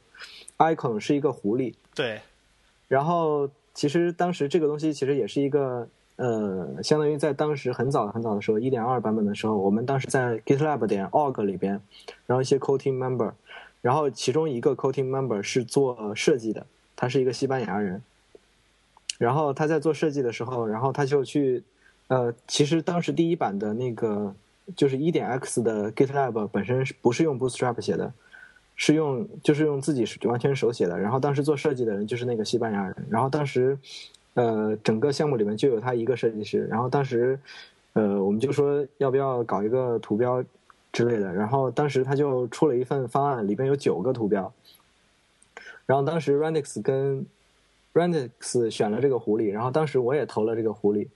[0.62, 1.74] icon 是一个狐狸。
[1.94, 2.20] 对，
[2.88, 11.80] 然后其实当时这个东西其实也是一个呃，相当于在当时很早很早的时候，一点二版本的时候，我们当时在 GitLab 点 org 里边，
[12.26, 13.32] 然后一些 co team member，
[13.80, 18.02] 然后其中一个 co team member 是做设计的，他是一个西班牙人。
[19.18, 21.62] 然后他在做设计的时候，然后他就去，
[22.08, 24.34] 呃，其实当时第一版的那个
[24.74, 28.12] 就是一点 x 的 GitLab 本身是不是用 Bootstrap 写的，
[28.84, 30.98] 是用就是用自己完全手写的。
[30.98, 32.96] 然后当时做设计的人就是那个西班牙人。
[33.08, 33.78] 然后当时，
[34.34, 36.66] 呃，整个项目里面就有他一个设计师。
[36.66, 37.38] 然后当时，
[37.92, 40.44] 呃，我们就说要不要搞一个图标
[40.92, 41.32] 之类的。
[41.32, 44.52] 然后当时他就出了一份方案，里边有九个图标。
[45.86, 47.24] 然后当时 Renix 跟
[47.94, 51.06] Renix 选了这个狐狸，然后当时我也投了这个狐狸，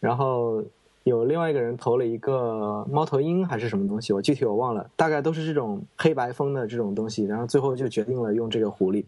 [0.00, 0.64] 然后
[1.04, 9.04] 有另外一个人投了一个猫头鹰还是什么东西，我具体我忘了，大概都是这种黑白风的这种东西，然后最后就决定了用这个狐狸，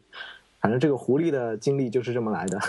[0.61, 2.61] 反正这个狐狸的经历就是这么来的，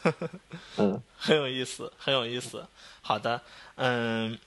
[0.78, 2.64] 嗯 很有意思，很有意思。
[3.02, 3.42] 好的，
[3.76, 4.38] 嗯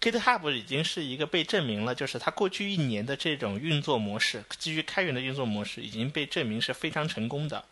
[0.00, 7.64] ，GitHub 已经是一个被证明了，就是它过去一年的这种运作模式，基于开源的运作模式，已经被证明是非常成功的。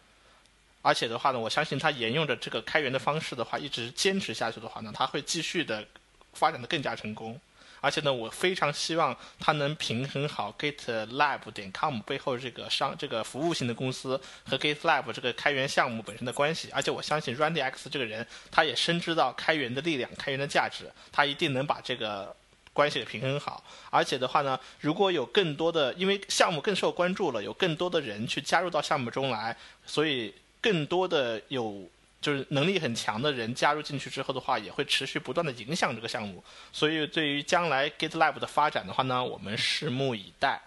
[0.86, 5.84] 而且的话呢，我相信他沿用着这个开源的方式的话，一直坚持下去的话呢，他会继续的
[6.32, 7.40] 发展的更加成功。
[7.80, 16.68] 而且呢，我非常希望他能平衡好 GitLab 点 com 背后这个商这个服务性的公司和 GitLab 这个开源项目本身的关系。
[16.72, 22.34] 而且我相信 Randy X 这个人，他也深知到开源的力量、开源的价值，他一定能把这个
[22.72, 23.64] 关系给平衡好。
[23.90, 31.88] 而且的话呢，如果有更多的，因为项目更受关注了，有更多的人去加入到项目中来，所以更多的有
[32.20, 36.42] 就是能力很强的人加入进去之后的话，也会持续不断的影响这个项目。
[36.72, 40.60] 所以对于将来 GitLab 的发展的话呢，我们拭目以待。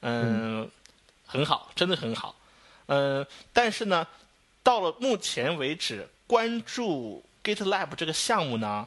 [0.00, 0.70] 嗯，
[1.26, 2.36] 很好，真的很好。
[2.86, 4.06] 嗯，但是呢，
[4.62, 8.86] 到了目前为止，关注 GitLab 这个项目呢，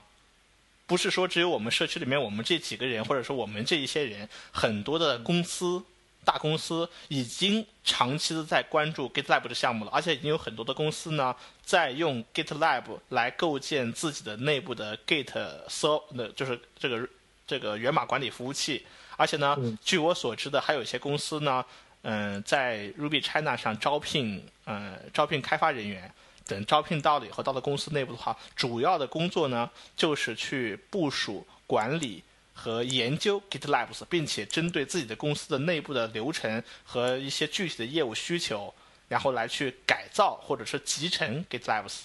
[0.85, 5.83] 不是说只有我们社区里面我们这几个人，或者说我们这一些人，很多的公司。
[6.25, 15.31] 大公司已经长期的在关注 GitLab 的项目了，而且已经有很多的公司呢，在用 GitLab 来构建自己的内部的 Git
[15.69, 17.07] ser 的，就是这个
[17.47, 18.85] 这个源码管理服务器。
[19.15, 21.63] 而且呢，嗯据我所知的，还有一些公司呢，
[22.01, 26.11] 嗯、在 Ruby China 上招聘，呃，招聘开发人员。
[26.47, 29.67] 等招聘到了以后，到了公司内部的话，主要的工作呢，
[29.97, 32.23] 就是去部署、管理
[32.57, 38.73] 和研究 GitLabs，并且针对自己的公司的内部的流程和一些具体的业务需求，
[39.09, 42.03] 然后来去改造或者是集成 GitLabs。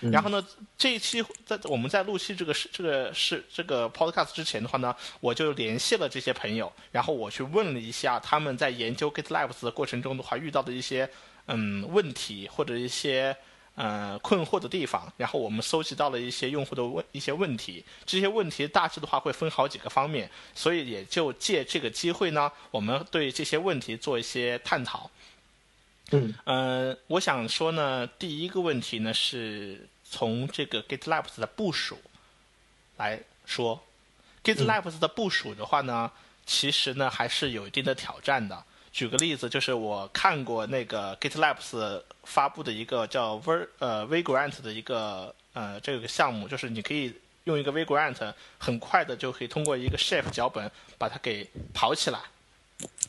[0.00, 11.08] 然后呢，这一期在我们在录期这个是这个是这个 podcast 之前的话呢，我就联系了这些朋友，然后我去问了一下他们在研究 GitLabs 的过程中的话遇到的一些
[11.46, 13.34] 嗯问题或者一些
[13.76, 25.08] 呃困惑的地方，然后我们搜集到了一些用户的问一些问题，这些问题大致的话会分好几个方面，所以也就借这个机会呢，我们对这些问题做一些探讨。
[26.10, 31.98] 嗯呃，我想说呢，第一个问题呢是从这个 GitLabs 的部署
[32.96, 33.82] 来说
[34.44, 36.10] ，GitLabs 的部署的话呢，
[36.46, 38.64] 其实呢还是有一定的挑战的。
[38.96, 41.56] 举个例子，就是我看过那个 GitLab
[42.24, 47.12] 发布的一个叫 Ver 呃 Vagrant 的一个呃这个项目，就是你可以
[47.44, 52.18] 用一个 Vagrant 很快的就可以通过一个 Chef 脚本把它给跑起来。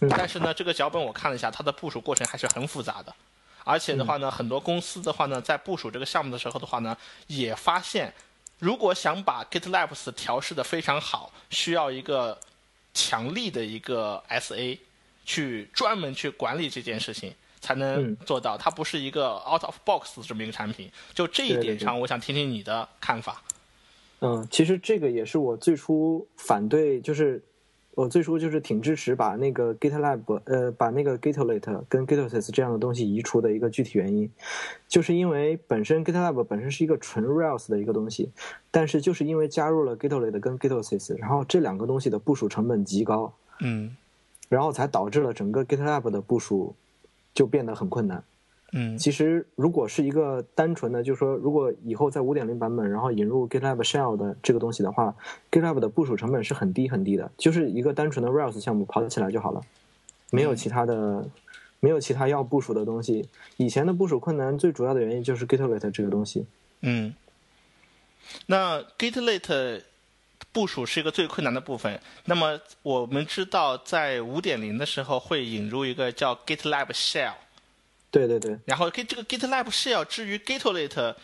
[0.10, 3.16] 但是呢，这个脚本我看了一下，它的部署过程还是很复杂的。
[3.64, 8.14] 而且的话呢，很多公司的话呢，在部署这个项目的时候的话呢，也发现，
[8.60, 12.38] 如果想把 GitLab 调试的非常好，需要一个
[12.94, 14.78] 强力的一个 SA
[15.28, 18.58] 去专门去管理这件事情，才能做到。
[18.58, 20.90] 它不是一个 out of box 这么一个产品。
[21.14, 23.44] 就这一点上，我想听听你的看法。
[24.22, 27.44] 嗯，其实这个也是我最初反对，就是。
[27.98, 34.32] 我最初就是挺支持把那个 GitLab，呃，把那个 Gitlet 跟 Gitosis 这样的东西移除的一个具体原因，
[34.88, 38.30] 就是因为本身 GitLab 本身是一个纯 Rails 的一个东西，
[38.70, 43.98] 但是就是因为加入了 Gitlet 跟 Gitosis，然后这两个东西的部署成本极高，嗯，
[44.50, 46.76] 然后才导致了整个 GitLab 的部署
[47.34, 48.24] 就变得很困难。
[48.74, 55.16] 嗯，其实如果是一个单纯的，就是说，如果以后在五点零版本，然后引入 GitLab Shell 的这个东西的话
[55.50, 59.62] ，GitLab 的部署成本是很低很低的，就是一个单纯的 Rails 项目跑起来就好了，
[60.32, 61.30] 没有其他的，
[61.80, 63.30] 没有其他要部署的东西。
[63.56, 66.46] 以前的部署困难最主要的原因就是 Gitlet 这个东西。
[66.82, 67.16] 嗯，
[68.48, 69.84] 那 Gitlet
[70.52, 72.00] 部署是一个最困难的部分。
[72.26, 77.34] 那么我们知道，在五点零的时候会引入一个叫 GitLab Shell。
[78.10, 81.16] 对对对，然后跟这个 GitLab Shell 至于 Gitlet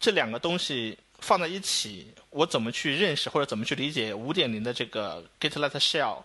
[0.00, 6.18] 这两个东西放在一起，我怎么去认识或者怎么去理解五点零的这个 Gitlet Shell，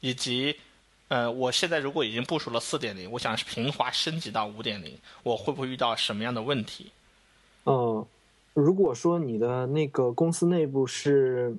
[0.00, 0.60] 以及
[1.08, 6.92] 呃，我现在如果已经部署了四点零，我想是平滑升级到五点零，我会不会遇到什么样的问题？
[7.64, 8.06] 嗯，
[8.54, 11.56] 如果说你的那个公司内部是。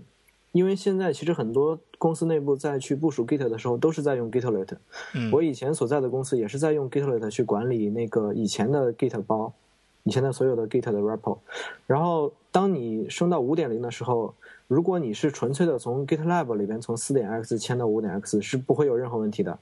[0.54, 4.68] 因为现在其实很多公司内部在去部署 Git 的时候，都是在用 Gitlet。
[5.16, 9.52] 嗯，我以前所在的公司也是在用 Gitlet 去管理那个以前的 Git 包，
[10.04, 11.40] 以前的所有的 Git 的 repo。
[11.88, 14.36] 然后当你升到五点零的时候，
[14.68, 19.58] 如果你是纯粹的从 GitLab 里边从四点 x 迁到五点 x，是不会有任何问题的。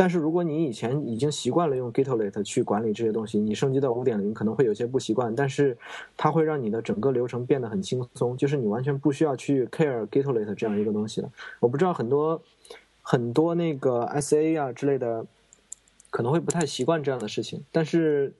[0.00, 5.76] 但是如果你以前已经习惯了用 Gitlet 去管理这些东西，你升级到五点零可能会有些不习惯，但是
[6.16, 11.30] 它会让你的整个流程变得很轻松，就是你完全不需要去 care Gitlet 这样一个东西了。
[11.58, 12.40] 我不知道很多
[13.02, 15.26] 很多那个 SA 啊之类的
[16.08, 18.32] 可能会不太习惯这样的事情，但是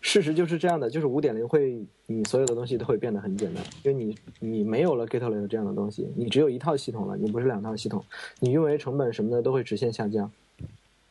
[0.00, 8.02] 事实就是这样的，就是五点零会你所有的东西都会变得很简单，因为你你没有了 Gitlet 这样的东西，你只有一套系统了，你不是两套系统，
[8.40, 10.32] 你运维成本什么的都会直线下降。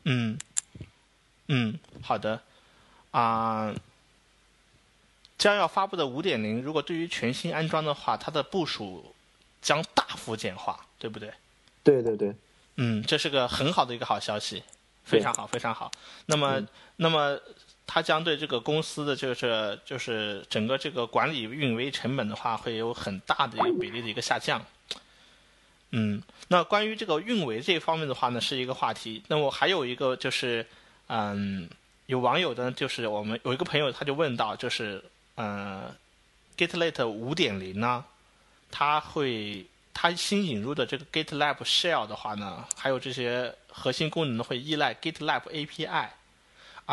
[0.03, 0.37] 嗯，
[1.47, 2.41] 嗯，好的，
[3.11, 3.73] 啊，
[5.37, 9.13] 将要发布的五点零，如果对于全新安装的话，它的部署
[9.61, 11.31] 将大幅简化，对不对？
[11.83, 12.35] 对对对，
[12.75, 14.63] 嗯，这是个很好的一个好消息，
[15.03, 15.91] 非常好，非常好。
[16.25, 16.61] 那么，
[16.97, 17.39] 那么
[17.85, 24.63] 它将对这个公司的就是就是整个这个管理运维成本的话，会有很大的一个比例的一个下降。
[25.91, 29.21] 嗯，那关于这个运维这方面的话呢，是一个话题。
[29.27, 30.65] 那我还有一个就是，
[31.07, 31.69] 嗯，
[32.05, 35.03] 有网友的，就是我们有一个朋友他就问到，就是，
[35.35, 35.93] 呃
[36.57, 38.05] ，GitLab 五点零呢，
[38.71, 46.07] 他会他新引入的这个 GitLab Shell 的话呢，还有这些核心功能会依赖 GitLab API。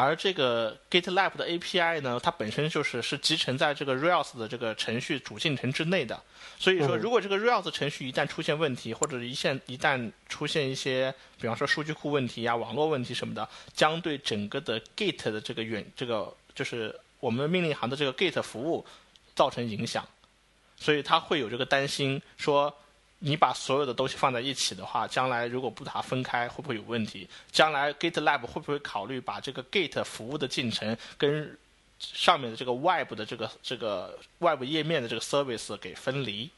[0.01, 6.23] 而这个 GitLab 的 API 呢，它本身就是是集成在这个 Rails 的这个程序主进程之内的。
[6.57, 18.87] 所以说，如果这个 Rails 程序一旦出现问题，或者一线一旦出现一些，比方说数据库问题呀、网络问题什么的，将对整个的 Git 的这个远这个就是我们命令行的这个 Git 服务
[19.35, 20.07] 造成影响。
[20.77, 22.73] 所以他会有这个担心说。
[23.21, 27.29] 你把所有的东西放在一起的话，将来如果不把它分开，会不会有问题？
[27.51, 31.59] 将来 GitLab 会不会考虑把这个 Git 服务的进程跟
[31.99, 36.49] 上面的这个 Web 的这个这个 Web 页面的这个 Service 给分离？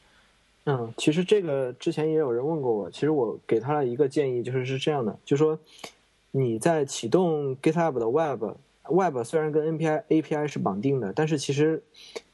[0.64, 5.58] 嗯，其实这个之前也有人问过我，其实我给他了一个建议，就是是这样的，就说
[6.32, 11.82] 你在启动 GitLab 的 Web，Web 虽然跟 N P I A P I 是绑定的，但是其实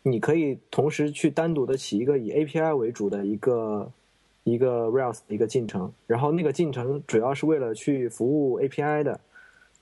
[0.02, 3.92] 你可以同时去单独的起一个以 API 为主的一个。
[4.46, 9.18] 一个 Rails 的一个进程，然后那个进程主要是为了去服务 API 的。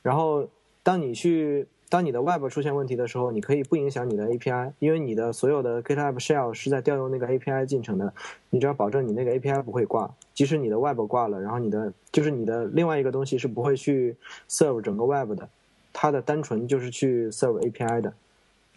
[0.00, 0.48] 然后
[0.82, 8.14] 当你去当你的 Web 出现问题的时候，你可以不影响你的 API，因为你的所有的 GitLab Shell 是在调用那个 API 进程的。
[8.48, 14.16] 你只要保证你那个 API 不会挂，即使你的 Web 挂了，然后你的就是你的另外一个东西是不会去
[14.48, 15.46] serve 整个 Web 的，
[15.92, 18.14] 它的单纯就是去 serve API 的。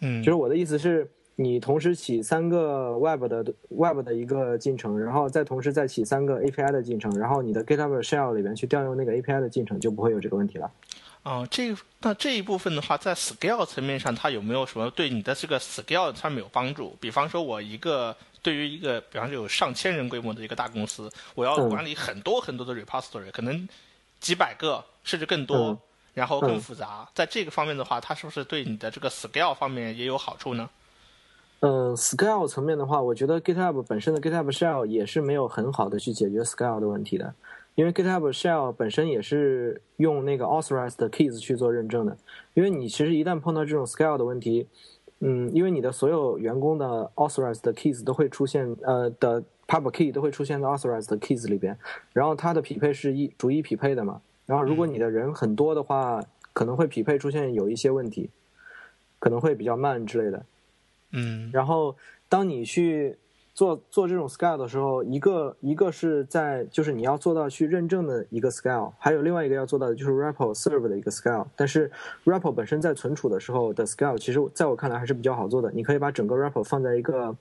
[0.02, 1.08] 嗯，就是我的意思是。
[1.40, 10.68] 你同时起三个 Web 的 Web 的一个进程，然后再同时再起三个 API 的进程，然后你的 GitHub Shell 里边去调用那个 API 的进程，就不会有这个问题了。
[11.22, 16.96] 哦，这那这一部分的话，在 Scale 层面上，它有没有什么对你的这个 Scale 上面有帮助？
[17.00, 23.68] 比方说，我一个对于一个，比方说有上千人规模的一个大公司，我要管理很多很多的 repository，可能
[24.18, 25.78] 几百个甚至更多，
[26.14, 27.08] 然后更复杂。
[27.14, 30.68] 在这个方面的话，它是不是对你的这个 Scale 方面也有好处呢？
[31.60, 37.34] 嗯，scale 层面的话，我觉得 GitHub 本身的 GitHub Shell 也是没有很好的去解决 scale 的问题的，
[37.74, 42.16] 因为 GitHub Shell 本身也是用那个 authorized keys 去做认证的。
[42.54, 44.68] 因为你其实一旦碰到这种 scale 的问题，
[45.18, 51.76] 嗯，因为你的所有员工的 authorized keys 都会出现，呃的 public key 都会出现在 authorized keys 里边，
[52.12, 58.30] 然后它的匹配是一逐一匹配的嘛，然后如果你的人很多的话，可能会匹配出现有一些问题，
[59.18, 60.46] 可能会比较慢之类的。
[61.12, 61.96] 嗯，然后
[62.28, 63.16] 当你去
[63.54, 71.46] 做做这种 scale 的时候，一个一个是在就是你要做到去认证的一个 scale，还有另外一个要做到的就是 REPL serve 的一个 scale。
[71.56, 71.90] 但是
[72.24, 75.72] REPL 本身在存储的时候的 scale，其实在我看来还是比较好做的。
[75.72, 77.34] 你可以把整个 REPL 放在一个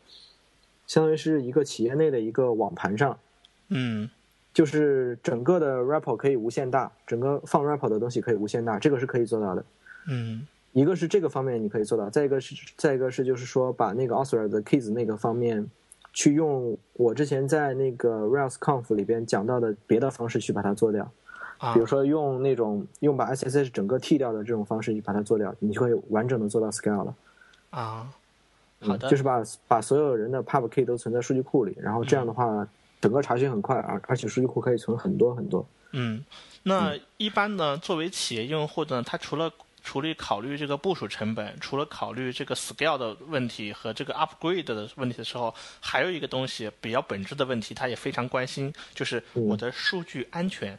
[0.88, 3.20] 相当于是一个企业内的一个网盘上，
[3.68, 4.10] 嗯，
[4.54, 9.66] 就是整个的 REPL 可以无限大，整个放 REPL 的东西可以无限大，这个是可以做到的。
[10.08, 10.48] 嗯。
[10.80, 15.68] 一个是这个方面你可以做到，再一个是再一个是就是说把那个 author 的 keys 那个方面，
[16.14, 21.12] 去用我之前在那个 RailsConf 里边讲到的别的方式去把它做掉，
[21.74, 27.16] 比如说用那种用把 SSH 整个替掉的这种方式去把它做掉，你就会完整的做到 scale 了。
[27.72, 28.08] 啊，
[28.82, 32.68] 好的，就是把把所有人的 pub key 都存在数据库里，然后这样的话
[33.02, 35.66] 整个查询很快，而而且数据库可以存很多很多。
[35.94, 36.24] 嗯，
[36.62, 39.52] 那一般呢，作为企业用户呢，它除了
[39.88, 50.78] 除了考虑这个部署成本，除了考虑这个 scale 的问题和这个 upgrade 的问题的时候，还有一个东西比较本质的问题，他也非常关心，就是我的数据安全。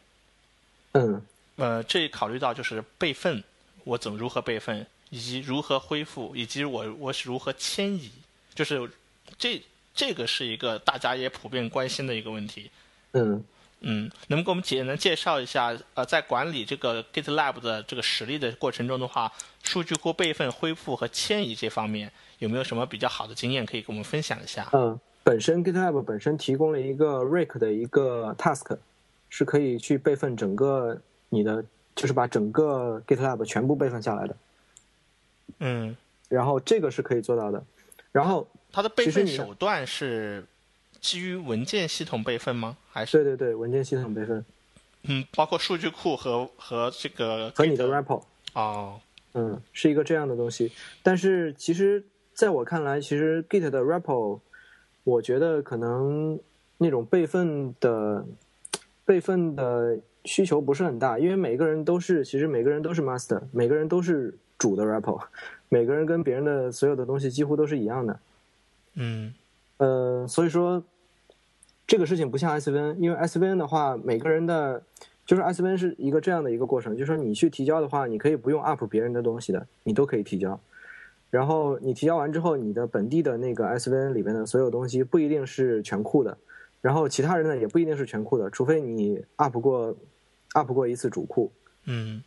[0.93, 1.23] 嗯。
[1.57, 3.43] 呃，这考虑到就是备份，
[3.85, 8.11] 我怎么如何备份，以及如何恢复，以及我我是如何迁移，
[8.55, 8.91] 就是
[9.39, 9.63] 这
[9.95, 12.71] 这个是一个大家也普遍关心的一个问题。
[13.13, 13.43] 嗯。
[13.81, 15.73] 嗯，能给我们简单介绍一下？
[15.95, 22.11] 呃，在管理这个 GitLab 的这个实例的过程中的话，数据库备份、恢复和迁移这方面
[22.41, 24.69] 有没有什么比较好的经验可以跟我们分享一下？
[24.73, 28.77] 嗯，本身 GitLab 本身提供了一个 Rake 的一个 task，
[29.29, 31.65] 是可以去备份整个你的，
[31.95, 34.37] 就是把整个 GitLab 全部备份下来的。
[35.61, 35.97] 嗯，
[36.29, 37.65] 然后这个是可以做到的。
[38.11, 40.45] 然后它的备份手段是。
[41.01, 42.77] 基于文件系统备份吗？
[42.91, 44.45] 还是对对对，文件系统备份。
[45.05, 48.23] 嗯，包括数据库和和这个和你的 REPL。
[48.55, 49.01] 哦，
[49.35, 50.73] 嗯，是一个这样的东西。
[51.03, 54.41] 但是其实在我看来，其实 Git 的 REPL，
[55.05, 56.39] 我觉得可能
[56.79, 58.27] 那种备份的
[59.05, 65.23] 备份的需求不是很大，因为每个人都是其实每个人都是 master，每个人都是主的 REPL，
[65.69, 68.21] 每个人跟别人的所有的东西几乎都是一样的。
[68.95, 69.33] 嗯。
[69.79, 70.83] 呃，所以说
[71.87, 74.83] 这个事情不像 SVN，因为 SVN 的话，每个人的，
[75.25, 80.61] 就是 SVN 是一个这样的一个过程，就是说你去提交的话，你可以不用 up 别人的东西的，你都可以提交。
[81.31, 86.37] 然后你提交完之后，你的本地的那个 SVN 里边的所有东西不一定是全库的，
[86.81, 89.97] 然后其他人呢也不一定是全库的，除非你 up 过
[90.55, 91.53] up 过一次主库。
[91.85, 92.23] 嗯。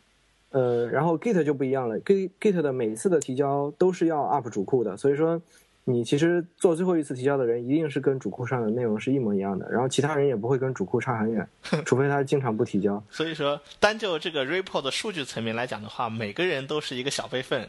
[0.50, 5.42] 呃，然后 Git 就不一样了，Git Git 的每次的提交都是要 up 主库的，所以说。
[5.84, 11.48] 你其实做最后一次提交的人，一定是跟主库上的内容是一模一样的，然后其他人也不会跟主库差很远，
[11.84, 13.02] 除非他经常不提交。
[13.10, 17.68] 所以说，单就这个 report 的数据层面来讲的话，每个人都是一个小备份。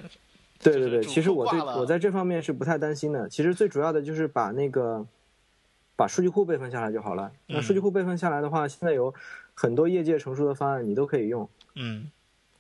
[0.61, 3.27] 对对对，其实我对我在这方面是不太担心的。
[3.27, 5.05] 其实最主要的就是把那个
[5.95, 7.31] 把数据库备份下来就好了。
[7.47, 9.13] 那数据库备份下来的话，现在有
[9.55, 11.49] 很多业界成熟的方案，你都可以用。
[11.75, 12.11] 嗯。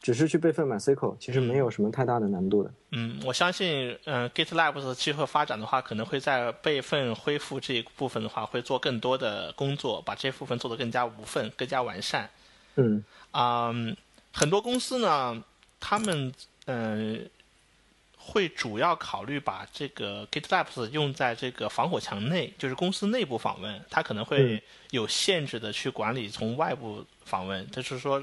[0.03, 2.69] 只是去备份 MySQL，其实没有什么太大的难度的。
[2.91, 12.29] 嗯，我相信，嗯，GitLab 的今后发展的话，可能会在备份恢复这一部分的话，会做更多的工作，把这部分做得更加无缝、更加完善。
[12.75, 13.01] 嗯，
[13.31, 13.73] 啊，
[14.33, 15.41] 很多公司呢，
[15.79, 16.33] 他们
[16.65, 17.29] 嗯，
[18.17, 24.61] 会主要考虑把这个 GitLab 用在这个防火墙内，就是公司内部访问，它可能会
[24.91, 28.21] 有限制的去管理从外部访问，就是说。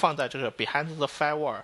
[0.00, 1.60] 放在这个 behind the firewall，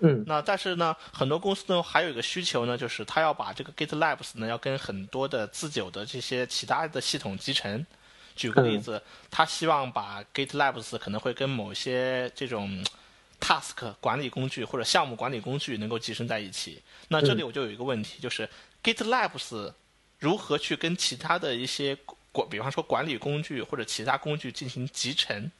[0.00, 7.86] 嗯，那但是呢，很多公司呢还有一个需求呢，就是他要把这个 GitLabs 呢要跟很多的自有的这些其他的系统集成。
[8.34, 12.82] 举个例子，他希望把 GitLabs 可能会跟某些这种
[13.40, 16.82] task 管理工具或者项目管理工具能够集成在一起。
[17.08, 18.48] 那这里我就有一个问题，就是
[18.82, 19.72] GitLabs
[20.18, 21.96] 如何去跟其他的一些
[22.32, 25.50] 管，比方说管理工具或者其他工具进行集成，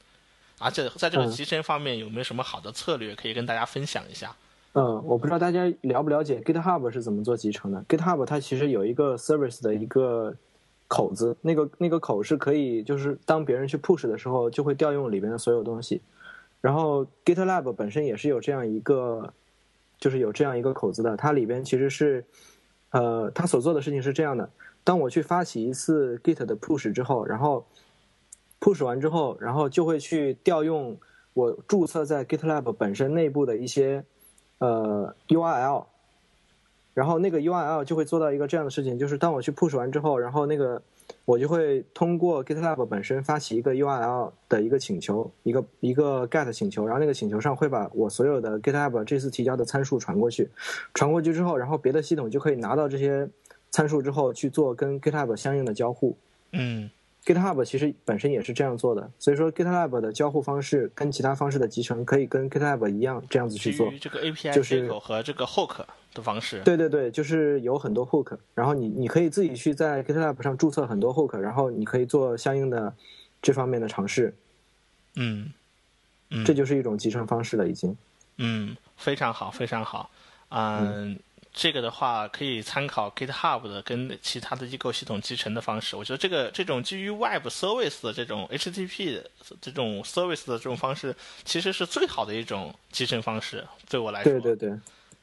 [0.63, 4.35] 而且在这个集成方面有没有什么好的策略可以跟大家分享一下？
[4.73, 7.83] 嗯，我不知道大家了不了解 GitHub 是怎么做集成的。
[7.87, 10.35] GitHub 它其实有一个 service 的一个
[10.87, 16.01] 口子，那个那个口是可以，就是当别人去 push 的时候，就会调用里边的所有东西。
[16.59, 19.33] 然后 GitLab 本身也是有这样一个，
[19.99, 21.15] 就是有这样一个口子的。
[21.15, 22.25] 它里边其实是，
[22.89, 24.49] 呃，它所做的事情是这样的：
[24.83, 27.63] 当我去发起一次 Git 的 push 之后，然后
[28.63, 30.97] push 完之后，然后就会去调用
[31.33, 34.05] 我注册在 GitLab 本身内部的一些。
[34.59, 35.83] 呃，URL，
[36.93, 40.81] 然后那个 URL 就会做到一个这样的事情，就是当我去 push 完之后，然后那个
[41.25, 50.49] 我就会通过 GitLab 本身发起一个 URL 的一个请求，一个一个 get 请求，然后那个请求上会把我所有的 GitLab 这次提交的参数传过去，
[50.93, 53.27] 传过去之后，然后别的系统就可以拿到这些
[53.69, 56.15] 参数之后去做跟 GitLab 相应的交互。
[56.53, 56.89] 嗯。
[57.25, 66.61] GitHub 其实本身也是这样做的，所以说 GitHub 的交互方式跟其他方式的集成可以跟 GitHub 一样这样子去做，这个 API 接口和这个 Hook 的方式。
[66.65, 72.93] 对对对，就是有很多 Hook，然后你你可以自己去在 GitHub 上注册很多 Hook，然后你可以做相应的
[73.41, 74.35] 这方面的尝试。
[75.15, 75.53] 嗯，
[76.45, 77.95] 这就是一种集成方式了，已经。
[78.37, 80.09] 嗯，非常好，非常好。
[80.49, 81.17] 嗯。
[81.53, 85.95] 这个的话可以参考 GitHub 的跟其他的异构系统集成的方式。
[85.95, 89.21] 我觉得这个这种基于 Web Service 的这种 HTTP
[89.61, 91.15] 这种 Service 的这种方式，
[91.45, 93.63] 其实是最好的一种集成方式。
[93.87, 94.55] 对我来说，对对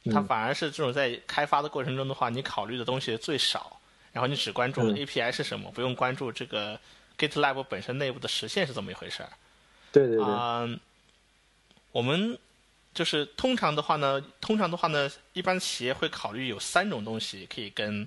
[0.04, 3.80] 对，它反而是这种在开发的过程中的话，你考虑的东西最少，
[4.12, 6.78] 然后你只关注 API 是什么，不用关注这个
[7.18, 9.30] GitLab 本身内部的实现是怎么一回事儿。
[9.90, 10.24] 对对对。
[10.24, 10.78] 嗯，
[11.90, 12.38] 我们。
[13.00, 18.06] 就是通常的话呢，通常的话呢，一般企业会考虑有三种东西可以跟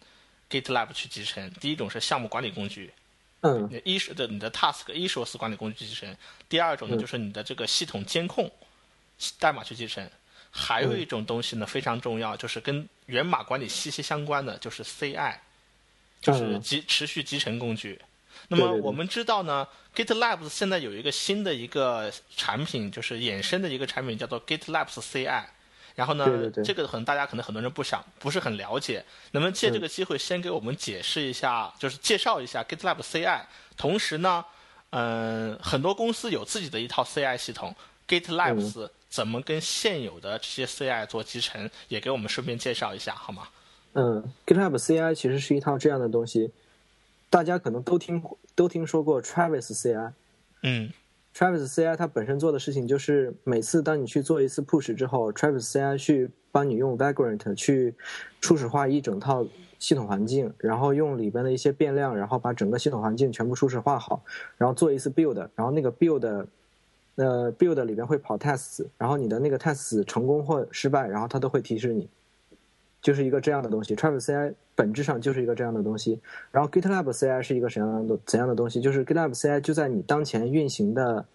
[0.51, 1.49] GitLab 去集成。
[1.59, 2.93] 第一种是项目管理工具，
[3.41, 6.15] 嗯，一是的你的 Task 一手司管理工具集成。
[6.47, 8.51] 第二种呢，就是你的这个系统监控
[9.39, 10.07] 代码去集成。
[10.51, 15.37] 还有一种东西呢，非常重要，就是跟源码管理息息相关的，就是 CI，
[16.21, 17.99] 就是集持续集成工具。
[18.49, 25.43] 那么我们知道呢，GitLab 现在有一个新的一个产品，就是衍生的一个产品，叫做 GitLab CI。
[25.95, 26.25] 然后呢，
[26.63, 33.41] 这个可能大家可能很多人不想不是很了解，能不能借这个机会先给我们解释一下，就是介绍一下 GitLab CI。
[33.77, 34.43] 同时呢，
[34.89, 37.75] 嗯，很多公司有自己的一套 CI 系统
[38.07, 43.47] ，GitLab 怎么跟现有的这些 CI 做集成，也给我们顺便介绍一下好吗？
[43.93, 46.51] 嗯，GitLab CI 其实是一套这样的东西。
[47.33, 48.21] 大家可能都听
[48.53, 50.11] 都听说过 Travis CI，
[50.61, 50.91] 嗯
[51.35, 57.95] ，Travis CI 它本身做的事情就是每次当你去做一次 push 之后，Travis CI 去帮你用 Vagrant 去
[58.39, 59.43] 初始化一整套
[59.79, 64.23] 系统环境，然后用里边的一些变量，然后把整个系统环境全部初始化好，
[64.57, 66.45] 然后做一次 build，然后那个 build，
[67.15, 72.07] 呃 build 里边会跑 tests，然后你的那个 tests 成功或失败，然后它都会提示你。
[73.03, 76.19] 就是一个这样的东西，Travis CI 本质上就是一个这样的东西。
[76.51, 78.79] 然后 GitLab CI 是一个什么样的怎样的东西？
[78.79, 81.25] 就是 GitLab CI 就在你当前运行的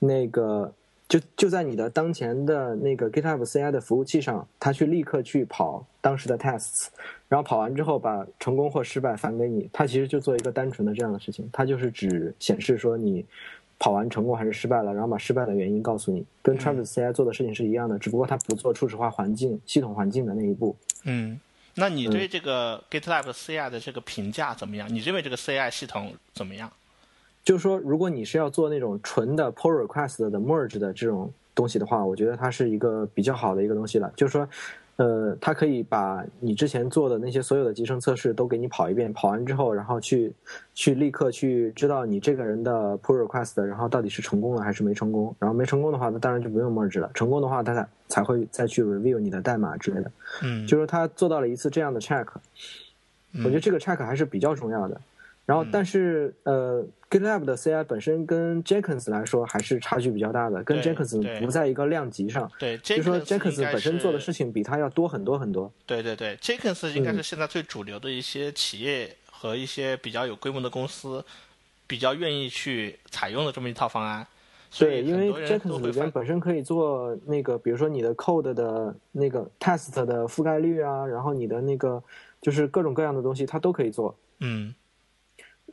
[0.00, 0.74] 那个，
[1.08, 6.88] 就就在你的当前的那个 GitLab CI 的服务器上，它去立刻去跑当时的 tests，
[7.28, 9.70] 然后跑完之后把成功或失败返给你。
[9.72, 13.24] 它其实就做一个单纯的这样的事情，它就是只显示说你。
[13.80, 20.76] 跑完成功还是失败了，然后把失败的原因告诉你，跟 Travis CI 做的事情是一样的，只不过它不做初始化环境、系统环境的那一步。
[21.04, 21.40] 嗯，
[21.74, 24.86] 那你对这个 GitLab CI 的这个评价怎么样？
[24.88, 26.70] 你认为这个 CI 系统怎么样？
[27.42, 34.12] 就是说，如果你是要做那种纯的 Pull Request 的 Merge 的这种东西的话，我觉得它是一个比较好的一个东西了。
[34.14, 34.48] 就是说。
[35.00, 40.30] 呃，它可以把你之前做的那些所有的集成测试都给你跑一遍，跑完之后，然后去
[40.74, 45.34] 去立刻去知道你这个人的 pull request，然后到底是成功了还是没成功。
[45.38, 47.10] 然后没成功的话，那当然就不用 merge 了。
[47.14, 50.12] 成功的话，它才才会再去 review 你的代码之类的。
[50.42, 52.26] 嗯，就是他做到了一次这样的 check，
[53.38, 55.00] 我觉得这个 check 还是比较重要的。
[55.46, 62.50] 然后，但是呃，GitLab 的 CI 本身跟 Jenkins 来说还是差距比较大的，跟 Jenkins 不在一个量级上。
[62.58, 65.70] 对，就说 Jenkins 本身做的事情比它要多很多很多。
[65.84, 71.24] 对对对，Jenkins 应该是现在最主流的一些企业和一些比较有规模的公司
[71.86, 74.26] 比较愿意去采用的这么一套方案。
[74.78, 82.00] 对，因为 Jenkins 里边本身可以做那个，比如说你的 code 的那个 test 的覆盖率啊，然后你的那个
[82.40, 84.16] 就是各种各样的东西，它都可以做。
[84.38, 84.72] 嗯。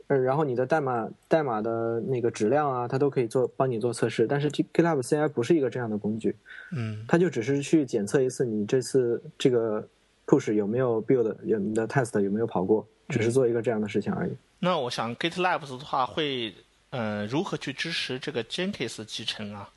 [0.08, 4.26] 呃，然后你的代码代码的那个质量啊，它都可以做帮你做测试。
[4.26, 6.34] 但是 GitLab CI 不是一个这样的工具，
[6.72, 9.86] 嗯，它就只是去检测一次你这次这个
[10.26, 14.32] push 有没有 build 有你的 test 有没有跑过，只是做一个这样的事情而已。
[14.60, 16.54] 那我想 GitLab 的话会，
[16.90, 19.68] 呃，如何去支持这个 Jenkins 集成啊？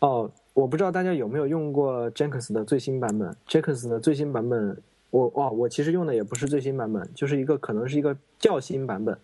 [0.00, 3.34] 哦，我不知道大家有没有用过 Jenkins 的最新版本。
[3.48, 4.76] Jenkins 的最新版本，
[5.10, 9.16] 我哇，我其实用的也不是最新版本，就是一个可能是一个较新版本。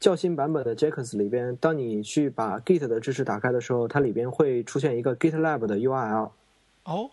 [0.00, 6.30] 较新版本的 Jenkins 里边，当你去把 Git 的支持打开的时候，它里边会出现一个 GitLab 的 URL。
[6.84, 7.10] 哦，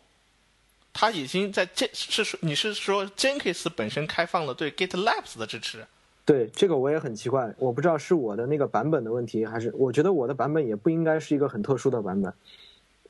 [0.93, 5.85] 它已经在 J 是说你是说 Jenkins 本身开放了对 GitLab 的支持？
[6.25, 12.33] 对，这个我也很奇怪，我不知道是我的那个版本的问题，还是我觉得我的版本也不应该是一个很特殊的版本。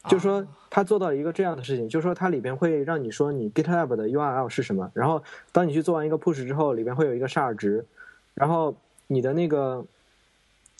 [0.07, 7.85] 就说它做到一个这样的事情，就是说它里边会让你说你 GitLab 的 URL 是什么，然后当你去做完一个 push 之后，里边会有一个 shar 值，
[8.33, 8.75] 然后
[9.07, 9.85] 你的那个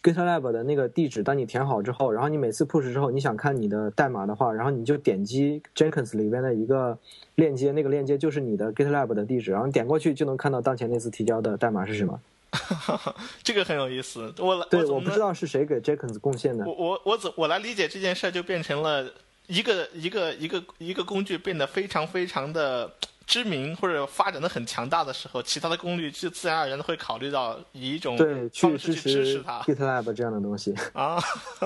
[0.03, 6.97] GitLab 的那个地址，当你填好之后，然后你每次 push 之后，你想看你的代码的话，然后你就点击 Jenkins 里边的一个
[7.35, 12.19] 链接，那个链接就是你的 GitLab 的地址，然后点过去就能看到当前那次提交的代码是什么。
[13.43, 16.65] 这个很有意思，我对，我不知道是谁给 Jenkins 贡献的。
[16.65, 19.11] 我我我怎我来理解这件事，就变成了
[19.47, 22.91] 一个一个一个一个工具变得非常非常的
[23.27, 30.73] 知名或者发展的很强大的时候，其他的功率就自然而然的会考虑到以一种对方式去去支持它 GitLab 这样的东西。
[30.93, 31.21] 啊，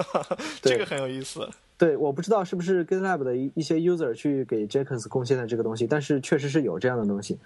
[0.61, 1.47] 这个很有意思。
[1.77, 7.37] 对，我不知道是不是 GitLab 的一一些 user 去给 Jenkins 贡献的这个东西，但是确实是有这样的东西。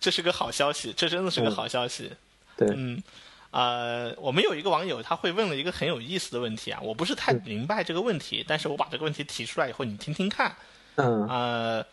[0.00, 2.10] 这是个好消息，这真的是个好消息。
[2.56, 3.02] 对，嗯，
[3.50, 10.54] 呃，我们有一个网友他会问了一个很有意思的问题啊，我不是太明白这个问题，但是我把这个问题提出来以后，你听听看。
[10.96, 11.86] 嗯呃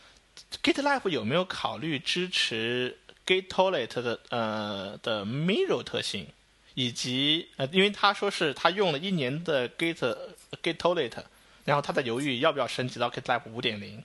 [0.63, 6.27] ，GitLab 有没有考虑支持 Gitolet 的呃的 Mirror 特性，
[6.73, 10.15] 以及呃，因为他说是他用了一年的 Git
[10.63, 11.13] Gitolet，
[11.65, 14.03] 然后他在犹豫要不要升级到 GitLab 五点零，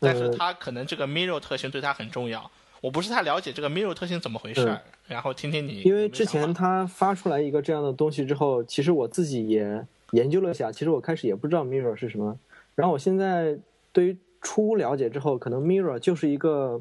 [0.00, 2.50] 但是他可能这个 Mirror 特性对他很重要。
[2.80, 5.80] 我不是太了解这个 Mirror 特性怎么回事儿，然后听听你。
[5.82, 12.38] 因为之前他发出来一个这样的东西之后，其实我自己也研究了一下，其实我开始也不知道 Mirror 是什么，
[12.74, 13.56] 然后我现在
[13.90, 16.80] 对于初了解之后，可能 Mirror 就是一个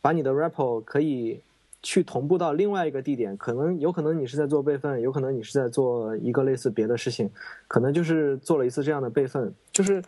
[0.00, 1.40] 把你的 repo 可以
[1.82, 7.30] 去同步到另外一个地点，可能有可能你是在做备份，有可能你是在做一个类似别的事情，
[7.68, 10.02] 可能就是做了一次这样的备份，就是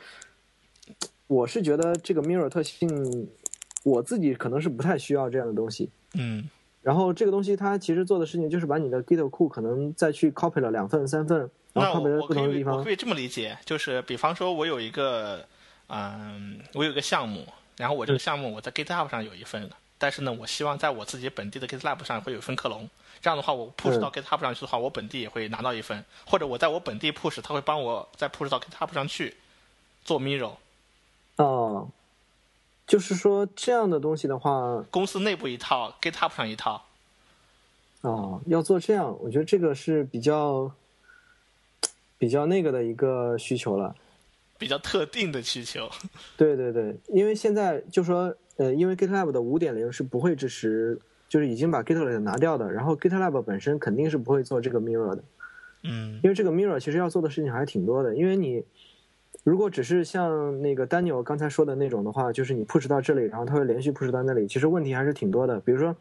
[1.26, 3.28] 我是觉得这个 Mirror 特性。
[3.84, 6.48] 我自己可能是不太需要这样的东西，嗯，
[6.82, 12.92] 然后这个东西它其实做的事情就是把你的 Git 库可能再去 copy 了两份三份，然后不同的地方我可。
[12.92, 15.44] 以这么理解，就是比方说我有一个
[15.94, 17.46] 嗯，我有一个项目，
[17.76, 22.88] 然后我这个项目我在 GitHub 上有一份，但是呢，我希望在我自己本地的 GitLab 上会有一份克隆，
[23.20, 29.36] 这样的话我 push 到 GitHub 上去的话，我本地也会拿到一份，或者我在我本地 push，他会帮我再 push 到 GitHub 上去
[30.02, 30.54] 做 Mirror。
[31.36, 31.88] 哦，
[32.86, 36.86] 就是说这样的东西的话，公司内部一套，GitHub 上一套。
[38.00, 40.72] 哦，要做这样，我觉得这个是比较
[42.16, 43.94] 比较那个的一个需求了。
[44.62, 45.90] 比较特定的需求，
[46.38, 50.96] 对对对，因为现在就说，呃，因为 GitLab 的五点零是不会支持，
[51.28, 55.24] 就是已经把 GitLab 拿掉的，然后 GitLab 本身肯定是不会做这个 Mirror 的，
[55.82, 58.62] 嗯因为这个 Mirror 其实要做的事情还是挺多的，因为你
[59.42, 65.58] 如果只是像那个 Daniel 刚才说的那种的话，就是你 push 到这里，然后它会连续 push 到那里，其实问题还是挺多的。
[65.58, 65.96] 比如说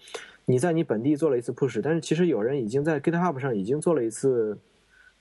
[0.46, 4.56] 你在你本地做了一次 push，但是其实有人已经在 GitHub 上已经做了一次，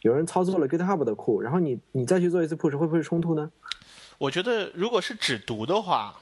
[0.02, 3.50] 有人操作了 GitHub 的库，然后你你再去做一次 push，会不会冲突呢？
[4.18, 6.14] 我觉得如果是只读的话，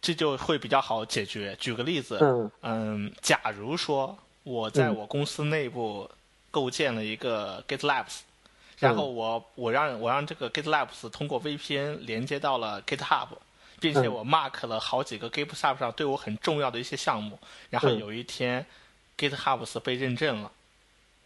[0.00, 1.56] 这就会比较好解决。
[1.58, 6.08] 举个例子，嗯嗯，假如说我在嗯我公司内部
[6.50, 8.22] 构建了一个 GitLabs，、嗯
[8.78, 13.28] 然后我我让我让这个 GitLabs 通过 VPN 连接到了 GitHub，
[13.80, 17.38] 并且嗯我 mark 了好几个 GitHub 上对我很重要的一些项目，
[17.70, 18.66] 然后嗯有一天
[19.16, 20.52] GitHubs 被认证了。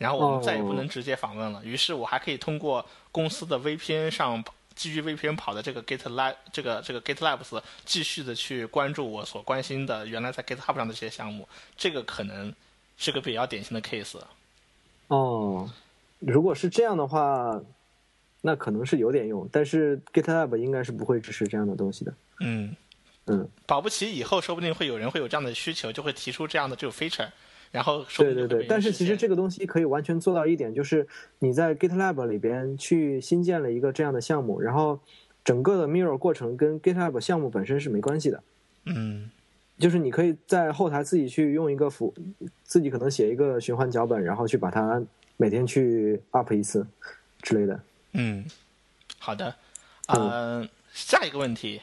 [0.00, 4.42] 然后我们再也不哦能直接访问了，于是我还可以通过公司的 VPN 上
[4.74, 11.46] 基于 VPN 跑的这个 GitLab 这个这个 GitLabs 继续的去关注我所关心的原来在 GitHub 上的这些项目，
[11.76, 12.50] 这个可能
[12.96, 14.18] 是个比较典型的 case。
[15.08, 15.70] 哦，
[16.20, 17.60] 如果是这样的话，
[18.40, 22.14] 那可能是有点用，但是 GitLab 应该是不会支持这样的东西的。
[22.40, 22.74] 嗯
[23.26, 27.28] 嗯，保不齐以后说不定会有人会有这样的需求，就会提出这样的这种 feature，
[27.70, 31.06] 然后说对对对，但是其实这个东西可以完全做到一点，就是
[31.38, 34.98] 你在 GitLab 里边去新建了一个这样的项目，然后
[35.44, 38.42] 整个的 Mirror 过程跟 GitLab 项目本身是没关系的，
[38.86, 39.30] 嗯。
[39.78, 42.12] 就是你可以在后台自己去用一个辅，
[42.62, 45.02] 自己可能写一个循环脚本，然后去把它
[45.38, 46.86] 每天去 up 一次
[47.40, 47.80] 之类的。
[48.12, 48.44] 嗯，
[49.18, 49.56] 好的，
[50.08, 51.80] 呃，下一个问题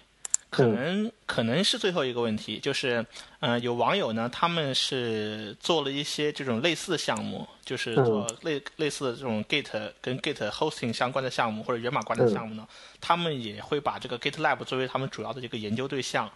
[0.49, 3.05] 可能可能是最后一个问题，就是
[3.41, 12.67] 嗯，有网友呢，他们是做了一些这种类似的项目，就是做类类似的这种 Git 跟 Git hosting 相关的项目或者源码管理项目呢，
[13.01, 16.31] 他们也会把这个 GitLab 作为他们主要的这个研究对象。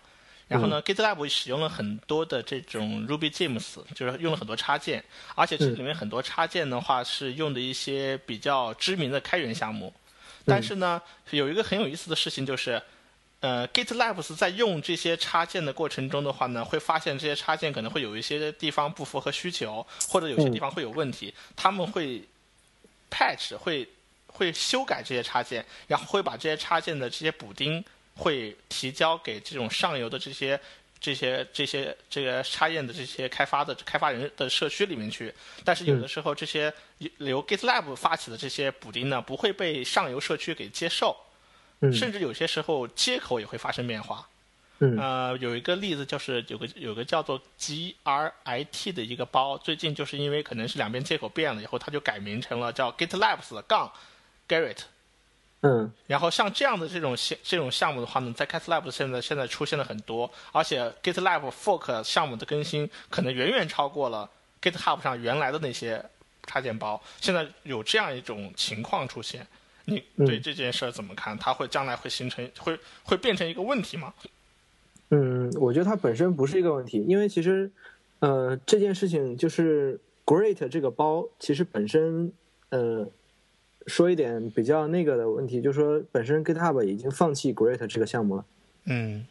[0.49, 5.01] 然后呢，GitLab 使用了很多的这种 Ruby Gems，就是用了很多插件，
[5.33, 9.93] 而且这里面很多插件的话是用的一些比较知名的开源项目。
[10.45, 12.81] 但是呢，有一个很有意思的事情就是，
[13.41, 22.23] 呃，GitLab 在用这些插件的过程中的话呢，会发现这些插件可能会有一些地方不符合需求，或者有些地方会有问题，他们会
[23.11, 23.85] patch 会
[24.27, 27.84] 会修改这些插件，然后会把这些插件的这些补丁。
[28.13, 30.59] 会提交给这种上游的这些、
[30.99, 36.72] 这些、这些这个插件的这些开发的开发人的社区里面去，但是有的时候这些
[37.18, 41.15] 由 GitLab 发起的这些补丁呢，不会被上游社区给接受，
[41.94, 44.28] 甚至有些时候接口也会发生变化。
[44.99, 53.91] 呃，有一个例子就是有个有个叫做 Grit 的一个包，最近就是因为可能是两边接口变了以后，它就改名成了叫 GitLabs 杠
[54.48, 54.80] Grit。
[55.62, 64.28] 嗯，然后像这样的这种项这种项目的话呢，在 GitLab 现在现在出现了很多，而且 GitLab Fork 项目的更新可能远远超过了
[64.60, 66.03] GitHub 上原来的那些
[66.48, 66.99] 插件包。
[67.20, 69.45] 现在有这样一种情况出现，
[69.91, 71.38] 你对这件事怎么看？
[71.38, 74.13] 它会将来会形成会会变成一个问题吗？
[75.09, 77.69] 嗯，我觉得它本身不是一个问题，因为其实
[78.19, 82.31] 呃这件事情就是 Great 这个包其实本身
[82.69, 83.07] 呃。
[83.88, 88.45] 说一点比较那个的问题，就是说本身 GitHub 已经放弃 Great 这个项目了。
[88.85, 89.26] 嗯，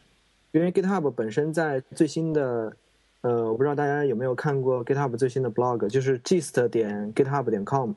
[0.51, 2.75] 因为 GitHub 本身在最新的，
[3.21, 7.93] 呃，我不知道大家有没有看过 GitHub 最新的 blog，就是 gist 点 GitHub 点 com，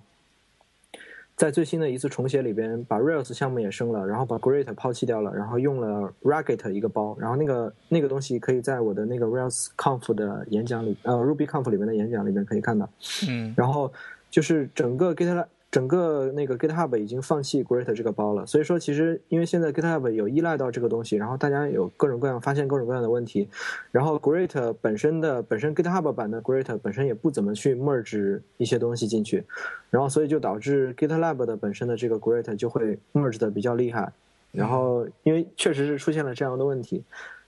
[1.36, 12.89] 在最新的一次重写里边，把 Rails 项目也升了，然后把 Great 抛弃掉了，然后用了 Racket 一个包，然后那个那个东西可以在我的那个 Rails Conf 的演讲里，呃，Ruby Conf 里面的演讲里面可以看到。
[13.28, 13.93] 嗯，然后
[14.31, 15.47] 就是整个 GitHub。
[15.75, 23.49] 整个那个 GitHub 已经放弃 Great 这个包了，所以说其实因为现在 GitHub 有依赖到这个东西，然后大家有各种各样发现各种各样的问题，
[23.91, 29.43] 然后 Great 本身的本身 GitHub 版的 Great 本身也不怎么去 merge 一些东西进去，
[29.91, 34.13] 然后所以就导致 GitLab 的本身的这个 Great 就会 merge 的比较厉害，
[34.53, 37.03] 然后因为确实是出现了这样的问题，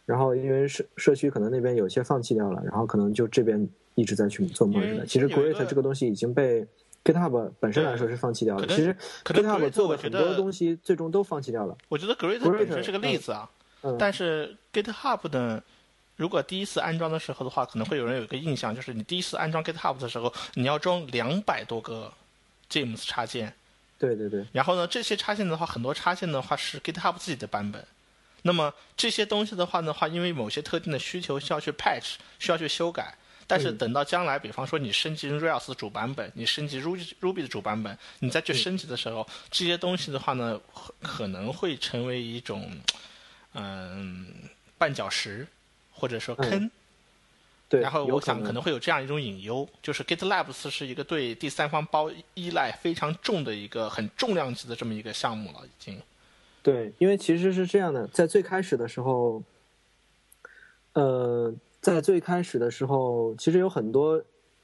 [0.05, 6.66] 然后因为社社区可能那边有些放弃掉了，然后可能就这边一直在去做 merge 的，其实 Great 这个东西已经被。
[7.07, 11.77] GitHub 本身来说是放弃掉了，其实 GitHub 做的很多东西最终都放弃掉了。
[11.89, 13.49] 我觉得 Great 本身是个例子啊，
[13.99, 15.62] 但是 GitHub 的
[16.16, 22.12] 如果第一次安装的时候的话，可能会有人有一个印象，就是你第一次安装 GitHub 的时候，你要装两百多个
[22.69, 23.55] James 插件。
[23.99, 24.45] 对对对。
[24.53, 27.85] 然后呢，这些插件的话，很多插件的话是 GitHub 自己的版本。
[28.43, 33.15] 那么这些东西的话的话，因为某些特定的需求需要去 patch，需要去修改。
[33.48, 40.60] 但是等到将来，比方说你升级 Rails 的主版本，你升级 Ruby Ruby 的主版本，你再去升级的时候，这些东西的话呢，
[41.01, 42.70] 可能会成为一种
[43.55, 44.27] 嗯
[44.78, 45.47] 绊脚石，
[45.93, 46.70] 或者说坑。
[47.68, 47.81] 对。
[47.81, 56.02] 然后我想可能会有这样一种隐忧，就是 GitLab 是一个对第三方包依赖非常重的一个很重量级的这么一个项目了，已经。
[56.62, 59.43] 对，因为其实是这样的，在最开始的时候，
[60.94, 61.55] 呃。
[61.94, 64.20] 在最开始的时候，其实有很多，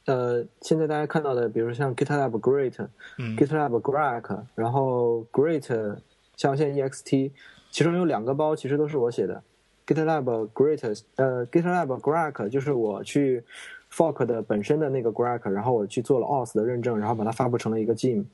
[0.07, 2.75] 呃，现在大家看到的，比如像 GitLab Great、
[3.17, 5.97] GitLab Grack，然后 Great
[6.37, 7.31] 象限 ext，
[7.71, 9.41] 其中有两个包其实都是我写的。
[9.87, 13.45] GitLab Great，呃，GitLab Grack 就是我去
[13.93, 18.25] fork 的本身的那个 Grack，然后我去做了 auth 的认证，然后把它发布成了一个 gem。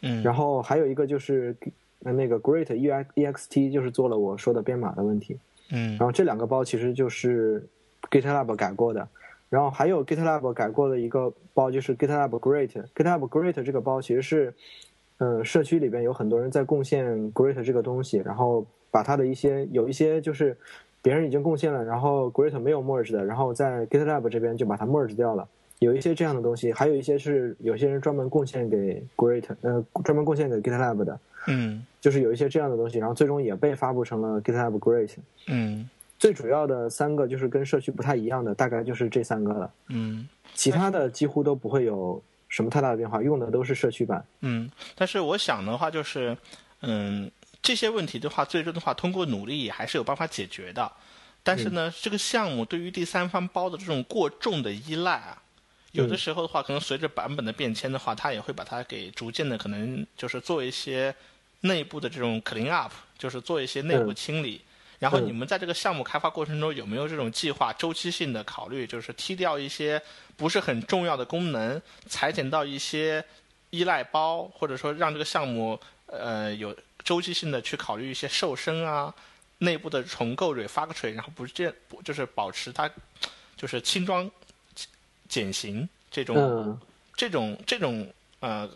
[0.00, 0.22] 嗯。
[0.22, 1.54] 然后还有一个就是
[2.00, 2.64] 那个 Great
[3.14, 5.38] ext，就是做了我说的编码的问题。
[5.70, 5.98] 嗯。
[5.98, 7.62] 然后这两个包其实就是。
[8.10, 9.08] GitLab 改过的，
[9.50, 12.70] 然后还有 GitLab 改过的一个包，就是 GitLab Great。
[12.94, 14.54] GitLab Great 这个包其实是，
[15.18, 20.56] 嗯，社区里边有很多人在贡献 Great 这个东西，然后把它的一些有一些就是
[21.02, 25.46] 别人已经贡献了，然后 Great 没有 merge 的，然后在 GitLab 这边就把它 merge 掉了。
[25.80, 31.20] 有一些这样的东西，还有一些是有些人专门贡献给 Great，呃，专门贡献给 GitLab 的。
[31.46, 35.14] 嗯，就是有一些这样的东西，然后最终也被发布成了 GitLab Great。
[35.48, 35.88] 嗯。
[36.18, 39.72] 最主要的三个就是跟社区不太一样的，大概就是这三个了。
[39.86, 44.24] 嗯，其他的几乎都不会有什么太大的变化，用的都是社区版。
[44.40, 46.36] 嗯，但是我想的话就是，
[46.80, 47.30] 嗯，
[47.62, 50.90] 这些问题的话，最终的话通过努力还是有办法解决的。
[51.44, 55.40] 但是呢，这个项目对于第三方包的这种过重的依赖啊，
[55.92, 61.14] 有的时候的话，可能随着版本的变迁的话，它也会把它给逐渐的可能就是做一些
[61.60, 64.60] 内部的这种 clean up，就是做一些内部清理。
[64.98, 70.02] 然后你们在这个项目开发过程中有没有这种计划周期性的考虑，就是踢掉一些
[70.36, 73.24] 不是很重要的功能，裁减到一些
[73.70, 79.14] 依赖包，或者说让这个项目呃有周期性的去考虑一些瘦身啊、
[79.58, 82.90] 内部的重构 refactory，然后不是这不就是保持它
[83.56, 84.28] 就是轻装
[85.28, 86.80] 减型这种
[87.14, 88.68] 这种这种呃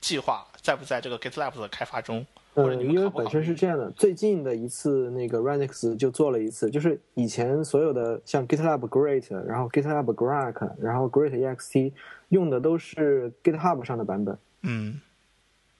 [0.00, 2.24] 计划在不在这个 GitLab 的开发中？
[2.56, 11.92] 嗯，因为本身是这样的，最近的一次那个 Renix 就做了一次，就是以前所有的像 GitLab Great，然后 GitLab Grok，然后 Great ext
[12.28, 14.38] 用的都是 GitHub 上的版本。
[14.62, 15.00] 嗯，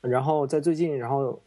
[0.00, 1.40] 然后在最近，然后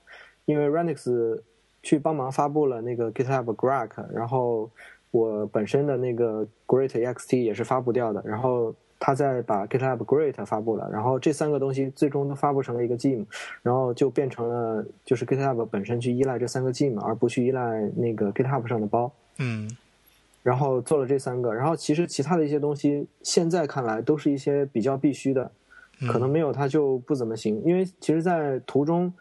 [0.46, 1.42] 因为 Renix
[1.84, 4.72] 去帮忙发布了那个 GitLab Grok，然后
[5.12, 8.74] 我本身的那个 Great ext 也是发布掉的，然后。
[9.00, 13.26] 他在把 GitLab Great 发布了，然后这三个东西最终都发布成了一个 Gem，
[13.62, 19.12] 然后就变成了就是 GitLab 本身去依赖这三个 Gem，而不去依赖那个 GitHub 上的包。
[19.38, 19.70] 嗯，
[20.42, 25.52] 然后做了这三个，然后其实其他的一些东西现在看来都是一些比较必须的，
[26.12, 27.62] 可能没有它就不怎么行。
[27.64, 29.14] 因为其实，在途中，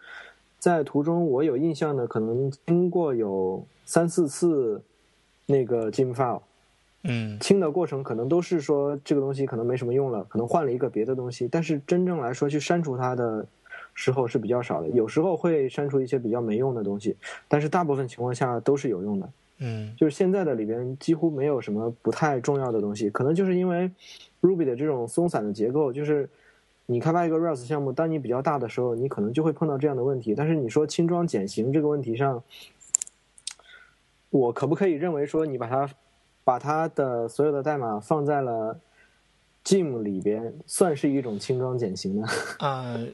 [0.59, 4.83] 在途中我有印象的，可能经过有三四次
[5.45, 6.41] 那个 Gem file。
[7.09, 11.49] 嗯，清的过程可能都是说这个东西可能没什么用了，可能换了一个别的东西。
[11.49, 13.47] 但是真正来说去删除它的
[13.95, 17.17] 时候是比较少的，有时候会删除一些比较没用的东西，
[17.49, 19.31] 但是大部分情况下都是有用的。
[19.59, 23.91] 嗯，就是现在的里边几乎没有什么不太重要的东西，可能就是因为
[24.43, 26.29] Ruby 的这种松散的结构，就是
[26.87, 30.35] 你开发一个 Rails 项目，当你比较大的时候，你可能就会碰到这样的问题。
[30.35, 32.43] 但是你说轻装简行这个问题上，
[34.31, 35.89] 我可不可以认为说你把它？
[36.47, 38.79] 把它的所有的代码放在了
[39.65, 42.29] Gim 里边，算是一种轻装简行呢？
[42.61, 43.05] 呃，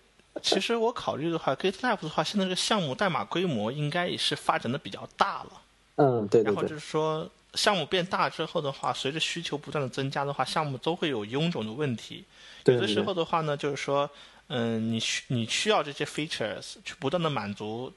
[0.43, 5.63] 其实我考虑的话，GitLab 的话，现在这个项目代码规模应该也是发展的比较大了。
[5.97, 6.53] 嗯，对对对。
[6.53, 12.27] 然后就是说，项目变大之后的话，随着需求不断的增加的话，项目都会有臃肿的问题。
[12.67, 14.11] 有的时候的话呢，就是说，
[14.49, 17.91] 嗯，你需你需要这些 features 去不断的满足。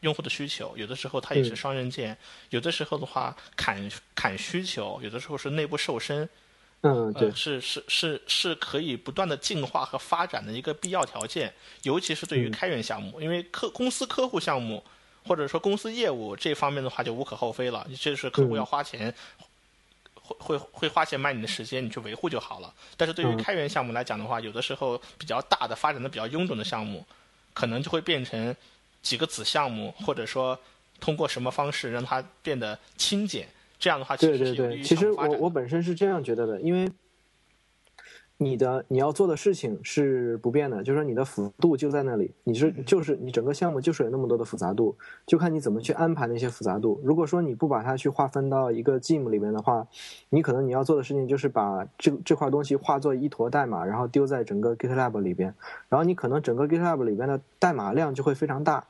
[0.00, 2.16] 用户的需求，有的时候它也是双刃剑，
[2.50, 6.28] 有的时候的话砍砍需求，有的时候是内部瘦身，
[6.82, 11.52] 嗯，对，是是是是可以不断的进化和发展的一个必要条件，
[11.82, 14.84] 尤其是对于开源项目，因为客公司客户项目
[15.26, 19.12] 或者说公司业务这方面的话就无可厚非了，这是客户要花钱，
[20.22, 22.72] 会会会花钱买你的时间，你去维护就好了。
[22.96, 27.04] 但是对于开源项目来讲的话，有的时候比较大的发展的比较臃肿的项目，
[27.52, 28.54] 可能就会变成。
[29.02, 30.58] 几个子项目，或者说
[31.00, 33.48] 通过什么方式让它变得轻简，
[33.78, 36.90] 这样的话其实对对对，其实我我本身是这样觉得的，因为
[38.40, 44.96] 你的你要做的事情是不变的，就是说你的幅度就在那里，你是就是你整个项目就是有那么多的复杂度，
[45.26, 47.00] 就看你怎么去安排那些复杂度。
[47.02, 49.86] 如果说你不把它去划分到一个 Gem 里面的话，
[50.30, 55.52] 你可能你要做的事情就是把这这块东西化作一坨代码，然后丢在整个 GitLab 里边，
[55.88, 58.84] 然后你可能整个 GitLab 里边的代码量就会非常大。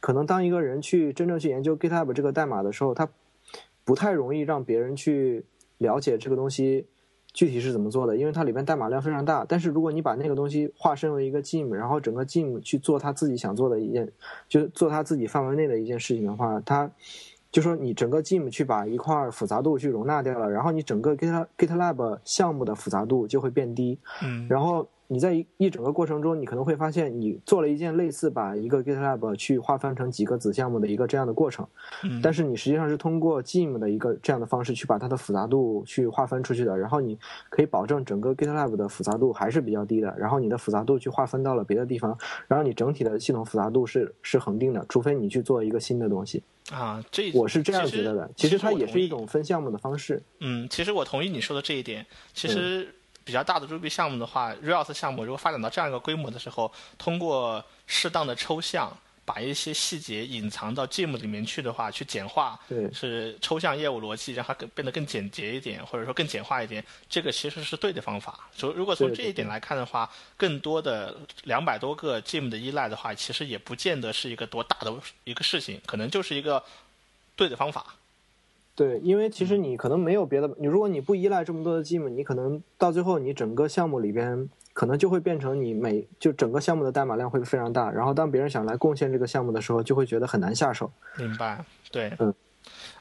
[0.00, 3.08] 可能当一个人去真正去研究 GitHub 这个代码的时候，他
[3.84, 5.44] 不太容易让别人去
[5.78, 6.86] 了解这个东西
[7.32, 9.44] 具体是怎么做的，因为它里面代码量非常大。
[9.48, 14.10] 但是如果你把那个东西化身为一个 Gem，然后整个 Gem 去做他自己想做的一件，
[14.48, 16.90] 就做他自己范围内的一件事情的话，它
[17.50, 23.98] 就说你整个 Gem 去把一块复杂度去容纳掉了，然后你整个 Git GitLab 项目的复杂度就会变低。
[24.22, 24.86] 嗯，然后。
[25.12, 31.66] 你在一一整个过程中，你可能会发现，你做了一件类似把一个 GitLab 去划分成几个子项目的一个这样的过程，
[32.22, 37.18] 但是你实际上是通过 Gem 的一个这样的方式去把它的复杂度去划分出去的，然后你
[37.48, 42.16] 可以保证整个 GitLab 的复杂度还是比较低的，然后你的复杂度去划分到了别的地方，
[42.46, 47.04] 然后你整体的系统复杂度是是恒定的，除非你去做一个新的东西啊。
[47.10, 50.22] 这我是这样觉得的，其实它也是一种分项目的方式。
[50.38, 52.94] 嗯，其实我同意你说的这一点，其实。
[53.30, 58.92] 比较大的 Ruby 项目的话，Rails 项目如果发展到这样一个规模的时候，通过适当的抽象，
[59.24, 68.40] 把一些细节隐藏到 Gem 里面去的话，去简化，对，是抽象业务逻辑，让它更变得更简洁一点，或者说更简化一点，这个其实是对的方法。
[68.52, 74.92] 所以如果从这一点来看的话，更多的两百多个 Gem 的依赖的话，其实也不见得是一个多大的
[75.22, 76.64] 一个事情，可能就是一个
[77.36, 77.94] 对的方法。
[78.80, 90.90] 对，因为其实你可能没有别的，你如果你不依赖这么多的 Gem，你可能到最后你整个项目里边可能就会变成你每就整个项目的代码量会非常大，然后当别人想来贡献这个项目的时候，就会觉得很难下手。
[91.18, 91.62] 明白，
[91.92, 92.34] 对，嗯，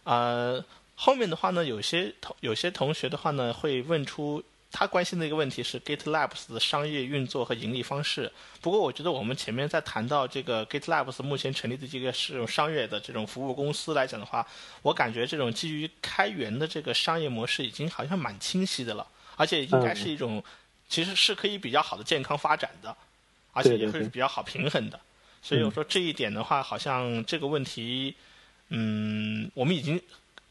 [0.03, 0.65] 呃，
[0.95, 8.31] 后面的话呢，有些同有些同学的话呢，会问出他关心的一个问题是 GitLab 的商业运作和盈利方式。
[8.61, 14.45] 不过，我觉得我们前面在谈到这个 GitLab 目前成立的这个是种商业的这种服务公司来讲的话，
[14.83, 20.43] 我感觉这种基于开源的这个商业模式已经好像蛮清晰的了，而且应该是一种
[20.87, 22.95] 其实是可以比较好的健康发展的，
[23.53, 24.99] 而且也会是比较好平衡的。
[25.41, 28.13] 所以我说这一点的话，好像这个问题，
[28.67, 29.99] 嗯，我们已经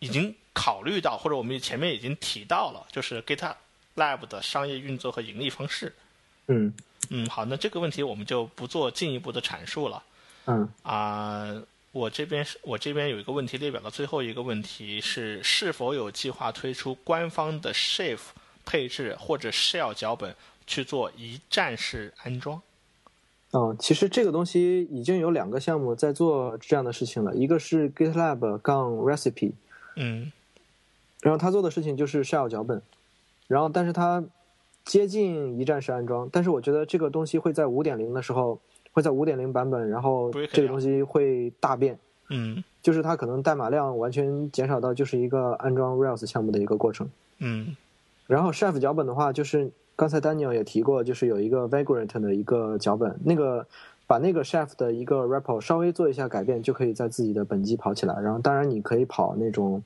[0.00, 3.20] 已经考虑到，或者我们前面已经提到了，就是
[3.98, 5.92] GitLab 的商业运作和盈利方式。
[6.46, 6.72] 嗯
[7.10, 10.02] 嗯，好，那这个问题我们就不做进一步的阐述了。
[10.46, 11.62] 嗯啊，
[11.92, 18.20] 我这边是我这边有一个问题列表的最后一个问题是，是否有计划推出官方的 Shift
[18.64, 20.34] 配置或者 Shell 脚本
[20.66, 22.62] 去做一站式安装？
[23.52, 29.52] 嗯，其实这个东西已经有两个项目在做这样的事情了，一个是 GitLab 杠 Recipe，
[29.96, 30.30] 嗯，
[31.20, 32.82] 然后他做的事情就是 Shell 脚本，
[33.48, 34.22] 然后但是它
[34.84, 38.60] 接近一站式安装，但是我觉得这个东西会在五点零的时候，
[38.92, 41.98] 会在五点零版本，然后这个东西会大变，
[42.30, 47.10] 嗯，就是它可能代码量完全减少到就是一个安装 Rails 项目的一个过程，
[47.40, 47.74] 嗯，
[48.28, 49.72] 然后 Chef 脚本的话就是。
[49.98, 53.66] 刚才 Daniel 也提过，就是有一个 Vagrant 的一个脚本，那个
[54.06, 58.14] 把那个 Chef 的一个 repo 稍微做一下改变，就可以在自己的本机跑起来。
[58.20, 59.82] 然后，当然你可以跑那种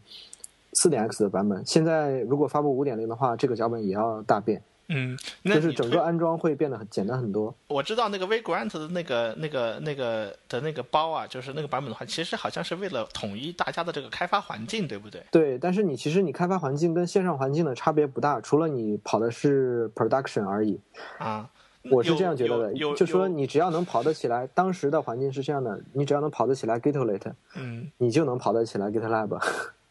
[0.73, 1.65] 四点 X 的版本。
[1.65, 4.63] 现在如果发布五点零的话，这个脚本也要大变。
[4.89, 7.55] 嗯，就是整个安装会变得很简单很多。
[7.69, 15.25] 我知道那个 Vagrant 的那个、那个、那个的那个包啊，就是那个版本的话，其实好像是为了统一大家的这个开发环境，对不对？
[15.31, 20.79] 对，但是你其实你开发环境跟线上环境的差别不大，除了你跑的是 production 而已。
[21.17, 21.49] 啊，
[21.91, 29.41] 我是这样觉得的，就说你只要能跑得起来，当时的环境是这样的，你只要能跑得起来 GitLab，嗯，你就能跑得起来 GitLab。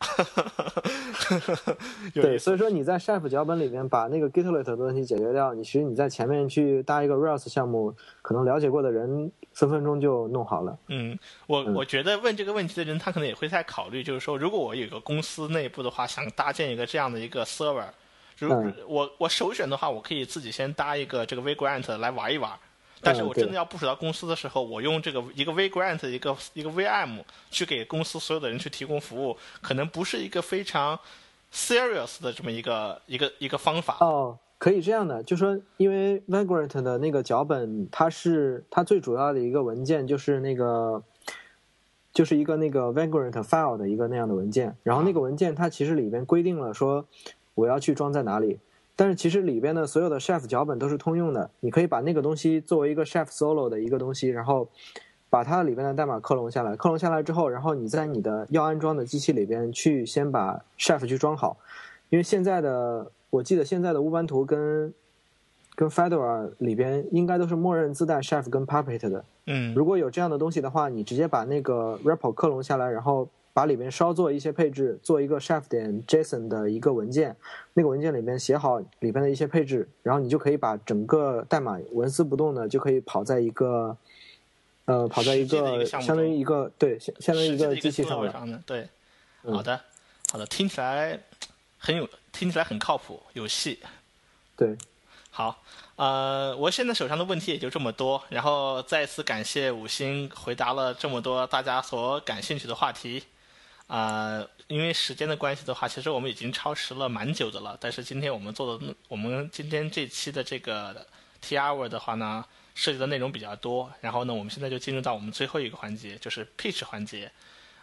[2.14, 10.78] 对，所以说你在 Chef 脚本里面把那个 Gitlet 的问题解决掉，你其实你在前面去搭一个 Rails 项目，可能了解过的人分分钟就弄好了。
[10.88, 11.18] 嗯，
[11.48, 17.86] 我我觉得问这个问题的人，他可能也会在考虑，就是说，如果我有个公司内部的话，想搭建一个这样的一个 server，
[18.38, 18.50] 如
[18.88, 22.52] 我我首选的话，我可以自己先搭一个这个 Vagrant 来玩一玩。
[23.02, 31.00] 但是我真的要部署到公司的时候，我用这个一个 Vagrant 一个一个 VM 去给公司所有的人去提供服务，可能不是一个非常
[31.52, 33.98] serious 的这么一个一个一个方法。
[34.00, 41.02] 哦，可以这样的，就说因为 Vagrant 的那个脚本，它是它最主要的一个文件就是那个
[42.14, 47.08] 就是一个那个 Vagrant file 的一个那样的文件，然后那个文件它其实里边规定了说
[47.56, 48.60] 我要去装在哪里。
[48.96, 54.68] 但是其实里边的所有的 Chef 脚本都是通用的，你可以把那个东西作为一个 Chef Solo 的一个东西，然后
[55.30, 61.58] 把它里边的代码克隆下来，克隆下来之后，然后你在你的要安装的机器里边去先把 Chef 去装好，
[62.10, 64.94] 因为现在的我记得现在的乌班图跟
[65.76, 69.24] 跟 Fedora 里边应该都是默认自带 Chef 跟 Puppet 的。
[69.48, 73.28] 嗯，如果有这样的东西的话，你直接把那个 repo 克隆下来，然后。
[73.54, 77.36] 把里面稍做一些配置，做一个 chef 点 JSON 的一个文件，
[77.74, 83.98] 那个文件里面写好里边的一些配置，然后你就可以把整个代码纹丝不动的就可以跑在一个，
[84.86, 88.88] 呃，跑在一个相当于一个对相相当于一个机器上的对，
[89.44, 89.82] 好的，
[90.32, 91.20] 好的，听起来
[91.78, 93.80] 很有，听起来很靠谱，有戏，
[94.56, 94.78] 对，
[95.30, 95.62] 好。
[95.98, 103.22] 呃，我现在手上的问题也就这么多，然后再次感谢五星回答了这么多大家所感兴趣的话题。
[103.92, 107.78] 啊，因为时间的关系的话，其实我们已经超时了蛮久的了。
[107.82, 111.06] 但是今天我们做的，我们今天这期的这个
[111.42, 113.92] T hour 的话呢，涉及的内容比较多。
[114.00, 117.30] 然后呢，我们现在就进入到我们最后一个环节，就是 pitch 环节。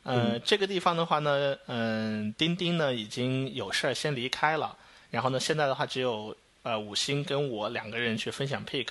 [0.05, 4.75] 嗯，这个地方的话呢，嗯，钉钉呢已经有事儿先离开了，
[5.11, 6.35] 然后呢，现在的话只有。
[6.65, 8.89] 呃，五星跟我两个人去分享 pick，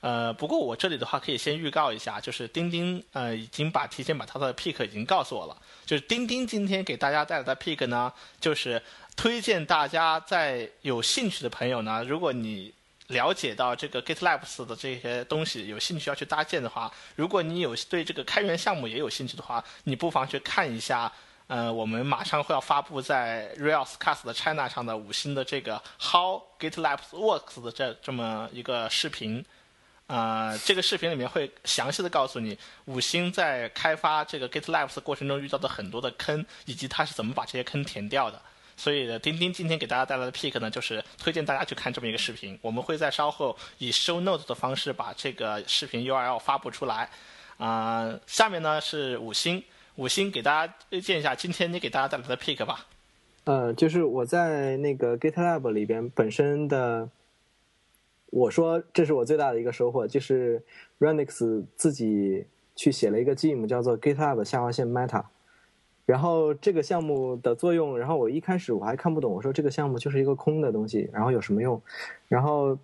[0.00, 8.82] 呃，不过我这里的话可以先预告一下，就是钉钉呃已经把提前把他的 pick 已经告诉我了，就是钉钉今天给大家带来的 pick 呢，就是
[9.16, 12.72] 推荐大家在有兴趣的朋友呢，如果你
[13.08, 21.12] 了解到这个 GitLab 的这些东西，有兴趣要去搭建的话，如果你有对这个开源项目也有兴趣的话，你不妨去看一下。
[21.48, 29.44] 呃，我们马上会要发布在 r e a l s c a s t China 上的五星的这个 How GitLab Works 的这这么一个视频，
[30.10, 38.40] 啊，这个视频里面会详细的告诉你五星在开发这个 GitLab 过程中遇到的很多的坑，以及他是怎么把这些坑填掉的。
[38.76, 42.58] 所以，钉钉今天给大家带来的 pick 呢，就是推荐大家去看这么一个视频。
[42.62, 47.08] 我们会在稍后以 Show Note 的方式把这个视频 URL 发布出来。
[47.58, 49.62] 啊，下面呢是五星。
[49.96, 52.86] 五星给大家推荐一下，今天你给大家带来的 pick 吧。
[53.44, 57.06] 呃，就是我在那个 GitLab 里边本身的，
[58.30, 60.62] 我说这是我最大的一个收获，就是
[60.98, 65.24] Renix 自己去写了一个 Gem 叫做 GitHub 下划线 Meta，
[66.06, 71.82] 然后这个项目的作用，然后我一开始我还看不懂，我说这个项目就是一个空的东西，然后有什么用？
[72.28, 72.78] 然后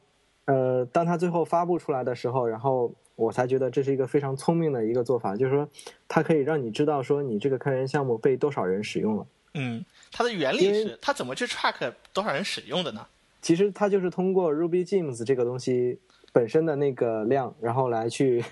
[0.46, 5.68] 呃，当他最后发布出来的时候，然后我才觉得这是一个非常聪明的一个做法，就是说
[6.08, 9.26] 它可以让你知道说你这个开源项目被多少人使用了。
[9.54, 13.06] 嗯，它的原理是它怎么去 track 多少人使用的呢？
[13.46, 16.00] 其实它就是通过 Ruby Gems 这个东西
[16.32, 18.44] 本身的那个量，然后来去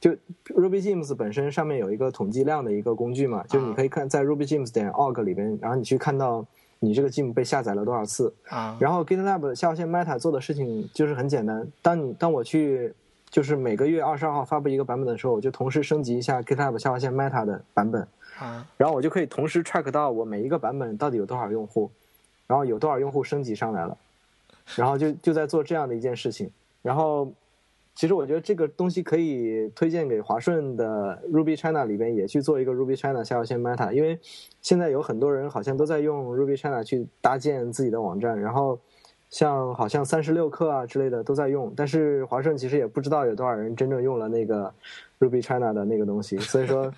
[0.00, 0.10] 就
[0.46, 6.44] Ruby Gems 本身上面有一个统计量的一个工具嘛，就是你可以看在 Ruby Gems 点 org 里边，然后你去看到
[6.80, 8.34] 你这个 Gem 被下载了多少次。
[8.48, 12.92] 啊，然后 GitLab 下划线 Meta 做的事情就是很简单，当你当我去
[13.28, 18.02] 就是每个月二十二号发布一个版本的时候，我就同时升级一下 GitLab 下划线 Meta 的版本。
[18.40, 21.88] 啊，然后我就可以同时 track 到我每一个版本到底有多少用户，
[22.48, 23.96] 然后有多少用户升级上来了，
[24.76, 26.50] 然后就就在做这样的一件事情。
[26.82, 27.30] 然后，
[27.94, 34.18] 其实我觉得这个东西可以推荐给华顺的 Ruby China 里边也去做一个 Ruby China 下划线 Meta，因为
[34.62, 38.78] 现在有很多人好像都在用 Ruby China 去搭建自己的网站，然后
[39.28, 44.72] 像好像三十六氪啊之类的都在用，但是华顺其实也不知道有多少人真正用了那个
[45.18, 46.92] Ruby China 的那个东西，所以说。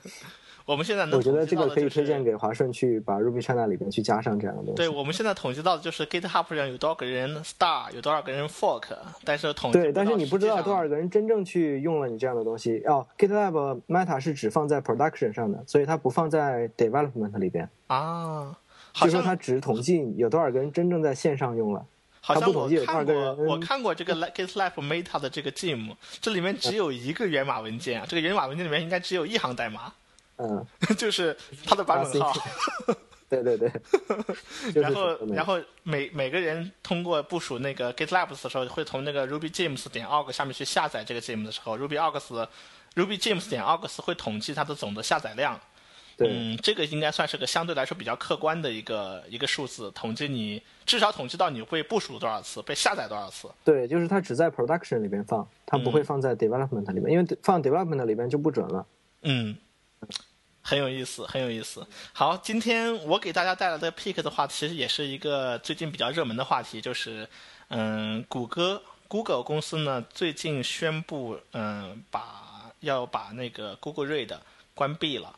[0.64, 4.76] 我们现在能我觉得这个可以推荐给华顺去把 Ruby China 里边去加上这样的东西。
[4.76, 12.82] 对，我们现在统计到的就是 GitHub 上有多少个人 star，有多少个人 fork，但是统计对，但是你不知道多少个人真正去用了你这样的东西。
[12.86, 17.68] 哦，GitLab Meta 是只放在 production 上的，所以它不放在 development 里边。
[17.88, 18.56] 啊，
[18.92, 21.84] 好就说它只统计有多少个人真正在线上用了。
[22.24, 29.92] 好像我看过我看过这个 GitLab Meta 的这个 Gem，这里面只有一个源码文件啊，这个源码文件里面应该只有一行代码，
[30.36, 32.32] 嗯， 就是它的版本号。
[33.28, 33.70] 对对 对。
[34.72, 42.46] 就是然后然后每每个人通过部署那个 GitLabs 的时候，会从那个 Ruby Gems 点 org 下面去下载这个 Gem 的时候，Ruby orgs
[42.94, 45.58] Ruby Gems 点 org 会统计它的总的下载量。
[46.14, 53.50] 对嗯，这个应该算是个相对来说比较客观的一个一个数字，统计你至少统计到你会部署多少次，被下载多少次。
[53.64, 58.86] 对，就是它只在 production 里边放，它不嗯会放在 development 里边，因为放 development 里边就不准了。
[59.22, 59.56] 嗯，
[60.62, 61.86] 很有意思，很有意思。
[62.12, 67.28] 好，今天我给大家带来的 pick 的话，其实也是一个最近比较热门的话题，就是
[67.68, 74.38] 嗯，谷歌 Google 公司呢最近宣布，嗯，把要把那个 Google Read
[74.74, 75.34] 关闭了。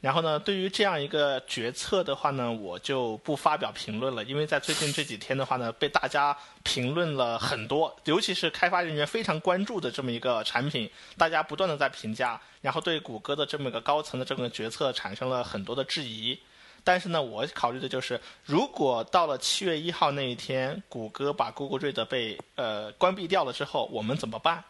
[0.00, 16.38] 然后呢，对于这样一个决策的话呢，我就不发表评论了，因为在最近这几天的话呢，被大家评论了很多，尤其是开发人员非常关注的这么一个产品，大家不断的在评价，然后对谷歌的这么一个高层的这么个决策产生了很多的质疑。
[16.84, 24.62] 但是呢，我考虑的就是，如果到了七月一号那一天，谷歌把 Google Read 被呃关闭掉了之后，我们怎么办？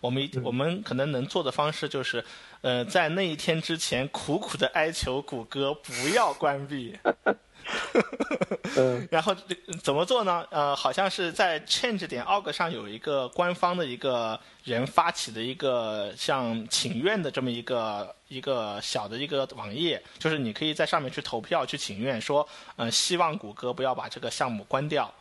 [0.00, 2.24] 我们我们可能能做的方式就是，
[2.62, 6.98] 呃，在那一天之前苦苦的哀求谷歌不要关闭。
[8.76, 10.44] 嗯， 然后呃怎么做呢？
[10.50, 22.46] 呃，好像是在 Change 点 org 上有一个官方的一个人发起的一个像请愿的这么一个一个小的一个网页，就是你可以在上面去投票去请愿，说
[22.76, 25.12] 呃希望谷歌不要把这个项目关掉。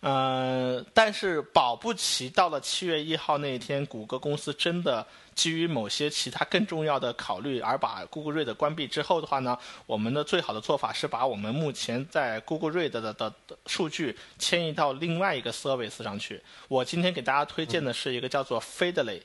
[0.00, 5.04] 呃，但是保不齐到了七月一号那一天，谷歌公司真的
[5.38, 9.56] 基于某些其他更重要的考虑而把 Google Read 关闭之后的话呢，
[9.86, 13.14] 我们的最好的做法是把我们目前在 Google Read 的的
[13.46, 16.42] 的数据迁移到另外一个 service 上去。
[16.66, 19.22] 我今天给大家推荐的是一个叫做 Feedly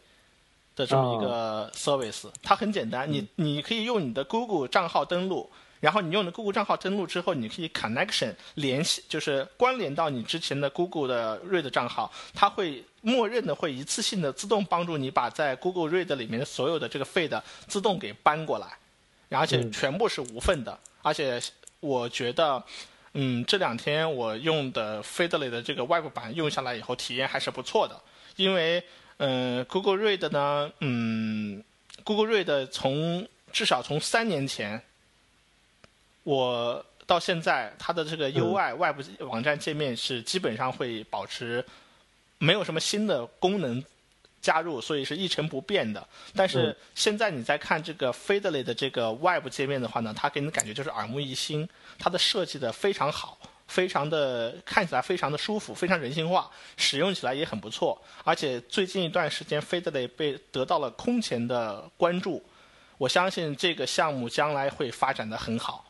[0.76, 5.49] 的这么一个 service，、它很简单，你你可以用你的 Google 账号登录。
[5.80, 18.67] 然后你用的 Google 账号登录之后，你可以 connection 联系，就是关联到你之前的 Google 的 Read 账号，它会默认的会一次性的自动帮助你把在 Google Read 里面所有的这个 feed 自动给搬过来，
[19.30, 21.39] 而且全部是无缝的，而且
[21.80, 22.63] 我觉得。
[23.15, 28.01] 嗯，这两天我用的 Feedly 的这个 Web 版用下来以后，体验还是不错的。
[28.38, 28.84] 因为，
[29.17, 31.63] 嗯、g o o g l e Read 呢，嗯
[32.03, 34.81] ，Google Read 从至少从三年前，
[36.23, 41.63] 我到现在它的这个 UI、外部网站界面是基本上会保持
[42.44, 43.84] 没有什么新的功能
[44.41, 46.06] 加入，所以是一成不变的。
[46.36, 51.68] 但是嗯现在你在看这个 Feedly 的这个外部界面的话呢，它给你的感觉就是耳目一新，
[51.98, 53.38] 它的设计的非常好。
[53.65, 57.99] 非常的看起来非常的舒服，非常人性化，使用起来也很不错。
[58.24, 62.44] 而且最近一段时间，Feedly 被得到了空前的关注，
[62.98, 65.86] 我相信这个项目将来会发展的很好。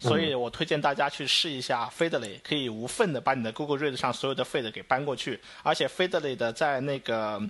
[0.00, 7.40] 所以我推荐大家去试一下 Feedly，可以无缝的把你的 Google Read 上所有的 Feed 给搬过去，而且 Feedly 的在那个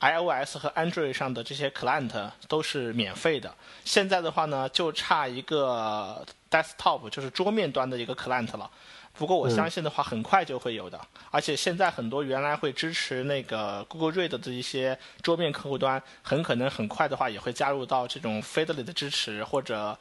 [0.00, 3.54] iOS 和 Android 上的这些 Client 都是免费的。
[3.84, 8.68] 现在的话呢，就差一个 Desktop，就是桌面端的一个 Client 了。
[9.12, 11.00] 不过我相信的话，很快就会有的。
[11.30, 19.96] 而且现在很多原来会支持那个 Google Read 的一些桌面客户端，很可能很快的话也会加入到这种 Feedly 的支持，或者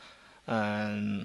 [0.46, 1.24] 嗯。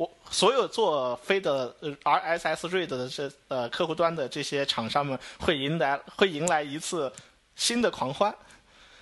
[0.00, 1.74] 我所有做飞的
[2.04, 7.12] RSS Read 的这呃客户端的这些厂商们会迎来会迎来一次
[7.54, 8.34] 新的狂欢。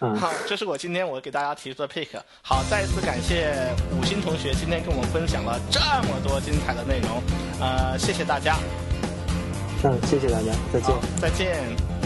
[0.01, 2.09] 好，这是我今天我给大家提出的 pick。
[2.43, 3.55] 好，再一次感谢
[3.97, 7.23] 五星同学今天跟我们分享了这么多精彩的内容，
[7.61, 8.57] 呃，谢谢大家。
[9.85, 10.97] 嗯，谢谢大家，再见。
[11.21, 11.98] 再见。